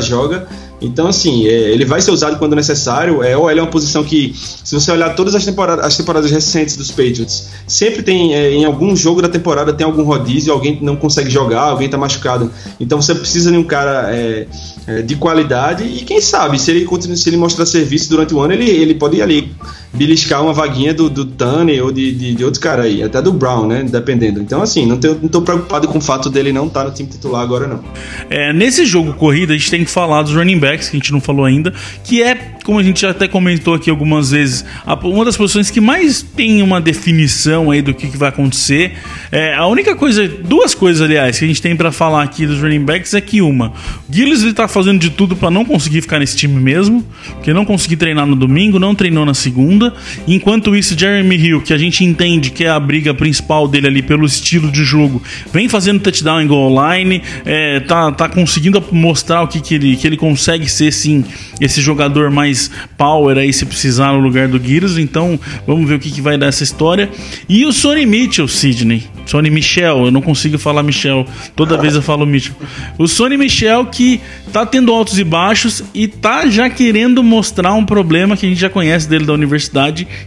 joga. 0.00 0.48
Então, 0.80 1.06
assim, 1.06 1.46
é, 1.46 1.70
ele 1.70 1.84
vai 1.84 2.00
ser 2.00 2.10
usado 2.10 2.38
quando 2.38 2.54
necessário. 2.54 3.22
É, 3.22 3.36
ou 3.36 3.50
ele 3.50 3.60
é 3.60 3.62
uma 3.62 3.70
posição 3.70 4.04
que, 4.04 4.34
se 4.34 4.74
você 4.74 4.90
olhar 4.90 5.14
todas 5.14 5.34
as 5.34 5.44
temporadas, 5.44 5.84
as 5.84 5.96
temporadas 5.96 6.30
recentes 6.30 6.76
dos 6.76 6.90
Patriots, 6.90 7.48
sempre 7.66 8.02
tem, 8.02 8.34
é, 8.34 8.50
em 8.50 8.64
algum 8.64 8.94
jogo 8.94 9.22
da 9.22 9.28
temporada, 9.28 9.72
tem 9.72 9.84
algum 9.84 10.02
rodízio, 10.02 10.52
alguém 10.52 10.78
não 10.82 10.96
consegue 10.96 11.30
jogar, 11.30 11.62
alguém 11.62 11.86
está 11.86 11.96
machucado. 11.96 12.50
Então, 12.78 13.00
você 13.00 13.14
precisa 13.14 13.50
de 13.50 13.56
um 13.56 13.64
cara 13.64 14.14
é, 14.14 14.46
é, 14.86 15.02
de 15.02 15.16
qualidade 15.16 15.84
e, 15.84 16.02
quem 16.02 16.20
sabe, 16.20 16.58
se 16.58 16.70
ele, 16.70 16.86
se 17.16 17.28
ele 17.28 17.36
mostrar 17.36 17.66
serviço 17.66 18.10
durante 18.10 18.34
o 18.34 18.40
ano, 18.40 18.52
ele, 18.52 18.68
ele 18.68 18.94
pode 18.94 19.16
ir 19.16 19.22
ali 19.22 19.52
beliscar 19.94 20.42
uma 20.42 20.52
vaguinha 20.52 20.92
do, 20.92 21.08
do 21.08 21.24
Tane 21.24 21.80
ou 21.80 21.92
de, 21.92 22.12
de, 22.12 22.34
de 22.34 22.44
outro 22.44 22.60
cara 22.60 22.82
aí, 22.82 23.02
até 23.02 23.22
do 23.22 23.32
Brown, 23.32 23.66
né? 23.66 23.84
Dependendo. 23.84 24.40
Então, 24.40 24.60
assim, 24.60 24.86
não, 24.86 24.96
tenho, 24.96 25.18
não 25.22 25.28
tô 25.28 25.40
preocupado 25.40 25.86
com 25.88 25.98
o 25.98 26.00
fato 26.00 26.28
dele 26.28 26.52
não 26.52 26.66
estar 26.66 26.82
tá 26.82 26.88
no 26.88 26.94
time 26.94 27.08
titular 27.08 27.42
agora, 27.42 27.66
não. 27.66 27.80
É, 28.28 28.52
nesse 28.52 28.84
jogo 28.84 29.14
corrida, 29.14 29.54
a 29.54 29.56
gente 29.56 29.70
tem 29.70 29.84
que 29.84 29.90
falar 29.90 30.22
dos 30.22 30.34
running 30.34 30.58
backs, 30.58 30.88
que 30.88 30.96
a 30.96 30.98
gente 30.98 31.12
não 31.12 31.20
falou 31.20 31.44
ainda, 31.44 31.72
que 32.02 32.22
é, 32.22 32.56
como 32.64 32.78
a 32.78 32.82
gente 32.82 33.02
já 33.02 33.10
até 33.10 33.28
comentou 33.28 33.74
aqui 33.74 33.88
algumas 33.88 34.32
vezes, 34.32 34.64
uma 35.04 35.24
das 35.24 35.36
posições 35.36 35.70
que 35.70 35.80
mais 35.80 36.22
tem 36.22 36.60
uma 36.62 36.80
definição 36.80 37.70
aí 37.70 37.80
do 37.80 37.94
que, 37.94 38.08
que 38.08 38.16
vai 38.16 38.30
acontecer. 38.30 38.94
É, 39.30 39.54
a 39.54 39.66
única 39.66 39.94
coisa, 39.94 40.26
duas 40.26 40.74
coisas, 40.74 41.02
aliás, 41.02 41.38
que 41.38 41.44
a 41.44 41.48
gente 41.48 41.62
tem 41.62 41.76
para 41.76 41.92
falar 41.92 42.22
aqui 42.22 42.46
dos 42.46 42.60
running 42.60 42.84
backs 42.84 43.14
é 43.14 43.20
que 43.20 43.40
uma, 43.40 43.72
Gilles 44.10 44.42
ele 44.42 44.52
tá 44.52 44.66
fazendo 44.66 44.98
de 44.98 45.10
tudo 45.10 45.36
para 45.36 45.50
não 45.50 45.64
conseguir 45.64 46.00
ficar 46.00 46.18
nesse 46.18 46.36
time 46.36 46.60
mesmo, 46.60 47.04
porque 47.34 47.52
não 47.52 47.64
conseguir 47.64 47.96
treinar 47.96 48.26
no 48.26 48.34
domingo, 48.34 48.78
não 48.78 48.94
treinou 48.94 49.24
na 49.24 49.34
segunda 49.34 49.83
segunda. 49.84 49.94
Enquanto 50.26 50.74
isso, 50.74 50.98
Jeremy 50.98 51.36
Hill, 51.36 51.60
que 51.60 51.72
a 51.72 51.78
gente 51.78 52.04
entende 52.04 52.50
que 52.50 52.64
é 52.64 52.70
a 52.70 52.80
briga 52.80 53.12
principal 53.12 53.68
dele 53.68 53.88
ali 53.88 54.02
pelo 54.02 54.24
estilo 54.24 54.70
de 54.70 54.84
jogo, 54.84 55.22
vem 55.52 55.68
fazendo 55.68 56.00
touchdown 56.00 56.40
em 56.40 56.46
goal 56.46 56.70
line, 56.70 57.22
é, 57.44 57.80
tá, 57.80 58.12
tá 58.12 58.28
conseguindo 58.28 58.82
mostrar 58.92 59.42
o 59.42 59.48
que, 59.48 59.60
que, 59.60 59.74
ele, 59.74 59.96
que 59.96 60.06
ele 60.06 60.16
consegue 60.16 60.68
ser 60.68 60.92
sim 60.92 61.24
esse 61.60 61.80
jogador 61.80 62.30
mais 62.30 62.70
power 62.96 63.36
aí 63.38 63.52
se 63.52 63.66
precisar 63.66 64.12
no 64.12 64.20
lugar 64.20 64.48
do 64.48 64.62
Gears. 64.62 64.96
Então 64.98 65.38
vamos 65.66 65.88
ver 65.88 65.96
o 65.96 65.98
que, 65.98 66.10
que 66.10 66.20
vai 66.20 66.38
dar 66.38 66.46
essa 66.46 66.62
história. 66.62 67.10
E 67.48 67.64
o 67.66 67.72
Sonny 67.72 68.06
Mitchell, 68.06 68.48
Sidney. 68.48 69.04
Sonny 69.26 69.48
Michel, 69.50 70.04
eu 70.04 70.10
não 70.10 70.20
consigo 70.20 70.58
falar 70.58 70.82
Michel, 70.82 71.26
toda 71.56 71.78
vez 71.78 71.94
eu 71.94 72.02
falo 72.02 72.26
Mitchell. 72.26 72.54
O 72.98 73.08
Sonny 73.08 73.38
Michel 73.38 73.86
que 73.86 74.20
tá 74.52 74.66
tendo 74.66 74.92
altos 74.92 75.18
e 75.18 75.24
baixos 75.24 75.82
e 75.94 76.06
tá 76.06 76.46
já 76.46 76.68
querendo 76.68 77.22
mostrar 77.22 77.72
um 77.72 77.86
problema 77.86 78.36
que 78.36 78.44
a 78.44 78.48
gente 78.48 78.60
já 78.60 78.68
conhece 78.68 79.08
dele 79.08 79.24
da 79.24 79.32
universidade, 79.32 79.73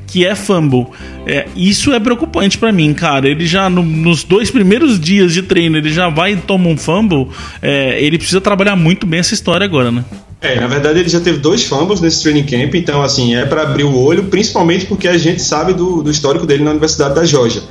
que 0.05 0.25
é 0.25 0.35
fumble. 0.35 0.87
É, 1.25 1.47
isso 1.55 1.93
é 1.93 1.99
preocupante 1.99 2.57
para 2.57 2.71
mim, 2.71 2.93
cara. 2.93 3.27
Ele 3.27 3.45
já 3.45 3.69
no, 3.69 3.83
nos 3.83 4.23
dois 4.23 4.51
primeiros 4.51 4.99
dias 4.99 5.33
de 5.33 5.41
treino, 5.41 5.77
ele 5.77 5.91
já 5.91 6.09
vai 6.09 6.33
e 6.33 6.37
toma 6.37 6.69
um 6.69 6.77
fumble. 6.77 7.27
É, 7.61 8.01
ele 8.01 8.17
precisa 8.17 8.41
trabalhar 8.41 8.75
muito 8.75 9.05
bem 9.05 9.19
essa 9.19 9.33
história 9.33 9.65
agora, 9.65 9.91
né? 9.91 10.03
É, 10.39 10.59
na 10.59 10.67
verdade 10.67 10.99
ele 10.99 11.09
já 11.09 11.19
teve 11.19 11.39
dois 11.39 11.63
fumbles 11.63 11.99
nesse 11.99 12.21
training 12.21 12.43
camp, 12.43 12.75
então 12.75 13.01
assim, 13.01 13.35
é 13.35 13.43
para 13.43 13.63
abrir 13.63 13.83
o 13.83 13.97
olho, 13.97 14.25
principalmente 14.25 14.85
porque 14.85 15.07
a 15.07 15.17
gente 15.17 15.41
sabe 15.41 15.73
do, 15.73 16.03
do 16.03 16.11
histórico 16.11 16.45
dele 16.45 16.63
na 16.63 16.69
Universidade 16.69 17.15
da 17.15 17.25
Georgia. 17.25 17.63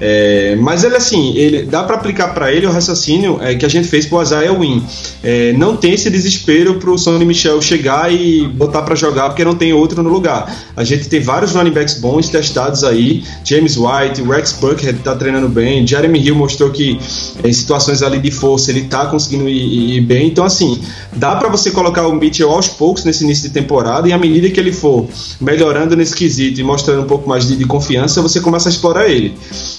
É, 0.00 0.56
mas 0.56 0.84
ele 0.84 0.96
assim, 0.96 1.36
ele 1.36 1.64
dá 1.64 1.82
para 1.84 1.96
aplicar 1.96 2.28
para 2.28 2.50
ele 2.50 2.66
o 2.66 2.70
raciocínio 2.70 3.38
é, 3.42 3.54
que 3.54 3.66
a 3.66 3.68
gente 3.68 3.88
fez 3.88 4.06
pro 4.06 4.22
Isaiah 4.22 4.58
Win. 4.58 4.82
É, 5.22 5.52
não 5.52 5.76
tem 5.76 5.92
esse 5.92 6.08
desespero 6.08 6.76
pro 6.76 6.96
Sonny 6.96 7.26
Michel 7.26 7.60
chegar 7.60 8.10
e 8.10 8.48
botar 8.48 8.80
para 8.82 8.94
jogar 8.94 9.28
porque 9.28 9.44
não 9.44 9.54
tem 9.54 9.74
outro 9.74 10.02
no 10.02 10.08
lugar. 10.08 10.50
A 10.74 10.82
gente 10.82 11.06
tem 11.10 11.20
vários 11.20 11.52
running 11.52 11.72
backs 11.72 12.00
bons 12.00 12.30
testados 12.30 12.84
aí, 12.84 13.22
James 13.44 13.76
White, 13.76 14.22
Rex 14.22 14.52
Buckhead 14.52 14.98
tá 15.00 15.14
treinando 15.14 15.50
bem, 15.50 15.86
Jeremy 15.86 16.20
Hill 16.20 16.36
mostrou 16.36 16.70
que 16.70 16.98
em 17.44 17.52
situações 17.52 18.02
ali 18.02 18.18
de 18.18 18.30
força 18.30 18.70
ele 18.70 18.84
tá 18.84 19.04
conseguindo 19.06 19.46
ir, 19.46 19.98
ir 19.98 20.00
bem. 20.00 20.28
Então 20.28 20.44
assim, 20.46 20.80
dá 21.12 21.36
para 21.36 21.50
você 21.50 21.70
colocar 21.70 22.06
o 22.06 22.13
o 22.14 22.16
Mitchell 22.16 22.50
aos 22.50 22.68
poucos 22.68 23.04
nesse 23.04 23.24
início 23.24 23.48
de 23.48 23.54
temporada, 23.54 24.08
e 24.08 24.12
à 24.12 24.18
medida 24.18 24.48
que 24.50 24.58
ele 24.58 24.72
for 24.72 25.06
melhorando 25.40 25.96
nesse 25.96 26.14
quesito 26.14 26.60
e 26.60 26.64
mostrando 26.64 27.02
um 27.02 27.06
pouco 27.06 27.28
mais 27.28 27.46
de, 27.46 27.56
de 27.56 27.64
confiança, 27.64 28.22
você 28.22 28.40
começa 28.40 28.68
a 28.68 28.70
explorar 28.70 29.08
ele. 29.08 29.34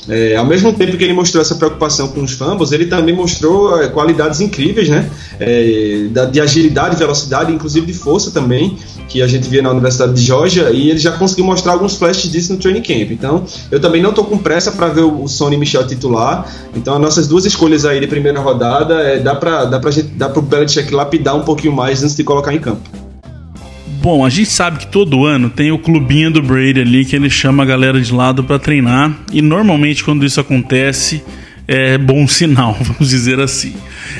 É, 0.07 0.35
ao 0.35 0.45
mesmo 0.45 0.73
tempo 0.73 0.97
que 0.97 1.03
ele 1.03 1.13
mostrou 1.13 1.41
essa 1.41 1.55
preocupação 1.55 2.09
com 2.09 2.21
os 2.21 2.31
fumbles, 2.33 2.71
ele 2.71 2.85
também 2.85 3.15
mostrou 3.15 3.81
é, 3.81 3.87
qualidades 3.87 4.39
incríveis, 4.39 4.89
né? 4.89 5.09
É, 5.39 6.07
de 6.31 6.39
agilidade, 6.39 6.95
velocidade, 6.95 7.51
inclusive 7.51 7.85
de 7.85 7.93
força 7.93 8.31
também, 8.31 8.77
que 9.07 9.21
a 9.21 9.27
gente 9.27 9.47
via 9.49 9.61
na 9.61 9.71
Universidade 9.71 10.13
de 10.13 10.21
Georgia, 10.21 10.69
e 10.71 10.89
ele 10.89 10.99
já 10.99 11.11
conseguiu 11.11 11.45
mostrar 11.45 11.73
alguns 11.73 11.95
flashes 11.95 12.31
disso 12.31 12.53
no 12.53 12.59
training 12.59 12.81
camp. 12.81 13.11
Então, 13.11 13.43
eu 13.71 13.79
também 13.79 14.01
não 14.01 14.09
estou 14.11 14.25
com 14.25 14.37
pressa 14.37 14.71
para 14.71 14.87
ver 14.87 15.01
o 15.01 15.27
Sony 15.27 15.57
Michel 15.57 15.85
titular. 15.87 16.45
Então, 16.75 16.95
as 16.95 17.01
nossas 17.01 17.27
duas 17.27 17.45
escolhas 17.45 17.85
aí 17.85 17.99
de 17.99 18.07
primeira 18.07 18.39
rodada, 18.39 18.95
é, 19.01 19.19
dá 19.19 19.35
para 19.35 19.65
dá 19.65 19.79
pra, 19.79 19.91
dá 20.15 20.29
pro 20.29 20.41
Belichick 20.41 20.93
lapidar 20.93 21.35
um 21.35 21.41
pouquinho 21.41 21.73
mais 21.73 22.03
antes 22.03 22.15
de 22.15 22.23
colocar 22.25 22.53
em 22.53 22.59
campo. 22.59 22.81
Bom, 24.01 24.23
a 24.23 24.29
gente 24.29 24.49
sabe 24.49 24.79
que 24.79 24.88
todo 24.88 25.25
ano 25.25 25.49
tem 25.49 25.71
o 25.71 25.79
clubinho 25.79 26.29
do 26.29 26.41
Brady 26.41 26.81
ali 26.81 27.05
que 27.05 27.15
ele 27.15 27.29
chama 27.29 27.63
a 27.63 27.65
galera 27.65 27.99
de 27.99 28.13
lado 28.13 28.43
para 28.43 28.59
treinar 28.59 29.11
e 29.31 29.41
normalmente 29.41 30.03
quando 30.03 30.25
isso 30.25 30.39
acontece 30.39 31.23
é 31.67 31.97
bom 31.97 32.27
sinal, 32.29 32.77
vamos 32.79 33.09
dizer 33.09 33.39
assim. 33.39 33.73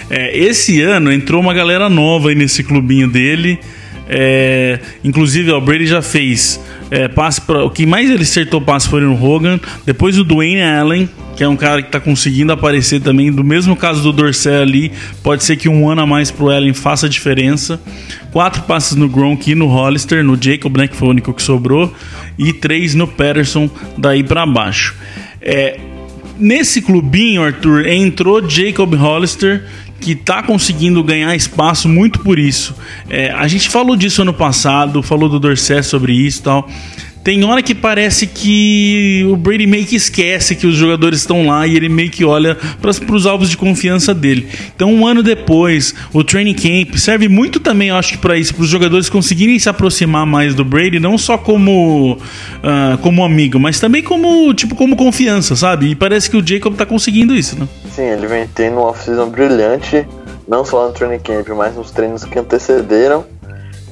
É, 0.10 0.38
esse 0.38 0.82
ano 0.82 1.12
entrou 1.12 1.42
uma 1.42 1.54
galera 1.54 1.90
nova 1.90 2.30
aí 2.30 2.36
nesse 2.36 2.64
clubinho 2.64 3.08
dele. 3.08 3.60
É, 4.08 4.80
inclusive, 5.04 5.52
o 5.52 5.62
Brady 5.62 5.88
já 5.88 6.02
fez 6.02 6.60
é, 6.92 7.08
passe 7.08 7.42
para 7.42 7.64
o 7.64 7.70
que 7.70 7.86
mais 7.86 8.10
ele 8.10 8.22
acertou 8.22 8.62
passe 8.62 8.88
foi 8.88 9.02
no 9.02 9.14
Hogan, 9.14 9.60
depois 9.86 10.18
o 10.20 10.24
Dwayne 10.24 10.62
Allen, 10.62 11.10
que 11.36 11.44
é 11.44 11.48
um 11.48 11.56
cara 11.56 11.82
que 11.82 11.90
está 11.90 12.00
conseguindo 12.00 12.52
aparecer 12.54 13.02
também. 13.02 13.32
Do 13.32 13.44
mesmo 13.44 13.76
caso 13.76 14.02
do 14.02 14.14
Dorsey 14.14 14.56
ali, 14.56 14.92
pode 15.24 15.44
ser 15.44 15.56
que 15.58 15.68
um 15.68 15.90
ano 15.90 16.02
a 16.02 16.06
mais 16.06 16.32
pro 16.32 16.50
Allen 16.50 16.74
faça 16.74 17.10
diferença. 17.10 17.80
Quatro 18.32 18.62
passes 18.64 18.96
no 18.96 19.10
Gronk 19.10 19.50
e 19.50 19.56
no 19.56 19.68
Hollister, 19.68 20.24
no 20.24 20.38
Jacob, 20.42 20.78
né, 20.78 20.88
que 20.88 20.96
foi 20.96 21.08
o 21.08 21.12
único 21.12 21.34
que 21.34 21.42
sobrou, 21.42 21.94
e 22.38 22.54
três 22.54 22.94
no 22.94 23.08
Patterson, 23.08 23.70
daí 23.98 24.24
para 24.24 24.46
baixo. 24.46 24.96
É, 25.42 25.78
nesse 26.38 26.82
clubinho, 26.82 27.44
Arthur, 27.44 27.88
entrou 27.88 28.48
Jacob 28.48 28.94
Hollister 28.94 29.66
que 30.06 30.12
está 30.12 30.44
conseguindo 30.44 31.04
ganhar 31.04 31.36
espaço 31.36 31.90
muito 31.90 32.20
por 32.20 32.38
isso. 32.38 32.76
É, 33.10 33.32
a 33.32 33.48
gente 33.48 33.68
falou 33.70 33.96
disso 33.96 34.22
ano 34.22 34.36
passado, 34.36 35.02
falou 35.02 35.28
do 35.28 35.40
Dorset 35.40 35.84
sobre 35.84 36.14
isso 36.14 36.42
e 36.42 36.44
tal. 36.44 36.70
Tem 37.26 37.44
hora 37.44 37.64
que 37.64 37.74
parece 37.74 38.28
que 38.28 39.26
o 39.28 39.36
Brady 39.36 39.66
meio 39.66 39.84
que 39.84 39.96
esquece 39.96 40.56
que 40.56 40.68
os 40.68 40.76
jogadores 40.76 41.22
estão 41.22 41.48
lá 41.48 41.66
e 41.66 41.76
ele 41.76 41.90
meio 41.90 42.12
que 42.12 42.24
olha 42.24 42.56
para 42.80 43.16
os 43.16 43.26
alvos 43.26 43.50
de 43.50 43.58
confiança 43.58 44.14
dele. 44.14 44.48
Então, 44.76 44.94
um 44.94 45.08
ano 45.08 45.24
depois, 45.24 45.96
o 46.14 46.24
training 46.24 46.54
camp 46.54 46.96
serve 46.98 47.28
muito 47.28 47.60
também, 47.60 47.90
acho 47.90 48.12
que 48.12 48.20
para 48.20 48.38
isso, 48.38 48.54
para 48.54 48.62
os 48.62 48.70
jogadores 48.70 49.10
conseguirem 49.10 49.58
se 49.58 49.68
aproximar 49.68 50.24
mais 50.28 50.54
do 50.54 50.64
Brady, 50.64 51.00
não 51.00 51.18
só 51.18 51.36
como 51.36 52.14
uh, 52.14 52.98
como 53.02 53.26
amigo, 53.26 53.60
mas 53.60 53.80
também 53.80 54.04
como 54.04 54.54
tipo 54.54 54.76
como 54.76 54.96
confiança, 54.96 55.56
sabe? 55.56 55.88
E 55.88 55.96
parece 55.96 56.30
que 56.30 56.38
o 56.38 56.48
Jacob 56.48 56.74
está 56.74 56.86
conseguindo 56.86 57.34
isso, 57.34 57.58
né? 57.58 57.68
Sim, 57.90 58.04
ele 58.04 58.28
vem 58.28 58.48
tendo 58.54 58.78
uma 58.78 58.90
off-season 58.90 59.30
brilhante, 59.32 60.06
não 60.48 60.64
só 60.64 60.86
no 60.86 60.94
training 60.94 61.18
camp, 61.24 61.48
mas 61.58 61.76
nos 61.76 61.90
treinos 61.90 62.24
que 62.24 62.38
antecederam 62.38 63.26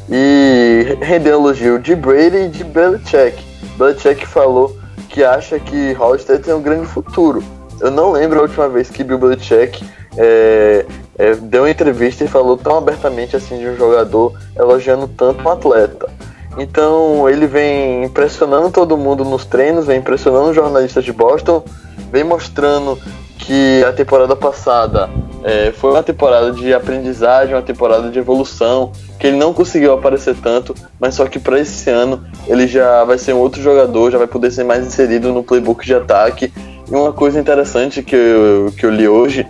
e 0.10 0.98
rendeu 1.02 1.34
elogio 1.34 1.80
de 1.80 1.96
Brady 1.96 2.38
e 2.38 2.50
de 2.50 2.64
Belichick. 2.64 3.44
Belichick 3.78 4.26
falou 4.26 4.78
que 5.10 5.24
acha 5.24 5.60
que 5.60 5.94
Hollister 5.94 6.42
tem 6.42 6.54
um 6.54 6.62
grande 6.62 6.88
futuro. 6.88 7.44
Eu 7.80 7.92
não 7.92 8.12
lembro 8.12 8.40
a 8.40 8.44
última 8.44 8.68
vez 8.68 8.90
que 8.90 9.04
Bill 9.04 9.18
Belichick 9.18 9.84
é, 10.18 10.86
é, 11.18 11.36
deu 11.36 11.64
uma 11.64 11.70
entrevista 11.70 12.24
e 12.24 12.28
falou 12.28 12.58
tão 12.58 12.78
abertamente 12.78 13.36
assim 13.36 13.60
de 13.60 13.68
um 13.68 13.76
jogador, 13.76 14.34
elogiando 14.56 15.08
tanto 15.08 15.44
um 15.44 15.52
atleta. 15.52 16.10
Então 16.58 17.28
ele 17.28 17.48
vem 17.48 18.04
impressionando 18.04 18.70
todo 18.70 18.98
mundo 18.98 19.26
nos 19.26 19.46
treinos, 19.46 19.86
vem 19.86 20.00
impressionando 20.00 20.50
os 20.50 20.56
jornalistas 20.56 21.04
de 21.04 21.12
Boston, 21.12 21.64
vem 22.12 22.24
mostrando 22.24 22.98
que 23.40 23.84
a 23.84 23.92
temporada 23.92 24.36
passada 24.36 25.10
é, 25.44 25.72
foi 25.72 25.92
uma 25.92 26.02
temporada 26.02 26.52
de 26.52 26.74
aprendizagem, 26.74 27.54
uma 27.54 27.62
temporada 27.62 28.10
de 28.10 28.18
evolução, 28.18 28.92
que 29.20 29.28
ele 29.28 29.38
não 29.38 29.54
conseguiu 29.54 29.94
aparecer 29.94 30.36
tanto, 30.36 30.74
mas 31.00 31.16
só 31.16 31.26
que 31.26 31.38
para 31.38 31.60
esse 31.60 31.90
ano 31.90 32.24
ele 32.48 32.66
já 32.66 33.04
vai 33.04 33.18
ser 33.18 33.34
um 33.34 33.40
outro 33.40 33.62
jogador, 33.62 34.12
já 34.12 34.18
vai 34.18 34.28
poder 34.28 34.52
ser 34.52 34.64
mais 34.64 34.86
inserido 34.86 35.34
no 35.34 35.44
playbook 35.44 35.86
de 35.86 35.94
ataque. 35.94 36.52
E 36.90 36.96
uma 36.96 37.12
coisa 37.12 37.40
interessante 37.40 38.02
que 38.02 38.16
eu, 38.16 38.74
que 38.78 38.86
eu 38.86 38.90
li 38.90 39.08
hoje, 39.08 39.46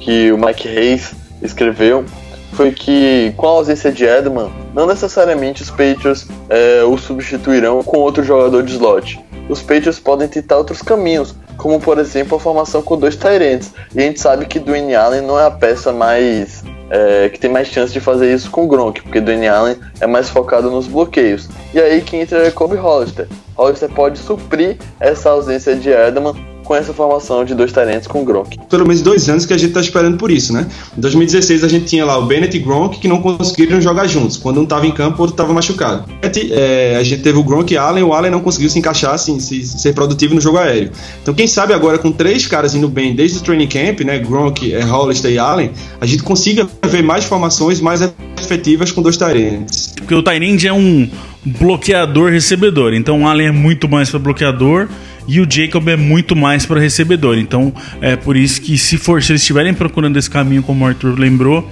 que 0.00 0.32
o 0.32 0.38
Mike 0.38 0.68
Hayes 0.68 1.14
escreveu, 1.42 2.04
foi 2.52 2.72
que 2.72 3.32
com 3.36 3.46
a 3.46 3.50
ausência 3.50 3.92
de 3.92 4.04
Edman, 4.04 4.50
não 4.74 4.86
necessariamente 4.86 5.62
os 5.62 5.70
Patriots 5.70 6.26
é, 6.48 6.82
o 6.84 6.96
substituirão 6.96 7.82
com 7.82 7.98
outro 7.98 8.24
jogador 8.24 8.62
de 8.62 8.72
slot. 8.72 9.20
Os 9.48 9.62
Patriots 9.62 9.98
podem 9.98 10.28
tentar 10.28 10.58
outros 10.58 10.82
caminhos, 10.82 11.34
como 11.56 11.80
por 11.80 11.98
exemplo 11.98 12.36
a 12.36 12.40
formação 12.40 12.82
com 12.82 12.98
dois 12.98 13.16
Tyrants. 13.16 13.72
E 13.94 14.00
a 14.00 14.02
gente 14.02 14.20
sabe 14.20 14.46
que 14.46 14.58
Dwayne 14.58 14.94
Allen 14.94 15.22
não 15.22 15.38
é 15.38 15.46
a 15.46 15.50
peça 15.50 15.92
mais 15.92 16.64
é, 16.90 17.28
que 17.28 17.38
tem 17.38 17.50
mais 17.50 17.68
chance 17.68 17.92
de 17.92 18.00
fazer 18.00 18.32
isso 18.32 18.50
com 18.50 18.66
Gronk, 18.66 19.02
porque 19.02 19.20
Dwayne 19.20 19.48
Allen 19.48 19.76
é 20.00 20.06
mais 20.06 20.28
focado 20.28 20.70
nos 20.70 20.86
bloqueios. 20.86 21.48
E 21.72 21.80
aí 21.80 22.00
que 22.00 22.16
entra 22.16 22.50
Kobe 22.50 22.76
Hollister. 22.76 23.26
Hollister 23.56 23.88
pode 23.90 24.18
suprir 24.18 24.76
essa 25.00 25.30
ausência 25.30 25.74
de 25.74 25.90
Edelman 25.90 26.34
com 26.66 26.74
essa 26.74 26.92
formação 26.92 27.44
de 27.44 27.54
dois 27.54 27.72
talentos 27.72 28.08
com 28.08 28.20
o 28.20 28.24
Gronk. 28.24 28.58
Pelo 28.68 28.86
menos 28.86 29.00
dois 29.00 29.28
anos 29.28 29.46
que 29.46 29.54
a 29.54 29.56
gente 29.56 29.68
está 29.68 29.80
esperando 29.80 30.18
por 30.18 30.30
isso, 30.30 30.52
né? 30.52 30.66
Em 30.96 31.00
2016 31.00 31.62
a 31.62 31.68
gente 31.68 31.86
tinha 31.86 32.04
lá 32.04 32.18
o 32.18 32.26
Bennett 32.26 32.56
e 32.56 32.60
Gronk 32.60 32.98
que 32.98 33.06
não 33.06 33.22
conseguiram 33.22 33.80
jogar 33.80 34.06
juntos. 34.06 34.36
Quando 34.36 34.60
um 34.60 34.64
estava 34.64 34.86
em 34.86 34.90
campo, 34.90 35.18
o 35.18 35.20
outro 35.22 35.34
estava 35.34 35.52
machucado. 35.52 36.04
É, 36.50 36.96
a 36.98 37.02
gente 37.04 37.22
teve 37.22 37.38
o 37.38 37.44
Gronk 37.44 37.72
e 37.72 37.76
Allen, 37.76 38.02
o 38.02 38.12
Allen 38.12 38.30
não 38.30 38.40
conseguiu 38.40 38.68
se 38.68 38.78
encaixar, 38.78 39.14
assim, 39.14 39.38
se, 39.38 39.64
ser 39.64 39.94
produtivo 39.94 40.34
no 40.34 40.40
jogo 40.40 40.58
aéreo. 40.58 40.90
Então 41.22 41.32
quem 41.32 41.46
sabe 41.46 41.72
agora 41.72 41.98
com 41.98 42.10
três 42.10 42.46
caras 42.46 42.74
indo 42.74 42.88
bem 42.88 43.14
desde 43.14 43.38
o 43.38 43.40
training 43.40 43.68
camp, 43.68 44.00
né? 44.00 44.18
Gronk, 44.18 44.72
é, 44.72 44.82
Hollister 44.82 45.30
e 45.30 45.38
Allen, 45.38 45.70
a 46.00 46.06
gente 46.06 46.22
consiga 46.22 46.68
ver 46.84 47.02
mais 47.02 47.24
formações 47.24 47.80
mais 47.80 48.00
efetivas 48.38 48.90
com 48.90 49.02
dois 49.02 49.16
Tyrants. 49.16 49.94
Porque 49.96 50.14
o 50.14 50.22
Tyrant 50.22 50.64
é 50.64 50.72
um 50.72 51.08
bloqueador 51.46 52.30
recebedor, 52.30 52.92
então 52.92 53.22
o 53.22 53.28
Allen 53.28 53.46
é 53.46 53.52
muito 53.52 53.88
mais 53.88 54.10
para 54.10 54.18
bloqueador 54.18 54.88
e 55.28 55.40
o 55.40 55.46
Jacob 55.48 55.86
é 55.88 55.96
muito 55.96 56.34
mais 56.34 56.66
para 56.66 56.80
recebedor. 56.80 57.38
Então 57.38 57.72
é 58.00 58.16
por 58.16 58.36
isso 58.36 58.60
que 58.60 58.76
se 58.76 58.98
for 58.98 59.22
se 59.22 59.32
eles 59.32 59.42
estiverem 59.42 59.72
procurando 59.72 60.16
esse 60.16 60.28
caminho, 60.28 60.62
como 60.62 60.84
o 60.84 60.88
Arthur 60.88 61.18
lembrou, 61.18 61.70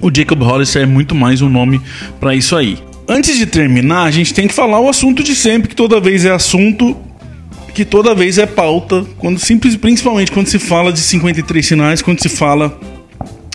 o 0.00 0.10
Jacob 0.14 0.40
Hollister 0.42 0.82
é 0.82 0.86
muito 0.86 1.14
mais 1.14 1.42
um 1.42 1.48
nome 1.48 1.80
para 2.18 2.34
isso 2.34 2.56
aí. 2.56 2.78
Antes 3.06 3.36
de 3.36 3.46
terminar, 3.46 4.04
a 4.04 4.10
gente 4.10 4.32
tem 4.32 4.46
que 4.46 4.54
falar 4.54 4.80
o 4.80 4.88
assunto 4.88 5.22
de 5.22 5.34
sempre, 5.34 5.68
que 5.68 5.74
toda 5.74 6.00
vez 6.00 6.24
é 6.24 6.30
assunto 6.30 6.96
que 7.74 7.84
toda 7.84 8.12
vez 8.12 8.38
é 8.38 8.46
pauta, 8.46 9.06
quando 9.18 9.38
simples, 9.38 9.76
principalmente 9.76 10.32
quando 10.32 10.48
se 10.48 10.58
fala 10.58 10.92
de 10.92 10.98
53 10.98 11.64
sinais, 11.64 12.02
quando 12.02 12.20
se 12.20 12.28
fala 12.28 12.76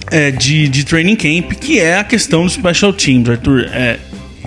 é, 0.09 0.31
de, 0.31 0.69
de 0.69 0.85
training 0.85 1.17
camp, 1.17 1.51
que 1.59 1.77
é 1.77 1.97
a 1.97 2.05
questão 2.05 2.45
do 2.45 2.49
special 2.49 2.93
teams, 2.93 3.29
Arthur. 3.29 3.67
É, 3.73 3.99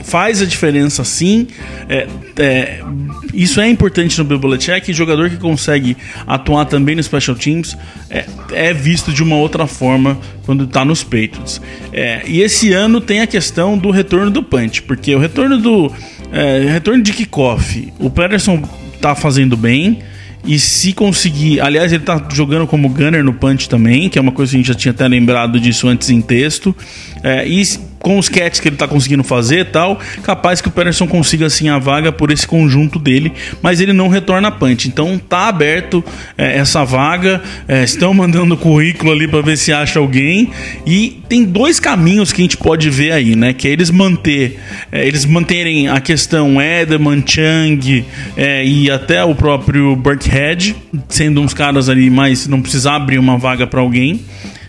faz 0.06 0.40
a 0.40 0.46
diferença 0.46 1.04
sim. 1.04 1.48
É, 1.88 2.06
é, 2.38 2.80
isso 3.34 3.60
é 3.60 3.68
importante 3.68 4.16
no 4.18 4.24
Belichick. 4.24 4.92
Jogador 4.92 5.28
que 5.28 5.36
consegue 5.36 5.96
atuar 6.26 6.64
também 6.64 6.94
no 6.94 7.02
Special 7.02 7.36
Teams 7.36 7.76
é, 8.08 8.24
é 8.52 8.72
visto 8.72 9.12
de 9.12 9.22
uma 9.22 9.36
outra 9.36 9.66
forma 9.66 10.18
quando 10.44 10.64
está 10.64 10.84
nos 10.84 11.02
Patriots. 11.02 11.60
É, 11.92 12.22
e 12.26 12.40
esse 12.40 12.72
ano 12.72 13.00
tem 13.00 13.20
a 13.20 13.26
questão 13.26 13.76
do 13.76 13.90
retorno 13.90 14.30
do 14.30 14.42
punch, 14.42 14.82
porque 14.82 15.14
o 15.14 15.18
retorno 15.18 15.58
do 15.58 15.92
é, 16.32 16.66
retorno 16.70 17.02
de 17.02 17.12
kickoff, 17.12 17.92
o 17.98 18.08
Pederson 18.08 18.62
está 18.94 19.14
fazendo 19.14 19.56
bem. 19.56 19.98
E 20.48 20.60
se 20.60 20.92
conseguir. 20.92 21.60
Aliás, 21.60 21.92
ele 21.92 22.04
tá 22.04 22.24
jogando 22.32 22.68
como 22.68 22.88
gunner 22.88 23.24
no 23.24 23.32
punch 23.32 23.68
também, 23.68 24.08
que 24.08 24.16
é 24.16 24.22
uma 24.22 24.30
coisa 24.30 24.52
que 24.52 24.56
a 24.56 24.58
gente 24.58 24.68
já 24.68 24.74
tinha 24.74 24.92
até 24.92 25.08
lembrado 25.08 25.58
disso 25.58 25.88
antes 25.88 26.08
em 26.08 26.20
texto. 26.20 26.72
É, 27.20 27.44
e 27.48 27.60
com 28.06 28.20
os 28.20 28.28
catches 28.28 28.60
que 28.60 28.68
ele 28.68 28.76
tá 28.76 28.86
conseguindo 28.86 29.24
fazer 29.24 29.58
e 29.58 29.64
tal, 29.64 29.98
capaz 30.22 30.60
que 30.60 30.68
o 30.68 30.70
Patterson 30.70 31.08
consiga 31.08 31.46
assim 31.46 31.68
a 31.68 31.76
vaga 31.76 32.12
por 32.12 32.30
esse 32.30 32.46
conjunto 32.46 33.00
dele, 33.00 33.32
mas 33.60 33.80
ele 33.80 33.92
não 33.92 34.06
retorna 34.06 34.46
a 34.46 34.50
punch. 34.52 34.86
Então 34.86 35.18
tá 35.18 35.48
aberto 35.48 36.04
é, 36.38 36.56
essa 36.56 36.84
vaga, 36.84 37.42
é, 37.66 37.82
estão 37.82 38.14
mandando 38.14 38.56
currículo 38.56 39.10
ali 39.10 39.26
para 39.26 39.40
ver 39.42 39.58
se 39.58 39.72
acha 39.72 39.98
alguém 39.98 40.52
e 40.86 41.20
tem 41.28 41.42
dois 41.42 41.80
caminhos 41.80 42.32
que 42.32 42.42
a 42.42 42.44
gente 42.44 42.56
pode 42.56 42.88
ver 42.90 43.10
aí, 43.10 43.34
né? 43.34 43.52
Que 43.52 43.66
é 43.66 43.72
eles 43.72 43.90
manter, 43.90 44.56
é, 44.92 45.04
eles 45.04 45.24
manterem 45.24 45.88
a 45.88 45.98
questão 45.98 46.62
Edelman, 46.62 47.24
Chang 47.26 48.04
é, 48.36 48.64
e 48.64 48.88
até 48.88 49.24
o 49.24 49.34
próprio 49.34 49.96
Burkhead 49.96 50.76
sendo 51.08 51.40
uns 51.40 51.52
caras 51.52 51.88
ali, 51.88 52.08
mas 52.08 52.46
não 52.46 52.62
precisar 52.62 52.94
abrir 52.94 53.18
uma 53.18 53.36
vaga 53.36 53.66
para 53.66 53.80
alguém. 53.80 54.20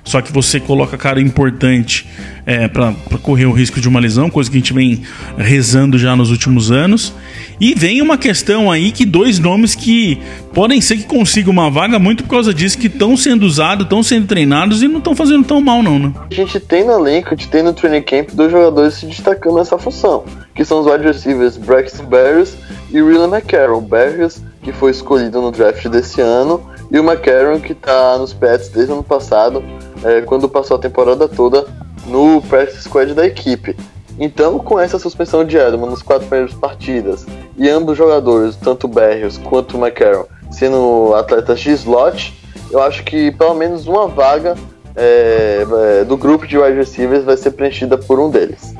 Só 0.08 0.22
que 0.22 0.32
você 0.32 0.58
coloca 0.58 0.98
cara 0.98 1.20
importante 1.20 2.08
é, 2.46 2.66
para 2.70 2.94
correr 3.22 3.46
o 3.46 3.52
risco 3.52 3.82
de 3.82 3.90
uma 3.90 4.00
lesão, 4.00 4.30
coisa 4.30 4.50
que 4.50 4.56
a 4.56 4.60
gente 4.60 4.72
vem 4.72 5.02
rezando 5.38 5.98
já 5.98 6.16
nos 6.16 6.32
últimos 6.32 6.72
anos. 6.72 7.14
E 7.60 7.74
vem 7.74 8.02
uma 8.02 8.18
questão 8.18 8.72
aí 8.72 8.94
que 8.94 9.06
dois 9.06 9.38
nomes 9.38 9.76
que 9.76 10.18
podem 10.54 10.80
ser 10.80 10.96
que 10.96 11.04
consigam 11.04 11.52
uma 11.52 11.70
vaga 11.70 12.00
muito 12.00 12.24
por 12.24 12.30
causa 12.30 12.54
disso, 12.54 12.78
que 12.78 12.88
estão 12.88 13.18
sendo 13.18 13.46
usados, 13.46 13.84
estão 13.84 14.02
sendo 14.02 14.28
treinados 14.28 14.82
e 14.82 14.88
não 14.88 15.00
estão 15.00 15.14
fazendo 15.14 15.44
tão 15.44 15.60
mal, 15.60 15.84
não, 15.84 16.00
né? 16.00 16.14
A 16.32 16.34
gente 16.34 16.58
tem 16.58 16.86
no 16.86 16.94
elenco, 16.94 17.28
a 17.34 17.36
gente 17.36 17.50
tem 17.50 17.62
no 17.62 17.74
training 17.74 18.04
camp 18.04 18.30
dois 18.32 18.50
jogadores 18.50 18.94
se 18.94 19.08
destacando 19.08 19.56
nessa 19.56 19.78
função, 19.78 20.24
que 20.56 20.64
são 20.64 20.80
os 20.80 20.88
wide 20.88 21.04
receivers 21.04 21.58
Braxton 21.58 22.06
Berrios 22.06 22.56
e 22.92 23.02
William 23.02 23.28
McCarroll. 23.28 23.82
Berrios, 23.82 24.42
que 24.64 24.72
foi 24.72 24.92
escolhido 24.92 25.42
no 25.42 25.52
draft 25.52 25.86
desse 25.90 26.22
ano, 26.22 26.62
e 26.90 26.98
o 26.98 27.04
McCarron, 27.04 27.60
que 27.60 27.74
está 27.74 28.18
nos 28.18 28.34
Pets 28.34 28.70
desde 28.70 28.92
o 28.92 28.96
ano 28.96 29.04
passado, 29.04 29.64
é, 30.04 30.22
quando 30.22 30.48
passou 30.50 30.78
a 30.78 30.80
temporada 30.80 31.28
toda 31.28 31.66
no 32.06 32.42
practice 32.44 32.84
squad 32.84 33.14
da 33.14 33.26
equipe. 33.26 33.76
Então, 34.20 34.58
com 34.58 34.80
essa 34.80 34.98
suspensão 34.98 35.46
de 35.46 35.58
Edelman 35.58 35.90
nos 35.90 36.02
quatro 36.02 36.28
primeiras 36.28 36.56
partidas, 36.56 37.26
e 37.56 37.70
ambos 37.70 37.98
jogadores, 37.98 38.56
tanto 38.56 38.88
Berrios 38.88 39.38
quanto 39.38 39.78
McCarron, 39.78 40.26
sendo 40.50 41.14
atletas 41.14 41.60
de 41.60 41.72
slot, 41.72 42.34
eu 42.72 42.82
acho 42.82 43.04
que 43.04 43.32
pelo 43.32 43.54
menos 43.54 43.88
uma 43.88 44.08
vaga 44.08 44.56
é, 44.96 45.66
é, 46.00 46.04
do 46.04 46.18
grupo 46.18 46.48
de 46.48 46.58
wide 46.58 46.78
receivers 46.78 47.24
vai 47.24 47.38
ser 47.38 47.52
preenchida 47.52 47.98
por 47.98 48.20
um 48.20 48.30
deles. 48.30 48.74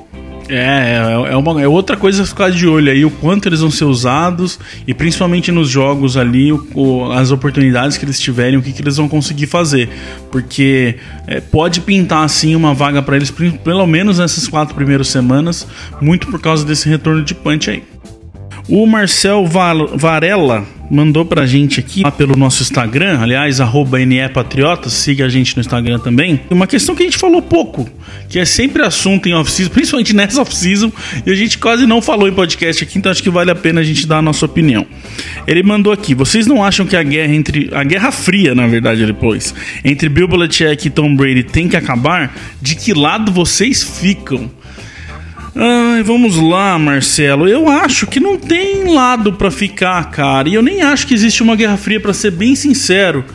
É, 0.50 0.56
é, 0.56 1.34
é, 1.34 1.36
uma, 1.36 1.62
é 1.62 1.68
outra 1.68 1.98
coisa 1.98 2.26
ficar 2.26 2.50
de 2.50 2.68
olho 2.68 2.92
aí, 2.92 3.04
o 3.04 3.12
quanto 3.12 3.48
eles 3.48 3.60
vão 3.60 3.70
ser 3.70 3.86
usados 3.86 4.60
e 4.88 4.94
principalmente 4.94 5.52
nos 5.52 5.70
jogos 5.70 6.16
ali, 6.16 6.52
o, 6.52 6.68
o, 6.74 7.12
as 7.12 7.32
oportunidades 7.32 7.98
que 7.98 8.06
eles 8.06 8.20
tiverem, 8.20 8.58
o 8.58 8.62
que, 8.62 8.72
que 8.72 8.82
eles 8.82 8.98
vão 8.98 9.10
conseguir 9.10 9.48
fazer. 9.48 9.90
Porque 10.32 10.96
é, 11.28 11.42
pode 11.42 11.82
pintar 11.82 12.24
assim 12.24 12.56
uma 12.56 12.74
vaga 12.74 13.02
para 13.02 13.16
eles, 13.16 13.32
pelo 13.64 13.86
menos 13.86 14.20
nessas 14.20 14.48
quatro 14.48 14.74
primeiras 14.74 15.10
semanas, 15.10 15.68
muito 16.02 16.28
por 16.28 16.40
causa 16.40 16.66
desse 16.66 16.88
retorno 16.88 17.24
de 17.24 17.36
punch 17.36 17.70
aí. 17.70 17.84
O 18.70 18.86
Marcel 18.86 19.46
Varela 19.46 20.68
mandou 20.92 21.24
pra 21.24 21.46
gente 21.46 21.80
aqui 21.80 22.04
lá 22.04 22.12
pelo 22.12 22.36
nosso 22.36 22.62
Instagram, 22.62 23.20
aliás, 23.22 23.60
NEPatriotas, 24.06 24.92
siga 24.92 25.26
a 25.26 25.30
gente 25.30 25.56
no 25.56 25.62
Instagram 25.62 26.00
também. 26.00 26.42
Uma 26.50 26.68
questão 26.68 26.94
que 26.94 27.04
a 27.04 27.06
gente 27.06 27.18
falou 27.18 27.42
pouco, 27.42 27.90
que 28.28 28.40
é 28.40 28.44
sempre 28.44 28.84
assunto 28.84 29.28
em 29.28 29.34
off-season, 29.34 29.72
principalmente 29.74 30.14
nessa 30.14 30.42
off-season, 30.42 30.92
e 31.26 31.32
a 31.32 31.36
gente 31.36 31.58
quase 31.58 31.86
não 31.86 32.02
falou 32.02 32.28
em 32.28 32.34
podcast 32.34 32.84
aqui, 32.84 32.98
então 32.98 33.10
acho 33.10 33.24
que 33.24 33.30
vale 33.30 33.52
a 33.52 33.56
pena 33.56 33.80
a 33.80 33.84
gente 33.84 34.06
dar 34.06 34.18
a 34.18 34.22
nossa 34.22 34.46
opinião. 34.46 34.86
Ele 35.48 35.64
mandou 35.64 35.94
aqui, 35.94 36.14
vocês 36.14 36.46
não 36.46 36.64
acham 36.64 36.86
que 36.86 36.96
a 36.96 37.04
guerra 37.04 37.34
entre... 37.34 37.70
a 37.74 37.84
Guerra 37.86 38.12
Fria, 38.12 38.54
na 38.54 38.68
verdade, 38.68 39.02
ele 39.02 39.14
pôs, 39.14 39.54
entre 39.84 40.10
Bill 40.10 40.28
Belichick 40.28 40.88
e 40.88 40.90
Tom 40.90 41.16
Brady 41.16 41.44
tem 41.44 41.70
que 41.70 41.78
acabar? 41.78 42.36
De 42.62 42.76
que 42.76 42.94
lado 42.94 43.32
vocês 43.32 43.82
ficam? 43.82 44.50
Ai, 45.60 46.04
vamos 46.04 46.36
lá, 46.36 46.78
Marcelo. 46.78 47.48
Eu 47.48 47.68
acho 47.68 48.06
que 48.06 48.20
não 48.20 48.38
tem 48.38 48.94
lado 48.94 49.34
para 49.34 49.50
ficar, 49.50 50.12
cara. 50.12 50.48
E 50.48 50.54
eu 50.54 50.62
nem 50.62 50.84
acho 50.84 51.08
que 51.08 51.16
existe 51.16 51.42
uma 51.42 51.56
Guerra 51.56 51.78
Fria, 51.78 52.00
para 52.00 52.14
ser 52.14 52.30
bem 52.30 52.56
sincero. 52.56 53.26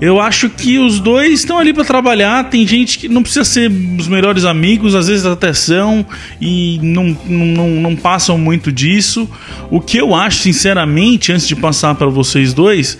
Eu 0.00 0.18
acho 0.18 0.48
que 0.48 0.78
os 0.78 0.98
dois 0.98 1.40
estão 1.40 1.58
ali 1.58 1.74
para 1.74 1.84
trabalhar. 1.84 2.48
Tem 2.48 2.66
gente 2.66 2.98
que 2.98 3.10
não 3.10 3.22
precisa 3.22 3.44
ser 3.44 3.70
os 3.70 4.08
melhores 4.08 4.46
amigos, 4.46 4.94
às 4.94 5.08
vezes 5.08 5.26
até 5.26 5.52
são, 5.52 6.06
e 6.40 6.80
não, 6.82 7.14
não, 7.26 7.68
não 7.68 7.94
passam 7.94 8.38
muito 8.38 8.72
disso. 8.72 9.28
O 9.70 9.78
que 9.78 9.98
eu 9.98 10.14
acho, 10.14 10.38
sinceramente, 10.38 11.30
antes 11.30 11.46
de 11.46 11.54
passar 11.54 11.94
para 11.94 12.06
vocês 12.06 12.54
dois, 12.54 12.96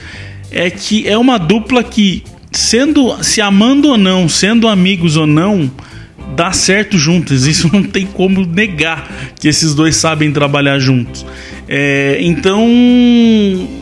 é 0.51 0.68
que 0.68 1.09
é 1.09 1.16
uma 1.16 1.39
dupla 1.39 1.83
que, 1.83 2.22
sendo 2.53 3.24
se 3.24 3.41
amando 3.41 3.89
ou 3.89 3.97
não, 3.97 4.29
sendo 4.29 4.68
amigos 4.68 5.16
ou 5.16 5.27
não, 5.27 5.70
dá 6.37 6.53
certo 6.53 6.99
juntos. 6.99 7.47
Isso 7.47 7.68
não 7.72 7.82
tem 7.82 8.07
como 8.07 8.45
negar 8.45 9.11
que 9.41 9.49
esses 9.49 9.74
dois 9.74 9.97
sabem 9.97 10.30
trabalhar 10.30 10.78
juntos. 10.78 11.24
É, 11.68 12.18
então, 12.20 12.62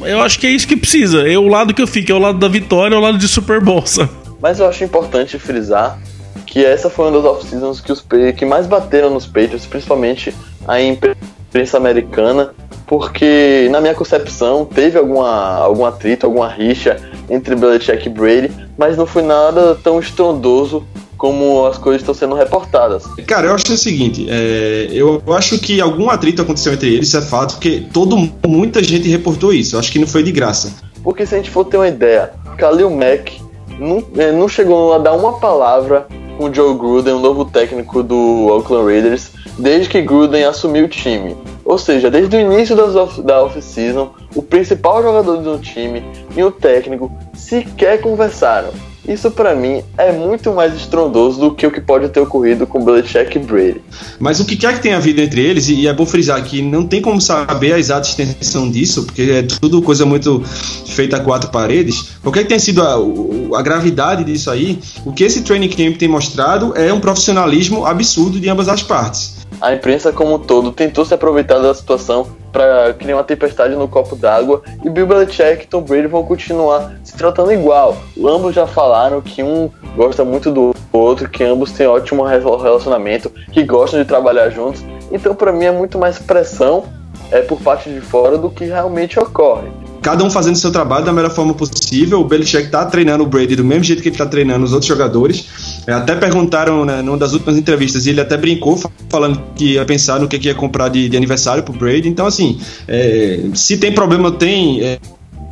eu 0.04 0.22
acho 0.22 0.38
que 0.38 0.46
é 0.46 0.50
isso 0.50 0.66
que 0.66 0.76
precisa. 0.76 1.28
É 1.28 1.36
o 1.36 1.48
lado 1.48 1.74
que 1.74 1.82
eu 1.82 1.86
fico, 1.86 2.12
é 2.12 2.14
o 2.14 2.18
lado 2.18 2.38
da 2.38 2.48
vitória, 2.48 2.94
é 2.94 2.98
o 2.98 3.00
lado 3.00 3.18
de 3.18 3.28
Super 3.28 3.60
Bowl. 3.60 3.84
Mas 4.40 4.60
eu 4.60 4.68
acho 4.68 4.84
importante 4.84 5.38
frisar 5.38 5.98
que 6.46 6.64
essa 6.64 6.88
foi 6.88 7.06
uma 7.06 7.18
das 7.18 7.24
off-seasons 7.24 7.80
que, 7.80 7.90
os, 7.90 8.04
que 8.36 8.46
mais 8.46 8.66
bateram 8.66 9.10
nos 9.10 9.26
Patriots, 9.26 9.66
principalmente 9.66 10.32
a 10.68 10.80
imprensa 10.80 11.76
americana, 11.76 12.54
porque, 12.86 13.68
na 13.70 13.80
minha 13.80 13.94
concepção, 13.94 14.64
teve 14.64 14.98
alguma, 14.98 15.56
algum 15.56 15.84
atrito, 15.84 16.26
alguma 16.26 16.48
rixa 16.48 16.98
entre 17.30 17.56
Belichick 17.56 18.06
e 18.06 18.10
Brady, 18.10 18.50
mas 18.76 18.96
não 18.96 19.06
foi 19.06 19.22
nada 19.22 19.74
tão 19.82 19.98
estrondoso 19.98 20.86
como 21.24 21.64
as 21.64 21.78
coisas 21.78 22.02
estão 22.02 22.12
sendo 22.12 22.34
reportadas. 22.34 23.04
Cara, 23.26 23.46
eu 23.46 23.54
acho 23.54 23.72
o 23.72 23.78
seguinte, 23.78 24.26
é, 24.28 24.88
eu 24.90 25.22
acho 25.28 25.58
que 25.58 25.80
algum 25.80 26.10
atrito 26.10 26.42
aconteceu 26.42 26.74
entre 26.74 26.92
eles, 26.92 27.08
isso 27.08 27.16
é 27.16 27.22
fato, 27.22 27.54
porque 27.54 27.82
todo, 27.90 28.14
muita 28.46 28.84
gente 28.84 29.08
reportou 29.08 29.50
isso, 29.50 29.74
eu 29.74 29.80
acho 29.80 29.90
que 29.90 29.98
não 29.98 30.06
foi 30.06 30.22
de 30.22 30.30
graça. 30.30 30.70
Porque 31.02 31.24
se 31.24 31.34
a 31.34 31.38
gente 31.38 31.48
for 31.48 31.64
ter 31.64 31.78
uma 31.78 31.88
ideia, 31.88 32.32
Khalil 32.58 32.90
Mack 32.90 33.40
não, 33.80 34.04
é, 34.18 34.32
não 34.32 34.46
chegou 34.46 34.92
a 34.92 34.98
dar 34.98 35.14
uma 35.14 35.38
palavra 35.38 36.06
com 36.36 36.44
o 36.44 36.54
Joe 36.54 36.76
Gruden, 36.76 37.14
o 37.14 37.20
novo 37.20 37.46
técnico 37.46 38.02
do 38.02 38.48
Oakland 38.48 38.84
Raiders, 38.84 39.30
desde 39.58 39.88
que 39.88 40.02
Gruden 40.02 40.44
assumiu 40.44 40.84
o 40.84 40.88
time. 40.88 41.34
Ou 41.64 41.78
seja, 41.78 42.10
desde 42.10 42.36
o 42.36 42.40
início 42.40 42.76
off, 43.00 43.22
da 43.22 43.42
off-season, 43.42 44.10
o 44.34 44.42
principal 44.42 45.02
jogador 45.02 45.38
do 45.38 45.58
time 45.58 46.04
e 46.36 46.44
o 46.44 46.50
técnico 46.50 47.10
sequer 47.32 48.02
conversaram. 48.02 48.68
Isso 49.06 49.30
para 49.30 49.54
mim 49.54 49.82
é 49.98 50.12
muito 50.12 50.52
mais 50.52 50.74
estrondoso 50.74 51.38
do 51.38 51.54
que 51.54 51.66
o 51.66 51.70
que 51.70 51.80
pode 51.80 52.08
ter 52.08 52.20
ocorrido 52.20 52.66
com 52.66 52.84
Belichick 52.84 53.36
e 53.36 53.38
Brady. 53.38 53.80
Mas 54.18 54.40
o 54.40 54.44
que 54.44 54.56
quer 54.56 54.74
que 54.74 54.82
tenha 54.82 54.96
havido 54.96 55.20
entre 55.20 55.42
eles, 55.42 55.68
e 55.68 55.86
é 55.86 55.92
bom 55.92 56.06
frisar 56.06 56.42
que 56.42 56.62
não 56.62 56.86
tem 56.86 57.02
como 57.02 57.20
saber 57.20 57.74
a 57.74 57.78
exata 57.78 58.08
extensão 58.08 58.70
disso, 58.70 59.04
porque 59.04 59.22
é 59.22 59.42
tudo 59.42 59.82
coisa 59.82 60.06
muito 60.06 60.42
feita 60.86 61.16
a 61.16 61.20
quatro 61.20 61.50
paredes. 61.50 62.16
Qualquer 62.22 62.42
que 62.42 62.48
tenha 62.48 62.60
sido 62.60 62.82
a, 62.82 63.58
a 63.58 63.62
gravidade 63.62 64.24
disso 64.24 64.50
aí, 64.50 64.78
o 65.04 65.12
que 65.12 65.24
esse 65.24 65.42
training 65.42 65.68
camp 65.68 65.96
tem 65.96 66.08
mostrado 66.08 66.72
é 66.76 66.92
um 66.92 67.00
profissionalismo 67.00 67.84
absurdo 67.84 68.40
de 68.40 68.48
ambas 68.48 68.68
as 68.68 68.82
partes. 68.82 69.43
A 69.60 69.72
imprensa 69.72 70.12
como 70.12 70.34
um 70.34 70.38
todo 70.38 70.72
tentou 70.72 71.04
se 71.04 71.14
aproveitar 71.14 71.58
da 71.58 71.72
situação 71.74 72.26
para 72.52 72.94
criar 72.94 73.16
uma 73.16 73.24
tempestade 73.24 73.74
no 73.74 73.88
copo 73.88 74.14
d'água 74.14 74.62
e 74.84 74.90
Bill 74.90 75.06
Belichick 75.06 75.64
e 75.64 75.66
Tom 75.66 75.82
Brady 75.82 76.06
vão 76.06 76.24
continuar 76.24 76.94
se 77.02 77.16
tratando 77.16 77.52
igual. 77.52 77.96
Ambos 78.18 78.54
já 78.54 78.66
falaram 78.66 79.20
que 79.20 79.42
um 79.42 79.70
gosta 79.96 80.24
muito 80.24 80.50
do 80.50 80.74
outro, 80.92 81.28
que 81.28 81.42
ambos 81.42 81.72
têm 81.72 81.86
ótimo 81.86 82.24
relacionamento, 82.24 83.30
que 83.52 83.64
gostam 83.64 84.00
de 84.00 84.06
trabalhar 84.06 84.50
juntos. 84.50 84.84
Então, 85.10 85.34
para 85.34 85.52
mim, 85.52 85.64
é 85.64 85.72
muito 85.72 85.98
mais 85.98 86.18
pressão 86.18 86.84
é, 87.30 87.40
por 87.40 87.60
parte 87.60 87.90
de 87.90 88.00
fora 88.00 88.38
do 88.38 88.50
que 88.50 88.64
realmente 88.64 89.18
ocorre 89.18 89.83
cada 90.04 90.22
um 90.22 90.28
fazendo 90.28 90.56
seu 90.56 90.70
trabalho 90.70 91.02
da 91.02 91.12
melhor 91.14 91.30
forma 91.30 91.54
possível. 91.54 92.20
O 92.20 92.24
Belichick 92.24 92.68
tá 92.68 92.84
treinando 92.84 93.24
o 93.24 93.26
Brady 93.26 93.56
do 93.56 93.64
mesmo 93.64 93.84
jeito 93.84 94.02
que 94.02 94.10
ele 94.10 94.16
tá 94.16 94.26
treinando 94.26 94.62
os 94.62 94.72
outros 94.74 94.86
jogadores. 94.86 95.46
É, 95.86 95.92
até 95.94 96.14
perguntaram 96.14 96.84
né, 96.84 97.00
numa 97.00 97.16
das 97.16 97.32
últimas 97.32 97.56
entrevistas 97.56 98.04
e 98.04 98.10
ele 98.10 98.20
até 98.20 98.36
brincou 98.36 98.78
falando 99.08 99.40
que 99.56 99.72
ia 99.72 99.84
pensar 99.86 100.20
no 100.20 100.28
que, 100.28 100.38
que 100.38 100.48
ia 100.48 100.54
comprar 100.54 100.90
de, 100.90 101.08
de 101.08 101.16
aniversário 101.16 101.62
pro 101.62 101.72
Brady. 101.72 102.06
Então, 102.06 102.26
assim, 102.26 102.60
é, 102.86 103.40
se 103.54 103.78
tem 103.78 103.92
problema, 103.92 104.30
tem. 104.30 104.82
É, 104.82 104.98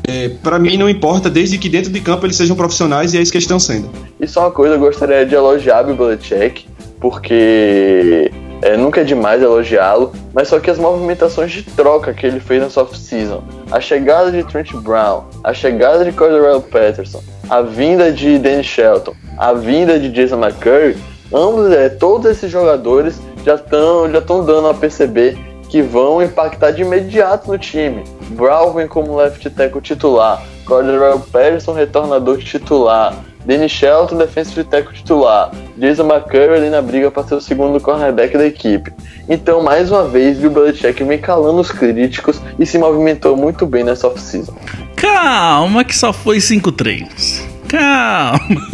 é, 0.07 0.29
para 0.29 0.59
mim 0.59 0.77
não 0.77 0.91
importa, 0.91 1.31
desde 1.31 1.57
que 1.57 1.69
dentro 1.69 1.91
de 1.91 2.01
campo 2.01 2.27
eles 2.27 2.37
sejam 2.37 2.57
profissionais 2.57 3.15
e 3.15 3.19
é 3.19 3.23
isso 3.23 3.33
que 3.33 3.39
estão 3.39 3.59
sendo. 3.59 3.89
Isso 4.21 4.39
é 4.39 4.43
uma 4.43 4.51
coisa 4.51 4.75
eu 4.75 4.81
gostaria 4.81 5.25
de 5.25 5.35
elogiar 5.35 5.89
o 5.89 5.95
Belichick, 5.95 6.67
porque 7.01 8.31
é, 8.63 8.77
nunca 8.77 9.01
é 9.01 9.05
demais 9.05 9.43
elogiá-lo, 9.43 10.13
mas 10.33 10.49
só 10.49 10.61
que 10.61 10.71
as 10.71 10.79
movimentações 10.79 11.51
de 11.51 11.65
troca 11.65 12.15
que 12.15 12.25
ele 12.25 12.39
fez 12.39 12.63
nessa 12.63 12.81
off-season, 12.81 13.43
a 13.71 13.81
chegada 13.81 14.31
de 14.31 14.45
Trent 14.45 14.73
Brown, 14.77 15.25
a 15.43 15.53
chegada 15.53 16.05
de 16.05 16.13
Cordell 16.13 16.61
Patterson, 16.61 17.23
a 17.51 17.61
vinda 17.61 18.13
de 18.13 18.39
Danny 18.39 18.63
Shelton, 18.63 19.15
a 19.37 19.53
vinda 19.53 19.99
de 19.99 20.09
Jason 20.11 20.39
McCurry, 20.39 20.97
ambos, 21.33 21.73
é, 21.73 21.89
todos 21.89 22.31
esses 22.31 22.51
jogadores 22.51 23.21
já 23.45 23.57
estão 23.57 24.11
já 24.11 24.21
dando 24.21 24.69
a 24.69 24.75
perceber 24.75 25.37
que 25.69 25.83
vão 25.83 26.23
impactar 26.23 26.71
de 26.71 26.83
imediato 26.83 27.51
no 27.51 27.59
time. 27.59 28.05
Brown 28.31 28.73
vem 28.75 28.87
como 28.87 29.17
left 29.17 29.49
tackle 29.51 29.81
titular, 29.81 30.43
Cordell 30.65 31.19
Patterson 31.33 31.73
retornador 31.73 32.39
titular, 32.39 33.17
Danny 33.45 33.69
Shelton, 33.69 34.19
defensive 34.19 34.65
tackle 34.65 34.95
titular. 34.95 35.51
Jason 35.77 36.05
McCurry 36.05 36.55
ali 36.55 36.71
na 36.71 36.83
briga 36.83 37.11
para 37.11 37.25
ser 37.25 37.35
o 37.35 37.41
segundo 37.41 37.81
cornerback 37.81 38.37
da 38.37 38.47
equipe. 38.47 38.93
Então, 39.29 39.63
mais 39.63 39.91
uma 39.91 40.05
vez, 40.05 40.39
Bill 40.39 40.51
Belichick 40.51 41.03
vem 41.05 41.19
calando 41.19 41.61
os 41.61 41.71
críticos 41.71 42.41
e 42.59 42.67
se 42.67 42.79
movimentou 42.79 43.37
muito 43.37 43.67
bem 43.67 43.85
nessa 43.85 44.07
off-season. 44.09 44.55
Calma 44.97 45.85
que 45.85 45.97
só 45.97 46.13
foi 46.13 46.41
cinco 46.41 46.71
treinos. 46.71 47.52
Calma. 47.73 48.69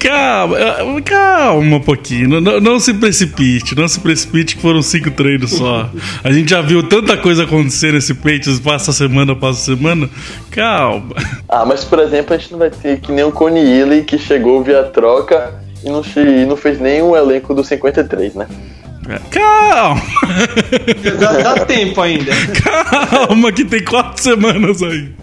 calma. 0.00 1.02
Calma 1.02 1.76
um 1.76 1.80
pouquinho. 1.80 2.40
Não, 2.40 2.60
não, 2.60 2.80
se 2.80 2.92
precipite. 2.92 3.76
Não 3.76 3.86
se 3.86 4.00
precipite 4.00 4.56
que 4.56 4.62
foram 4.62 4.82
cinco 4.82 5.12
treinos 5.12 5.52
só. 5.52 5.88
A 6.24 6.32
gente 6.32 6.50
já 6.50 6.60
viu 6.60 6.82
tanta 6.82 7.16
coisa 7.16 7.44
acontecer 7.44 7.92
nesse 7.92 8.14
Patriots. 8.14 8.58
Passa 8.58 8.92
semana, 8.92 9.36
passa 9.36 9.60
semana. 9.60 10.10
Calma. 10.50 11.14
Ah, 11.48 11.64
mas 11.64 11.84
por 11.84 12.00
exemplo, 12.00 12.34
a 12.34 12.38
gente 12.38 12.50
não 12.50 12.58
vai 12.58 12.70
ter 12.70 12.98
que 13.00 13.12
nem 13.12 13.24
o 13.24 13.30
Coney 13.30 13.80
Ely 13.80 14.02
que 14.02 14.18
chegou 14.18 14.64
via 14.64 14.82
troca 14.82 15.54
e 15.84 15.88
não, 15.88 16.02
e 16.16 16.46
não 16.46 16.56
fez 16.56 16.80
o 16.80 17.16
elenco 17.16 17.54
do 17.54 17.62
53, 17.62 18.34
né? 18.34 18.48
Calma! 19.30 20.02
Dá, 21.20 21.54
dá 21.54 21.64
tempo 21.64 22.00
ainda. 22.00 22.32
Calma, 23.08 23.52
que 23.52 23.64
tem 23.64 23.84
quatro 23.84 24.20
semanas 24.20 24.82
aí. 24.82 25.14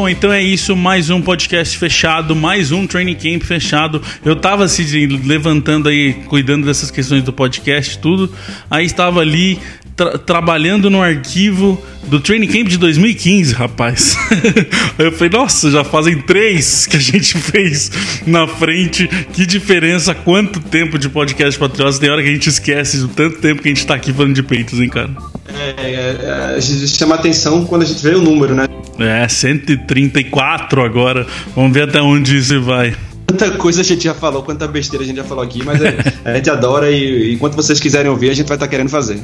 Bom, 0.00 0.08
então 0.08 0.32
é 0.32 0.42
isso, 0.42 0.74
mais 0.74 1.10
um 1.10 1.20
podcast 1.20 1.76
fechado, 1.76 2.34
mais 2.34 2.72
um 2.72 2.86
training 2.86 3.16
camp 3.16 3.42
fechado. 3.42 4.00
Eu 4.24 4.34
tava 4.34 4.66
se 4.66 4.80
assim, 4.80 5.06
levantando 5.06 5.90
aí, 5.90 6.14
cuidando 6.26 6.64
dessas 6.64 6.90
questões 6.90 7.22
do 7.22 7.34
podcast, 7.34 7.98
tudo. 7.98 8.32
Aí 8.70 8.86
estava 8.86 9.20
ali 9.20 9.58
tra 9.94 10.16
trabalhando 10.16 10.88
no 10.88 11.02
arquivo 11.02 11.78
do 12.04 12.18
training 12.18 12.46
camp 12.46 12.68
de 12.68 12.78
2015, 12.78 13.52
rapaz. 13.52 14.16
eu 14.98 15.12
falei, 15.12 15.28
nossa, 15.28 15.70
já 15.70 15.84
fazem 15.84 16.18
três 16.22 16.86
que 16.86 16.96
a 16.96 17.00
gente 17.00 17.36
fez 17.36 17.92
na 18.26 18.46
frente. 18.46 19.06
Que 19.34 19.44
diferença, 19.44 20.14
quanto 20.14 20.60
tempo 20.60 20.98
de 20.98 21.10
podcast 21.10 21.60
patriotas. 21.60 21.98
Tem 21.98 22.08
hora 22.08 22.22
que 22.22 22.28
a 22.30 22.32
gente 22.32 22.48
esquece 22.48 22.96
do 23.00 23.08
tanto 23.08 23.38
tempo 23.38 23.60
que 23.60 23.68
a 23.68 23.74
gente 23.74 23.86
tá 23.86 23.96
aqui 23.96 24.14
falando 24.14 24.34
de 24.34 24.42
peitos, 24.42 24.80
hein, 24.80 24.88
cara? 24.88 25.10
É, 25.46 26.56
é, 26.56 26.56
é, 26.56 26.60
chama 26.86 27.16
atenção 27.16 27.66
quando 27.66 27.82
a 27.82 27.84
gente 27.84 28.02
vê 28.02 28.14
o 28.14 28.22
número, 28.22 28.54
né? 28.54 28.66
É, 29.00 29.26
134 29.26 30.82
agora. 30.82 31.26
Vamos 31.54 31.72
ver 31.72 31.84
até 31.84 32.00
onde 32.00 32.36
isso 32.36 32.60
vai. 32.60 32.94
Quanta 33.30 33.48
coisa 33.52 33.80
a 33.80 33.84
gente 33.84 34.02
já 34.02 34.12
falou, 34.12 34.42
quanta 34.42 34.66
besteira 34.66 35.04
a 35.04 35.06
gente 35.06 35.16
já 35.16 35.24
falou 35.24 35.44
aqui, 35.44 35.62
mas 35.64 35.80
é, 35.80 35.96
a 36.24 36.34
gente 36.34 36.50
adora 36.50 36.90
e 36.90 37.32
enquanto 37.32 37.54
vocês 37.54 37.78
quiserem 37.78 38.10
ouvir, 38.10 38.28
a 38.28 38.34
gente 38.34 38.48
vai 38.48 38.56
estar 38.56 38.66
tá 38.66 38.70
querendo 38.70 38.88
fazer. 38.88 39.20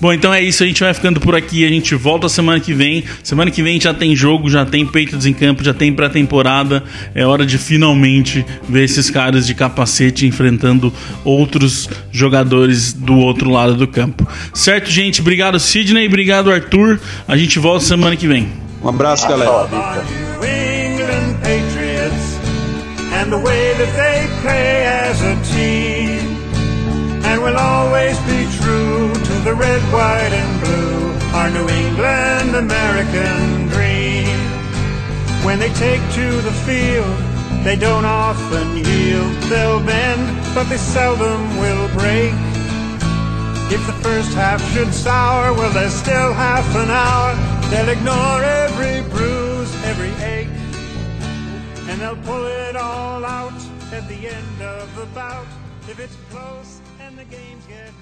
Bom, 0.00 0.12
então 0.12 0.32
é 0.32 0.40
isso, 0.40 0.62
a 0.62 0.66
gente 0.66 0.80
vai 0.80 0.94
ficando 0.94 1.18
por 1.18 1.34
aqui, 1.34 1.66
a 1.66 1.68
gente 1.68 1.96
volta 1.96 2.28
semana 2.28 2.60
que 2.60 2.72
vem. 2.72 3.02
Semana 3.24 3.50
que 3.50 3.60
vem 3.60 3.80
já 3.80 3.92
tem 3.92 4.14
jogo, 4.14 4.48
já 4.48 4.64
tem 4.64 4.86
peitos 4.86 5.26
em 5.26 5.32
campo, 5.32 5.64
já 5.64 5.74
tem 5.74 5.92
pré-temporada. 5.92 6.84
É 7.12 7.26
hora 7.26 7.44
de 7.44 7.58
finalmente 7.58 8.46
ver 8.68 8.84
esses 8.84 9.10
caras 9.10 9.48
de 9.48 9.54
capacete 9.54 10.26
enfrentando 10.26 10.92
outros 11.24 11.88
jogadores 12.12 12.92
do 12.92 13.16
outro 13.16 13.50
lado 13.50 13.74
do 13.74 13.88
campo. 13.88 14.28
Certo, 14.54 14.88
gente? 14.88 15.20
Obrigado, 15.20 15.58
Sidney, 15.58 16.06
obrigado, 16.06 16.52
Arthur. 16.52 17.00
A 17.26 17.36
gente 17.36 17.58
volta 17.58 17.84
semana 17.84 18.14
que 18.14 18.28
vem. 18.28 18.69
Um 18.82 18.88
abraço, 18.88 19.28
galera. 19.28 19.68
and 23.20 23.30
the 23.30 23.38
way 23.38 23.74
that 23.74 23.92
they 24.00 24.18
play 24.40 24.86
as 24.86 25.20
a 25.20 25.34
team. 25.52 26.20
And 27.28 27.42
we'll 27.42 27.58
always 27.58 28.16
be 28.20 28.40
true 28.58 29.12
to 29.12 29.34
the 29.44 29.54
red, 29.54 29.82
white, 29.92 30.32
and 30.32 30.52
blue, 30.62 31.12
our 31.36 31.50
New 31.50 31.68
England 31.68 32.56
American 32.56 33.68
dream. 33.68 34.38
When 35.44 35.58
they 35.58 35.72
take 35.74 36.00
to 36.18 36.26
the 36.48 36.54
field, 36.64 37.18
they 37.62 37.76
don't 37.76 38.06
often 38.06 38.76
yield. 38.76 39.32
They'll 39.50 39.84
bend, 39.84 40.54
but 40.54 40.64
they 40.70 40.78
seldom 40.78 41.58
will 41.58 41.88
break. 41.88 42.32
If 43.70 43.86
the 43.86 43.98
first 44.02 44.32
half 44.32 44.60
should 44.72 44.94
sour, 44.94 45.52
well, 45.52 45.72
there's 45.72 45.92
still 45.92 46.32
half 46.32 46.66
an 46.74 46.90
hour. 46.90 47.59
They'll 47.70 47.88
ignore 47.88 48.42
every 48.42 49.08
bruise, 49.10 49.72
every 49.84 50.12
ache. 50.24 50.48
And 51.88 52.00
they'll 52.00 52.16
pull 52.16 52.44
it 52.44 52.74
all 52.74 53.24
out 53.24 53.54
at 53.92 54.08
the 54.08 54.26
end 54.26 54.60
of 54.60 54.94
the 54.96 55.06
bout 55.14 55.46
if 55.88 56.00
it's 56.00 56.16
close 56.30 56.80
and 57.00 57.16
the 57.16 57.24
game's 57.26 57.64
getting 57.66 57.99